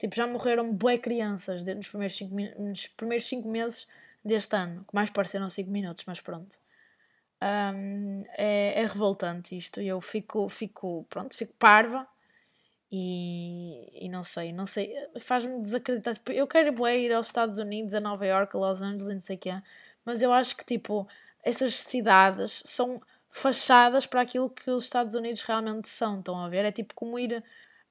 Tipo, 0.00 0.16
já 0.16 0.26
morreram 0.26 0.72
bué 0.72 0.98
crianças 0.98 1.64
nos 1.64 1.88
primeiros 1.88 2.16
cinco, 2.16 2.34
nos 2.34 2.88
primeiros 2.88 3.24
cinco 3.28 3.48
meses 3.48 3.86
deste 4.24 4.56
ano. 4.56 4.84
Que 4.84 4.92
mais 4.92 5.10
pareceram 5.10 5.48
cinco 5.48 5.70
minutos, 5.70 6.02
mas 6.04 6.20
pronto. 6.20 6.58
Um, 7.40 8.24
é, 8.36 8.80
é, 8.80 8.86
revoltante 8.86 9.56
isto. 9.56 9.80
E 9.80 9.86
eu 9.86 10.00
fico, 10.00 10.48
fico, 10.48 11.06
pronto, 11.08 11.36
fico 11.36 11.54
parva. 11.56 12.04
E, 12.90 14.04
e 14.04 14.08
não 14.08 14.24
sei, 14.24 14.52
não 14.52 14.66
sei, 14.66 14.92
faz-me 15.20 15.62
desacreditar. 15.62 16.14
Tipo, 16.14 16.32
eu 16.32 16.48
quero 16.48 16.88
ir 16.88 17.12
aos 17.12 17.28
Estados 17.28 17.58
Unidos, 17.58 17.94
a 17.94 18.00
Nova 18.00 18.26
York, 18.26 18.56
a 18.56 18.58
Los 18.58 18.82
Angeles, 18.82 19.14
não 19.14 19.20
sei 19.20 19.36
o 19.36 19.38
quê, 19.38 19.62
mas 20.04 20.20
eu 20.20 20.32
acho 20.32 20.56
que 20.56 20.64
tipo, 20.64 21.08
essas 21.42 21.74
cidades 21.74 22.62
são 22.66 23.00
fachadas 23.30 24.06
para 24.06 24.20
aquilo 24.20 24.50
que 24.50 24.70
os 24.70 24.84
Estados 24.84 25.14
Unidos 25.14 25.42
realmente 25.42 25.88
são. 25.88 26.18
Estão 26.18 26.38
a 26.38 26.48
ver? 26.48 26.64
É 26.64 26.72
tipo 26.72 26.94
como 26.94 27.18
ir. 27.18 27.42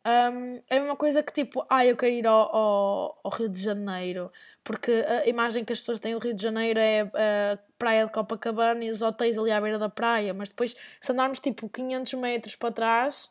Um, 0.06 0.62
é 0.68 0.82
uma 0.82 0.96
coisa 0.96 1.22
que 1.22 1.32
tipo, 1.32 1.64
ah, 1.70 1.86
eu 1.86 1.96
quero 1.96 2.12
ir 2.12 2.26
ao, 2.26 2.56
ao, 2.56 3.20
ao, 3.24 3.32
Rio 3.32 3.48
de 3.48 3.62
Janeiro, 3.62 4.32
porque 4.64 4.92
a 5.08 5.28
imagem 5.28 5.64
que 5.64 5.74
as 5.74 5.80
pessoas 5.80 6.00
têm 6.00 6.14
do 6.14 6.20
Rio 6.20 6.34
de 6.34 6.42
Janeiro 6.42 6.80
é 6.80 7.02
a 7.02 7.60
praia 7.78 8.08
de 8.08 8.12
Copacabana 8.12 8.84
e 8.84 8.90
os 8.90 9.04
hotéis 9.04 9.38
ali 9.38 9.52
à 9.52 9.62
beira 9.62 9.78
da 9.78 9.90
praia, 9.90 10.34
mas 10.34 10.50
depois, 10.50 10.76
se 11.00 11.12
andarmos 11.12 11.40
tipo 11.40 11.70
500 11.70 12.16
metros 12.16 12.56
para 12.56 12.72
trás, 12.74 13.30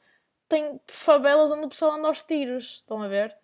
tem 0.49 0.81
favelas 0.89 1.51
onde 1.51 1.67
o 1.67 1.69
pessoal 1.69 1.93
anda 1.93 2.09
aos 2.09 2.23
tiros. 2.23 2.77
Estão 2.79 3.03
a 3.03 3.09
ver? 3.09 3.37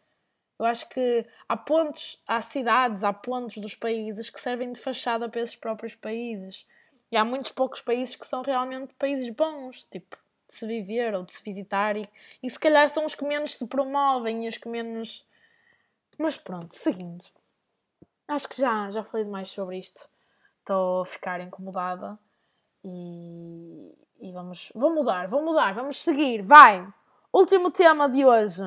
Eu 0.58 0.64
acho 0.64 0.88
que 0.88 1.26
há 1.48 1.56
pontos, 1.56 2.22
há 2.26 2.40
cidades, 2.40 3.04
há 3.04 3.12
pontos 3.12 3.58
dos 3.58 3.74
países 3.74 4.30
que 4.30 4.40
servem 4.40 4.72
de 4.72 4.80
fachada 4.80 5.28
para 5.28 5.40
esses 5.40 5.56
próprios 5.56 5.94
países. 5.94 6.66
E 7.12 7.16
há 7.16 7.24
muitos 7.24 7.52
poucos 7.52 7.82
países 7.82 8.16
que 8.16 8.26
são 8.26 8.42
realmente 8.42 8.94
países 8.94 9.28
bons, 9.30 9.84
tipo, 9.90 10.16
de 10.48 10.54
se 10.54 10.66
viver 10.66 11.14
ou 11.14 11.24
de 11.24 11.32
se 11.32 11.42
visitar. 11.42 11.96
E, 11.96 12.08
e 12.42 12.48
se 12.48 12.58
calhar 12.58 12.88
são 12.88 13.04
os 13.04 13.14
que 13.14 13.24
menos 13.24 13.56
se 13.56 13.66
promovem 13.66 14.46
e 14.46 14.48
os 14.48 14.56
que 14.56 14.68
menos. 14.68 15.26
Mas 16.18 16.38
pronto, 16.38 16.74
seguindo. 16.74 17.24
Acho 18.26 18.48
que 18.48 18.60
já, 18.60 18.90
já 18.90 19.04
falei 19.04 19.24
demais 19.24 19.50
sobre 19.50 19.78
isto. 19.78 20.08
Estou 20.60 21.02
a 21.02 21.06
ficar 21.06 21.40
incomodada. 21.40 22.18
E, 22.82 23.94
e 24.20 24.32
vamos. 24.32 24.72
Vou 24.74 24.94
mudar, 24.94 25.28
vou 25.28 25.44
mudar, 25.44 25.74
vamos 25.74 26.02
seguir, 26.02 26.40
vai! 26.42 26.86
Último 27.32 27.70
tema 27.70 28.08
de 28.08 28.24
hoje 28.24 28.62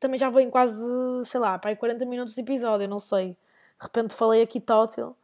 também 0.00 0.18
já 0.18 0.30
vou 0.30 0.40
em 0.40 0.50
quase, 0.50 0.82
sei 1.24 1.40
lá, 1.40 1.58
para 1.58 1.70
aí 1.70 1.76
40 1.76 2.04
minutos 2.06 2.34
de 2.34 2.40
episódio, 2.40 2.88
não 2.88 2.98
sei. 3.00 3.30
De 3.30 3.36
repente 3.84 4.14
falei 4.14 4.42
aqui 4.42 4.60
tótil 4.60 5.16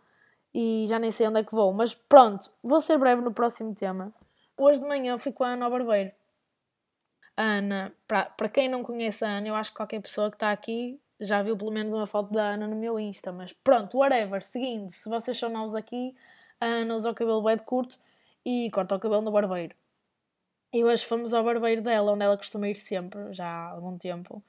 e 0.54 0.86
já 0.88 0.98
nem 0.98 1.10
sei 1.10 1.26
onde 1.28 1.40
é 1.40 1.44
que 1.44 1.54
vou. 1.54 1.72
Mas 1.72 1.94
pronto, 1.94 2.50
vou 2.62 2.80
ser 2.80 2.98
breve 2.98 3.22
no 3.22 3.32
próximo 3.32 3.74
tema. 3.74 4.12
Hoje 4.56 4.80
de 4.80 4.86
manhã 4.86 5.18
fui 5.18 5.32
com 5.32 5.44
a 5.44 5.48
Ana 5.48 5.64
ao 5.64 5.70
barbeiro. 5.70 6.12
A 7.36 7.42
Ana, 7.42 7.92
para, 8.06 8.48
quem 8.48 8.68
não 8.68 8.84
conhece 8.84 9.24
a 9.24 9.28
Ana, 9.28 9.48
eu 9.48 9.54
acho 9.54 9.70
que 9.70 9.76
qualquer 9.76 10.00
pessoa 10.00 10.30
que 10.30 10.36
está 10.36 10.52
aqui 10.52 11.00
já 11.20 11.42
viu 11.42 11.56
pelo 11.56 11.72
menos 11.72 11.92
uma 11.92 12.06
foto 12.06 12.32
da 12.32 12.50
Ana 12.50 12.68
no 12.68 12.76
meu 12.76 12.98
Insta. 12.98 13.32
Mas 13.32 13.52
pronto, 13.52 13.98
whatever. 13.98 14.40
Seguindo, 14.40 14.88
se 14.88 15.08
vocês 15.08 15.36
são 15.36 15.50
novos 15.50 15.74
aqui, 15.74 16.14
a 16.60 16.66
Ana 16.66 16.94
usa 16.94 17.10
o 17.10 17.14
cabelo 17.14 17.42
bem 17.42 17.58
curto 17.58 17.98
e 18.44 18.70
corta 18.70 18.94
o 18.94 19.00
cabelo 19.00 19.22
no 19.22 19.32
barbeiro. 19.32 19.74
E 20.72 20.84
hoje 20.84 21.04
fomos 21.04 21.32
ao 21.32 21.44
barbeiro 21.44 21.82
dela, 21.82 22.12
onde 22.12 22.24
ela 22.24 22.36
costuma 22.36 22.68
ir 22.68 22.74
sempre, 22.76 23.32
já 23.32 23.46
há 23.46 23.70
algum 23.70 23.96
tempo. 23.96 24.42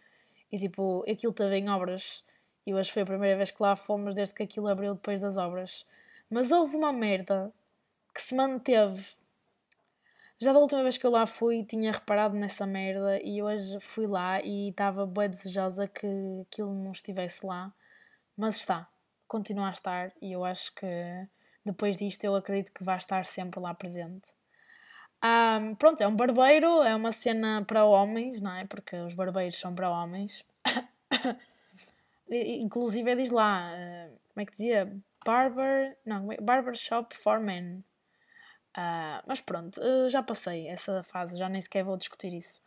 E 0.56 0.58
tipo, 0.58 1.04
aquilo 1.06 1.32
estava 1.32 1.54
em 1.58 1.70
obras. 1.70 2.24
E 2.66 2.74
hoje 2.74 2.90
foi 2.90 3.02
a 3.02 3.06
primeira 3.06 3.36
vez 3.36 3.52
que 3.52 3.62
lá 3.62 3.76
fomos 3.76 4.16
desde 4.16 4.34
que 4.34 4.44
aquilo 4.44 4.70
abriu 4.70 4.94
depois 4.96 5.20
das 5.20 5.36
obras. 5.36 5.86
Mas 6.30 6.50
houve 6.50 6.78
uma 6.78 6.94
merda 6.94 7.52
que 8.14 8.22
se 8.22 8.34
manteve. 8.34 9.06
Já 10.40 10.54
da 10.54 10.60
última 10.60 10.82
vez 10.82 10.98
que 10.98 11.06
eu 11.06 11.12
lá 11.12 11.26
fui, 11.26 11.66
tinha 11.66 11.92
reparado 11.92 12.38
nessa 12.38 12.66
merda 12.66 13.20
e 13.22 13.44
hoje 13.44 13.78
fui 13.82 14.08
lá 14.08 14.42
e 14.42 14.70
estava 14.70 15.06
bem 15.06 15.30
desejosa 15.30 15.90
que 15.90 16.08
aquilo 16.50 16.74
não 16.74 16.94
estivesse 16.94 17.46
lá. 17.46 17.74
Mas 18.38 18.56
está, 18.56 18.88
continua 19.28 19.68
a 19.68 19.72
estar 19.72 20.14
e 20.22 20.32
eu 20.32 20.46
acho 20.46 20.74
que 20.74 20.88
depois 21.66 21.98
disto 21.98 22.24
eu 22.24 22.34
acredito 22.34 22.72
que 22.72 22.82
vai 22.82 22.96
estar 22.96 23.26
sempre 23.26 23.60
lá 23.60 23.74
presente. 23.74 24.34
Um, 25.26 25.74
pronto, 25.74 26.02
é 26.04 26.08
um 26.08 26.16
barbeiro, 26.16 26.84
é 26.84 26.96
uma 26.96 27.12
cena 27.12 27.64
para 27.66 27.84
homens, 27.84 28.42
não 28.42 28.54
é? 28.54 28.66
Porque 28.66 28.96
os 28.98 29.16
barbeiros 29.16 29.58
são 29.58 29.74
para 29.74 29.90
homens. 29.90 30.46
Inclusive 32.30 33.16
diz 33.16 33.32
lá, 33.32 33.72
uh, 33.72 34.20
como 34.34 34.44
é 34.44 34.46
que 34.46 34.52
dizia? 34.52 34.96
Barber, 35.26 35.98
não, 36.06 36.32
é? 36.32 36.38
barber 36.38 36.76
shop 36.76 37.16
for 37.16 37.40
men. 37.40 37.84
Uh, 38.78 39.24
mas 39.26 39.42
pronto, 39.42 39.80
uh, 39.82 40.10
já 40.10 40.22
passei 40.22 40.68
essa 40.68 41.02
fase, 41.02 41.38
já 41.38 41.50
nem 41.50 41.62
sequer 41.62 41.84
vou 41.84 41.98
discutir 41.98 42.32
isso. 42.34 42.62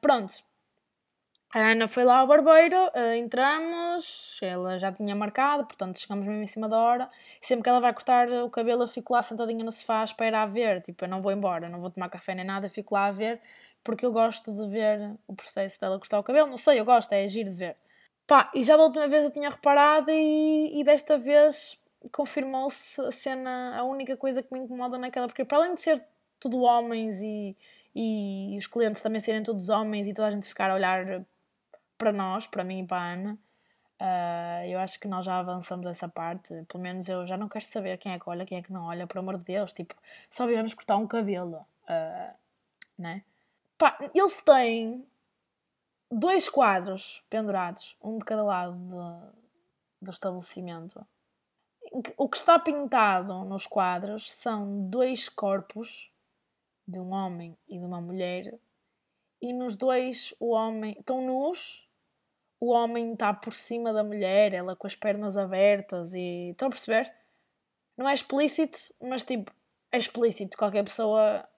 pronto, 0.00 0.42
a 1.52 1.72
Ana 1.72 1.88
foi 1.88 2.04
lá 2.04 2.18
ao 2.18 2.28
barbeiro, 2.28 2.76
uh, 2.76 3.14
entramos, 3.16 4.38
ela 4.40 4.78
já 4.78 4.92
tinha 4.92 5.16
marcado, 5.16 5.66
portanto 5.66 5.98
chegamos 5.98 6.24
mesmo 6.24 6.42
em 6.42 6.46
cima 6.46 6.68
da 6.68 6.78
hora. 6.78 7.10
Sempre 7.40 7.64
que 7.64 7.68
ela 7.68 7.80
vai 7.80 7.92
cortar 7.92 8.28
o 8.28 8.48
cabelo, 8.48 8.84
eu 8.84 8.88
fico 8.88 9.12
lá 9.12 9.22
sentadinha 9.22 9.64
no 9.64 9.72
sofá 9.72 10.00
à 10.02 10.04
espera 10.04 10.42
a 10.42 10.46
ver. 10.46 10.80
Tipo, 10.80 11.04
eu 11.04 11.08
não 11.08 11.20
vou 11.20 11.32
embora, 11.32 11.68
não 11.68 11.80
vou 11.80 11.90
tomar 11.90 12.08
café 12.08 12.36
nem 12.36 12.44
nada, 12.44 12.68
fico 12.68 12.94
lá 12.94 13.06
a 13.06 13.10
ver, 13.10 13.40
porque 13.82 14.06
eu 14.06 14.12
gosto 14.12 14.52
de 14.52 14.68
ver 14.68 15.12
o 15.26 15.34
processo 15.34 15.80
dela 15.80 15.98
cortar 15.98 16.20
o 16.20 16.22
cabelo. 16.22 16.48
Não 16.48 16.56
sei, 16.56 16.78
eu 16.78 16.84
gosto, 16.84 17.12
é 17.12 17.24
agir 17.24 17.44
de 17.44 17.50
ver. 17.50 17.76
Pá, 18.28 18.48
e 18.54 18.62
já 18.62 18.76
da 18.76 18.84
última 18.84 19.08
vez 19.08 19.24
eu 19.24 19.30
tinha 19.32 19.50
reparado 19.50 20.10
e, 20.10 20.80
e 20.80 20.84
desta 20.84 21.18
vez 21.18 21.76
confirmou-se 22.12 23.00
a 23.00 23.10
cena, 23.10 23.76
a 23.76 23.82
única 23.84 24.16
coisa 24.16 24.40
que 24.42 24.52
me 24.52 24.60
incomoda 24.60 24.96
naquela, 24.98 25.26
porque 25.26 25.44
para 25.44 25.58
além 25.58 25.74
de 25.74 25.80
ser 25.80 26.04
tudo 26.38 26.60
homens 26.60 27.20
e, 27.22 27.56
e 27.94 28.56
os 28.56 28.66
clientes 28.68 29.02
também 29.02 29.20
serem 29.20 29.42
todos 29.42 29.68
homens 29.68 30.06
e 30.06 30.14
toda 30.14 30.28
a 30.28 30.30
gente 30.30 30.46
ficar 30.46 30.70
a 30.70 30.74
olhar 30.74 31.24
para 32.00 32.12
nós, 32.12 32.46
para 32.46 32.64
mim 32.64 32.80
e 32.80 32.86
para 32.86 32.96
a 32.96 33.12
Ana, 33.12 33.38
uh, 34.00 34.66
eu 34.66 34.80
acho 34.80 34.98
que 34.98 35.06
nós 35.06 35.26
já 35.26 35.38
avançamos 35.38 35.86
essa 35.86 36.08
parte. 36.08 36.64
Pelo 36.66 36.82
menos 36.82 37.06
eu 37.10 37.26
já 37.26 37.36
não 37.36 37.46
quero 37.46 37.64
saber 37.66 37.98
quem 37.98 38.12
é 38.12 38.18
que 38.18 38.26
olha, 38.26 38.46
quem 38.46 38.56
é 38.56 38.62
que 38.62 38.72
não 38.72 38.84
olha, 38.86 39.06
por 39.06 39.18
amor 39.18 39.36
de 39.36 39.44
Deus. 39.44 39.74
Tipo, 39.74 39.94
só 40.30 40.46
viemos 40.46 40.72
cortar 40.72 40.96
um 40.96 41.06
cabelo, 41.06 41.58
uh, 41.58 42.34
né? 42.98 43.22
Pá, 43.76 43.98
eles 44.14 44.40
têm 44.40 45.06
dois 46.10 46.48
quadros 46.48 47.22
pendurados, 47.28 47.98
um 48.02 48.16
de 48.16 48.24
cada 48.24 48.42
lado 48.42 48.74
de, 48.74 49.36
do 50.00 50.10
estabelecimento. 50.10 51.06
O 52.16 52.28
que 52.28 52.36
está 52.36 52.58
pintado 52.58 53.44
nos 53.44 53.66
quadros 53.66 54.32
são 54.32 54.88
dois 54.88 55.28
corpos 55.28 56.10
de 56.88 56.98
um 56.98 57.12
homem 57.12 57.56
e 57.68 57.78
de 57.78 57.84
uma 57.84 58.00
mulher, 58.00 58.58
e 59.42 59.52
nos 59.52 59.76
dois 59.76 60.34
o 60.38 60.52
homem 60.52 60.96
estão 60.98 61.20
nus 61.20 61.89
o 62.60 62.70
homem 62.72 63.14
está 63.14 63.32
por 63.32 63.54
cima 63.54 63.92
da 63.92 64.04
mulher, 64.04 64.52
ela 64.52 64.76
com 64.76 64.86
as 64.86 64.94
pernas 64.94 65.36
abertas 65.36 66.12
e. 66.14 66.50
Estão 66.50 66.68
a 66.68 66.70
perceber? 66.70 67.10
Não 67.96 68.08
é 68.08 68.14
explícito, 68.14 68.78
mas 69.00 69.24
tipo, 69.24 69.50
é 69.90 69.98
explícito. 69.98 70.56
Qualquer 70.56 70.84
pessoa 70.84 71.48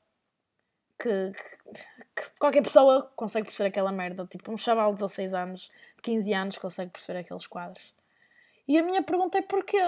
que, 0.98 1.32
que, 1.32 1.82
que, 2.14 2.38
qualquer 2.38 2.62
pessoa 2.62 3.10
consegue 3.16 3.46
perceber 3.46 3.68
aquela 3.68 3.90
merda. 3.90 4.24
Tipo, 4.26 4.52
um 4.52 4.56
chaval 4.56 4.94
de 4.94 5.00
16 5.00 5.34
anos, 5.34 5.70
de 5.96 6.02
15 6.02 6.32
anos, 6.32 6.58
consegue 6.58 6.92
perceber 6.92 7.18
aqueles 7.18 7.46
quadros. 7.46 7.92
E 8.66 8.78
a 8.78 8.82
minha 8.82 9.02
pergunta 9.02 9.38
é 9.38 9.42
porquê? 9.42 9.82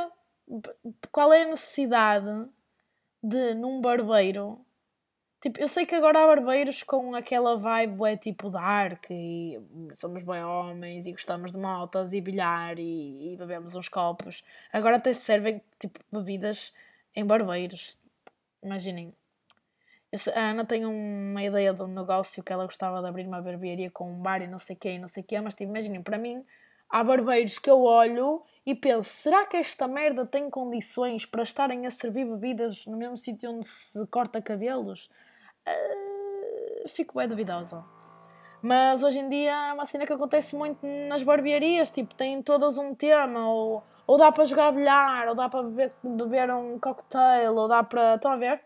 Qual 1.12 1.32
é 1.32 1.42
a 1.42 1.46
necessidade 1.46 2.48
de, 3.22 3.54
num 3.54 3.80
barbeiro, 3.80 4.63
Tipo, 5.44 5.60
eu 5.60 5.68
sei 5.68 5.84
que 5.84 5.94
agora 5.94 6.24
há 6.24 6.26
barbeiros 6.26 6.82
com 6.82 7.14
aquela 7.14 7.54
vibe 7.54 8.02
é 8.06 8.16
tipo 8.16 8.48
dark 8.48 9.10
e 9.10 9.60
somos 9.92 10.22
bem 10.22 10.42
homens 10.42 11.06
e 11.06 11.12
gostamos 11.12 11.52
de 11.52 11.58
motas 11.58 12.14
e 12.14 12.20
bilhar 12.22 12.78
e, 12.78 13.34
e 13.34 13.36
bebemos 13.36 13.74
uns 13.74 13.86
copos. 13.86 14.42
Agora 14.72 14.96
até 14.96 15.12
se 15.12 15.20
servem 15.20 15.60
tipo 15.78 16.00
bebidas 16.10 16.72
em 17.14 17.26
barbeiros. 17.26 17.98
Imaginem. 18.62 19.14
A 20.34 20.52
Ana 20.52 20.64
tem 20.64 20.86
uma 20.86 21.42
ideia 21.42 21.74
de 21.74 21.82
um 21.82 21.88
negócio 21.88 22.42
que 22.42 22.50
ela 22.50 22.64
gostava 22.64 23.02
de 23.02 23.06
abrir 23.06 23.26
uma 23.26 23.42
barbearia 23.42 23.90
com 23.90 24.10
um 24.10 24.22
bar 24.22 24.40
e 24.40 24.46
não 24.46 24.58
sei 24.58 24.78
o 24.82 24.98
não 24.98 25.08
sei 25.08 25.22
quê, 25.22 25.38
mas 25.42 25.54
tipo, 25.54 25.70
imaginem, 25.70 26.02
para 26.02 26.16
mim 26.16 26.42
há 26.88 27.04
barbeiros 27.04 27.58
que 27.58 27.68
eu 27.68 27.82
olho 27.82 28.42
e 28.64 28.74
penso, 28.74 29.10
será 29.10 29.44
que 29.44 29.58
esta 29.58 29.86
merda 29.86 30.24
tem 30.24 30.48
condições 30.48 31.26
para 31.26 31.42
estarem 31.42 31.86
a 31.86 31.90
servir 31.90 32.24
bebidas 32.24 32.86
no 32.86 32.96
mesmo 32.96 33.18
sítio 33.18 33.50
onde 33.50 33.66
se 33.66 34.06
corta 34.06 34.40
cabelos? 34.40 35.10
Uh, 35.68 36.88
fico 36.88 37.18
bem 37.18 37.28
duvidosa. 37.28 37.84
Mas 38.62 39.02
hoje 39.02 39.18
em 39.18 39.28
dia 39.28 39.68
é 39.68 39.72
uma 39.74 39.84
cena 39.84 40.06
que 40.06 40.12
acontece 40.12 40.56
muito 40.56 40.78
nas 41.08 41.22
barbearias, 41.22 41.90
tipo, 41.90 42.14
têm 42.14 42.42
todas 42.42 42.78
um 42.78 42.94
tema, 42.94 43.46
ou, 43.46 43.82
ou 44.06 44.16
dá 44.16 44.32
para 44.32 44.44
jogar 44.46 44.72
bilhar, 44.72 45.28
ou 45.28 45.34
dá 45.34 45.50
para 45.50 45.62
beber, 45.62 45.92
beber 46.02 46.50
um 46.50 46.78
cocktail, 46.78 47.54
ou 47.54 47.68
dá 47.68 47.82
para. 47.82 48.14
Estão 48.14 48.30
a 48.30 48.36
ver? 48.36 48.62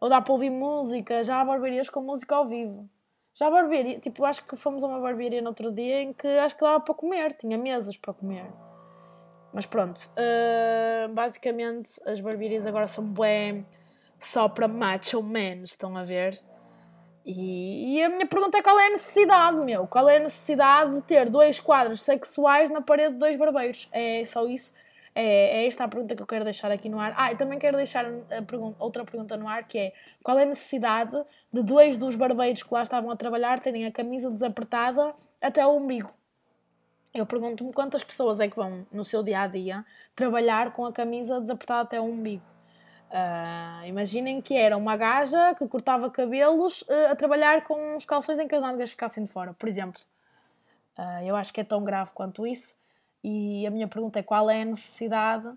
Ou 0.00 0.08
dá 0.08 0.20
para 0.20 0.32
ouvir 0.32 0.48
música, 0.48 1.22
já 1.22 1.40
há 1.40 1.44
barbearias 1.44 1.90
com 1.90 2.00
música 2.00 2.34
ao 2.34 2.46
vivo. 2.46 2.88
Já 3.34 3.50
barbearia, 3.50 3.98
tipo, 3.98 4.24
acho 4.24 4.46
que 4.46 4.56
fomos 4.56 4.82
a 4.84 4.86
uma 4.86 5.00
barbearia 5.00 5.42
no 5.42 5.48
outro 5.48 5.72
dia 5.72 6.02
em 6.02 6.12
que 6.12 6.26
acho 6.26 6.54
que 6.54 6.62
dava 6.62 6.80
para 6.80 6.94
comer, 6.94 7.34
tinha 7.34 7.58
mesas 7.58 7.96
para 7.96 8.14
comer. 8.14 8.46
Mas 9.52 9.66
pronto, 9.66 9.98
uh, 9.98 11.12
basicamente 11.12 12.00
as 12.06 12.20
barbearias 12.20 12.66
agora 12.66 12.86
são 12.86 13.04
bem 13.04 13.66
só 14.26 14.48
para 14.48 14.66
macho 14.66 15.22
men, 15.22 15.62
estão 15.62 15.96
a 15.96 16.04
ver? 16.04 16.38
E, 17.24 17.96
e, 17.96 18.02
a 18.02 18.08
minha 18.10 18.26
pergunta 18.26 18.58
é 18.58 18.62
qual 18.62 18.78
é 18.78 18.88
a 18.88 18.90
necessidade, 18.90 19.64
meu? 19.64 19.86
Qual 19.86 20.08
é 20.08 20.16
a 20.16 20.20
necessidade 20.20 20.94
de 20.94 21.00
ter 21.02 21.30
dois 21.30 21.58
quadros 21.58 22.02
sexuais 22.02 22.70
na 22.70 22.82
parede 22.82 23.14
de 23.14 23.18
dois 23.18 23.36
barbeiros? 23.36 23.88
É 23.92 24.22
só 24.26 24.46
isso? 24.46 24.74
É, 25.14 25.62
é 25.62 25.66
esta 25.66 25.84
a 25.84 25.88
pergunta 25.88 26.14
que 26.14 26.22
eu 26.22 26.26
quero 26.26 26.44
deixar 26.44 26.70
aqui 26.70 26.88
no 26.88 26.98
ar. 26.98 27.14
Ah, 27.16 27.32
e 27.32 27.36
também 27.36 27.58
quero 27.58 27.76
deixar 27.76 28.04
pergunta, 28.46 28.76
outra 28.78 29.04
pergunta 29.04 29.36
no 29.36 29.48
ar 29.48 29.66
que 29.66 29.78
é 29.78 29.92
qual 30.22 30.38
é 30.38 30.42
a 30.42 30.46
necessidade 30.46 31.16
de 31.52 31.62
dois 31.62 31.96
dos 31.96 32.14
barbeiros 32.14 32.62
que 32.62 32.74
lá 32.74 32.82
estavam 32.82 33.10
a 33.10 33.16
trabalhar 33.16 33.58
terem 33.58 33.86
a 33.86 33.92
camisa 33.92 34.30
desapertada 34.30 35.14
até 35.40 35.64
o 35.64 35.76
umbigo? 35.76 36.12
Eu 37.14 37.24
pergunto-me 37.24 37.72
quantas 37.72 38.02
pessoas 38.04 38.40
é 38.40 38.48
que 38.48 38.56
vão 38.56 38.84
no 38.92 39.04
seu 39.04 39.22
dia 39.22 39.42
a 39.42 39.46
dia 39.46 39.84
trabalhar 40.16 40.72
com 40.72 40.84
a 40.84 40.92
camisa 40.92 41.40
desapertada 41.40 41.82
até 41.82 42.00
o 42.00 42.04
umbigo. 42.04 42.53
Uh, 43.14 43.86
imaginem 43.86 44.42
que 44.42 44.56
era 44.56 44.76
uma 44.76 44.96
gaja 44.96 45.54
que 45.54 45.68
cortava 45.68 46.10
cabelos 46.10 46.82
uh, 46.82 47.12
a 47.12 47.14
trabalhar 47.14 47.62
com 47.62 47.96
os 47.96 48.04
calções 48.04 48.40
em 48.40 48.48
que 48.48 48.56
as 48.56 48.60
nádegas 48.60 48.90
ficassem 48.90 49.22
de 49.22 49.30
fora, 49.30 49.54
por 49.54 49.68
exemplo. 49.68 50.02
Uh, 50.98 51.22
eu 51.24 51.36
acho 51.36 51.52
que 51.52 51.60
é 51.60 51.64
tão 51.64 51.84
grave 51.84 52.10
quanto 52.12 52.44
isso. 52.44 52.74
E 53.22 53.64
a 53.64 53.70
minha 53.70 53.86
pergunta 53.86 54.18
é 54.18 54.22
qual 54.22 54.50
é 54.50 54.62
a 54.62 54.64
necessidade, 54.64 55.48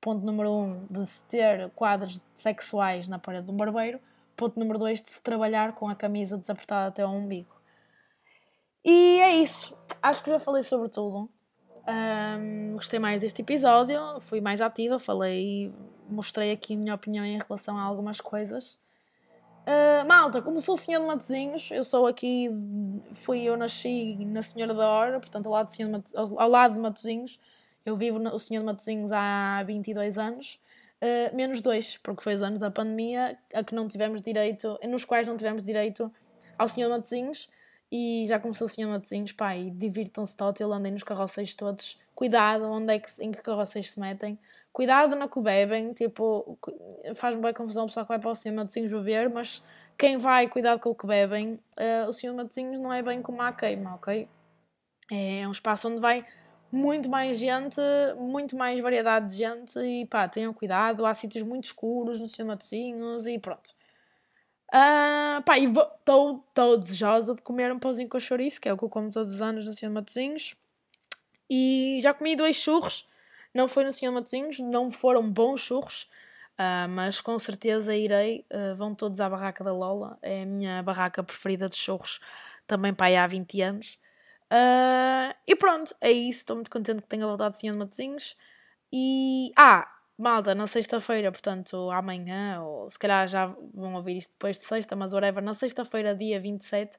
ponto 0.00 0.24
número 0.24 0.50
um, 0.50 0.86
de 0.86 1.06
se 1.06 1.22
ter 1.26 1.68
quadros 1.76 2.22
sexuais 2.32 3.06
na 3.06 3.18
parede 3.18 3.44
de 3.44 3.52
um 3.52 3.56
barbeiro, 3.56 4.00
ponto 4.34 4.58
número 4.58 4.78
dois, 4.78 5.02
de 5.02 5.10
se 5.10 5.20
trabalhar 5.20 5.74
com 5.74 5.88
a 5.90 5.94
camisa 5.94 6.38
desapertada 6.38 6.88
até 6.88 7.02
ao 7.02 7.12
umbigo. 7.12 7.54
E 8.82 9.20
é 9.20 9.36
isso. 9.36 9.76
Acho 10.00 10.24
que 10.24 10.30
já 10.30 10.40
falei 10.40 10.62
sobre 10.62 10.88
tudo. 10.88 11.28
Um, 11.88 12.74
gostei 12.74 12.98
mais 12.98 13.22
deste 13.22 13.40
episódio, 13.40 14.20
fui 14.20 14.42
mais 14.42 14.60
ativa, 14.60 14.98
falei, 14.98 15.72
mostrei 16.06 16.52
aqui 16.52 16.74
a 16.74 16.76
minha 16.76 16.94
opinião 16.94 17.24
em 17.24 17.38
relação 17.38 17.78
a 17.78 17.82
algumas 17.82 18.20
coisas. 18.20 18.78
Uh, 19.66 20.06
malta, 20.06 20.42
como 20.42 20.58
sou 20.60 20.76
Senhor 20.76 21.00
de 21.00 21.06
Matozinhos, 21.06 21.70
eu 21.70 21.82
sou 21.82 22.06
aqui, 22.06 22.50
fui, 23.12 23.42
eu 23.42 23.56
nasci 23.56 24.16
na 24.26 24.42
Senhora 24.42 24.74
da 24.74 24.86
Hora, 24.86 25.18
portanto 25.18 25.46
ao 25.46 25.52
lado, 25.52 25.68
de 25.68 25.74
Senhor 25.74 26.02
ao 26.14 26.48
lado 26.48 26.74
de 26.74 26.80
Matozinhos, 26.80 27.40
eu 27.86 27.96
vivo 27.96 28.18
no, 28.18 28.34
o 28.34 28.38
Senhor 28.38 28.60
de 28.60 28.66
Matozinhos 28.66 29.10
há 29.10 29.62
22 29.66 30.18
anos, 30.18 30.60
uh, 31.02 31.34
menos 31.34 31.62
dois, 31.62 31.96
porque 31.96 32.22
foi 32.22 32.34
os 32.34 32.42
anos 32.42 32.60
da 32.60 32.70
pandemia 32.70 33.38
a 33.54 33.64
que 33.64 33.74
não 33.74 33.88
tivemos 33.88 34.20
direito, 34.20 34.78
nos 34.86 35.06
quais 35.06 35.26
não 35.26 35.38
tivemos 35.38 35.64
direito 35.64 36.12
ao 36.58 36.68
Senhor 36.68 36.88
de 36.88 36.96
Matozinhos, 36.96 37.48
e 37.90 38.24
já 38.28 38.38
começou 38.38 38.66
o 38.66 38.70
Senhor 38.70 38.88
de 38.88 38.92
Matozinhos, 38.94 39.32
pá, 39.32 39.56
e 39.56 39.70
divirtam-se 39.70 40.36
total, 40.36 40.72
andem 40.72 40.92
nos 40.92 41.02
carroceiros 41.02 41.54
todos, 41.54 41.98
cuidado 42.14 42.64
onde 42.70 42.94
é 42.94 42.98
que, 42.98 43.10
em 43.20 43.30
que 43.30 43.40
carroceiros 43.42 43.92
se 43.92 44.00
metem, 44.00 44.38
cuidado 44.72 45.16
na 45.16 45.28
que 45.28 45.40
bebem, 45.40 45.92
tipo, 45.92 46.58
faz-me 47.14 47.42
bem 47.42 47.54
confusão 47.54 47.84
o 47.84 47.86
pessoal 47.86 48.04
que 48.04 48.10
vai 48.10 48.18
para 48.18 48.30
o 48.30 48.34
Senhor 48.34 48.54
Matosinhos 48.54 48.92
beber, 48.92 49.30
mas 49.30 49.62
quem 49.96 50.16
vai, 50.16 50.48
cuidado 50.48 50.78
com 50.80 50.90
o 50.90 50.94
que 50.94 51.06
bebem, 51.06 51.58
uh, 51.76 52.08
o 52.08 52.12
Senhor 52.12 52.34
Matosinhos 52.34 52.80
não 52.80 52.92
é 52.92 53.02
bem 53.02 53.20
como 53.22 53.42
a 53.42 53.52
queima, 53.52 53.94
ok? 53.94 54.28
É 55.10 55.48
um 55.48 55.52
espaço 55.52 55.88
onde 55.88 55.98
vai 55.98 56.24
muito 56.70 57.08
mais 57.08 57.38
gente, 57.38 57.80
muito 58.16 58.54
mais 58.54 58.78
variedade 58.78 59.30
de 59.30 59.36
gente 59.36 59.78
e 59.78 60.04
pá, 60.06 60.28
tenham 60.28 60.52
cuidado, 60.52 61.06
há 61.06 61.14
sítios 61.14 61.42
muito 61.42 61.64
escuros 61.64 62.20
no 62.20 62.28
Senhor 62.28 62.46
Matosinhos 62.46 63.26
e 63.26 63.38
pronto. 63.38 63.74
Uh, 64.68 65.42
pá, 65.44 65.58
e 65.58 65.64
estou 65.64 66.76
desejosa 66.78 67.34
de 67.34 67.42
comer 67.42 67.72
um 67.72 67.78
pãozinho 67.78 68.08
com 68.08 68.20
chouriço, 68.20 68.60
que 68.60 68.68
é 68.68 68.72
o 68.72 68.76
que 68.76 68.84
eu 68.84 68.88
como 68.88 69.10
todos 69.10 69.32
os 69.32 69.42
anos 69.42 69.64
no 69.64 69.72
Senhor 69.72 69.92
Matosinhos. 69.92 70.54
E 71.50 71.98
já 72.02 72.12
comi 72.12 72.36
dois 72.36 72.56
churros 72.56 73.08
não 73.54 73.66
foi 73.66 73.84
no 73.84 73.92
Senhor 73.92 74.12
Matozinhos, 74.12 74.58
não 74.60 74.90
foram 74.90 75.28
bons 75.30 75.60
churros, 75.62 76.02
uh, 76.58 76.88
mas 76.88 77.20
com 77.20 77.38
certeza 77.38 77.96
irei. 77.96 78.46
Uh, 78.52 78.74
vão 78.76 78.94
todos 78.94 79.20
à 79.20 79.28
barraca 79.28 79.64
da 79.64 79.72
Lola, 79.72 80.18
é 80.22 80.42
a 80.42 80.46
minha 80.46 80.82
barraca 80.82 81.22
preferida 81.22 81.68
de 81.68 81.76
churros, 81.76 82.20
também 82.66 82.94
aí 83.00 83.16
há 83.16 83.26
20 83.26 83.60
anos. 83.62 83.98
E 85.46 85.56
pronto, 85.56 85.94
é 86.00 86.10
isso. 86.10 86.40
Estou 86.40 86.56
muito 86.56 86.70
contente 86.70 87.02
que 87.02 87.08
tenha 87.08 87.26
voltado 87.26 87.54
o 87.54 87.58
Senhor 87.58 87.72
de 87.72 87.78
Matozinhos. 87.78 88.36
E. 88.92 89.52
Ah! 89.56 89.97
Malta, 90.18 90.52
na 90.52 90.66
sexta-feira, 90.66 91.30
portanto 91.30 91.90
amanhã, 91.92 92.60
ou 92.62 92.90
se 92.90 92.98
calhar 92.98 93.28
já 93.28 93.46
vão 93.72 93.94
ouvir 93.94 94.16
isto 94.16 94.32
depois 94.32 94.58
de 94.58 94.64
sexta, 94.64 94.96
mas 94.96 95.12
whatever, 95.12 95.42
na 95.42 95.54
sexta-feira, 95.54 96.12
dia 96.12 96.40
27, 96.40 96.98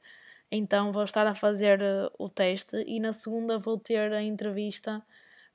então 0.49 0.91
vou 0.93 1.03
estar 1.03 1.27
a 1.27 1.33
fazer 1.33 1.81
o 2.17 2.29
teste 2.29 2.77
e 2.87 2.97
na 2.99 3.11
segunda 3.11 3.57
vou 3.59 3.77
ter 3.77 4.13
a 4.13 4.23
entrevista 4.23 5.03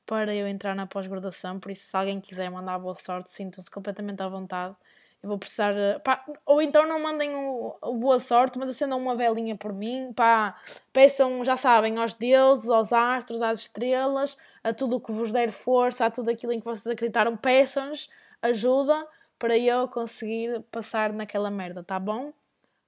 para 0.04 0.34
eu 0.34 0.46
entrar 0.46 0.74
na 0.74 0.86
pós-graduação, 0.86 1.58
por 1.58 1.70
isso 1.70 1.86
se 1.88 1.96
alguém 1.96 2.20
quiser 2.20 2.50
mandar 2.50 2.78
boa 2.78 2.94
sorte, 2.94 3.30
sintam-se 3.30 3.70
completamente 3.70 4.22
à 4.22 4.28
vontade. 4.28 4.76
Eu 5.22 5.28
vou 5.30 5.38
precisar. 5.38 5.74
Eh, 5.74 5.98
pá, 6.00 6.22
ou 6.44 6.60
então 6.60 6.86
não 6.86 7.00
mandem 7.00 7.34
o, 7.34 7.74
o, 7.80 7.94
boa 7.96 8.20
sorte, 8.20 8.58
mas 8.58 8.68
acendam 8.68 8.98
uma 8.98 9.16
velinha 9.16 9.56
por 9.56 9.72
mim. 9.72 10.12
Pá, 10.12 10.54
peçam, 10.92 11.42
já 11.42 11.56
sabem, 11.56 11.96
aos 11.96 12.14
deuses, 12.14 12.68
aos 12.68 12.92
astros, 12.92 13.40
às 13.40 13.60
estrelas, 13.60 14.36
a 14.64 14.72
tudo 14.72 14.96
o 14.96 15.00
que 15.00 15.12
vos 15.12 15.30
der 15.30 15.52
força, 15.52 16.06
a 16.06 16.10
tudo 16.10 16.30
aquilo 16.30 16.52
em 16.52 16.58
que 16.58 16.64
vocês 16.64 16.86
acreditaram. 16.86 17.36
Peçam-nos 17.36 18.08
ajuda 18.40 19.06
para 19.38 19.58
eu 19.58 19.86
conseguir 19.88 20.62
passar 20.72 21.12
naquela 21.12 21.50
merda, 21.50 21.84
tá 21.84 21.98
bom? 22.00 22.32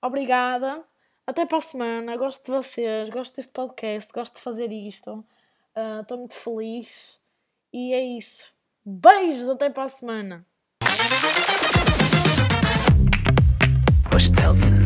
Obrigada. 0.01 0.83
Até 1.27 1.45
para 1.45 1.59
a 1.59 1.61
semana. 1.61 2.17
Gosto 2.17 2.47
de 2.47 2.53
vocês, 2.53 3.11
gosto 3.11 3.37
deste 3.37 3.53
podcast, 3.53 4.11
gosto 4.13 4.37
de 4.37 4.41
fazer 4.41 4.73
isto. 4.73 5.25
Estou 6.01 6.17
uh, 6.17 6.21
muito 6.21 6.35
feliz. 6.35 7.21
E 7.73 7.93
é 7.93 8.01
isso. 8.01 8.47
Beijos, 8.85 9.51
até 9.51 9.69
para 9.69 9.85
a 9.85 9.89
semana. 9.89 10.47
De 14.59 14.86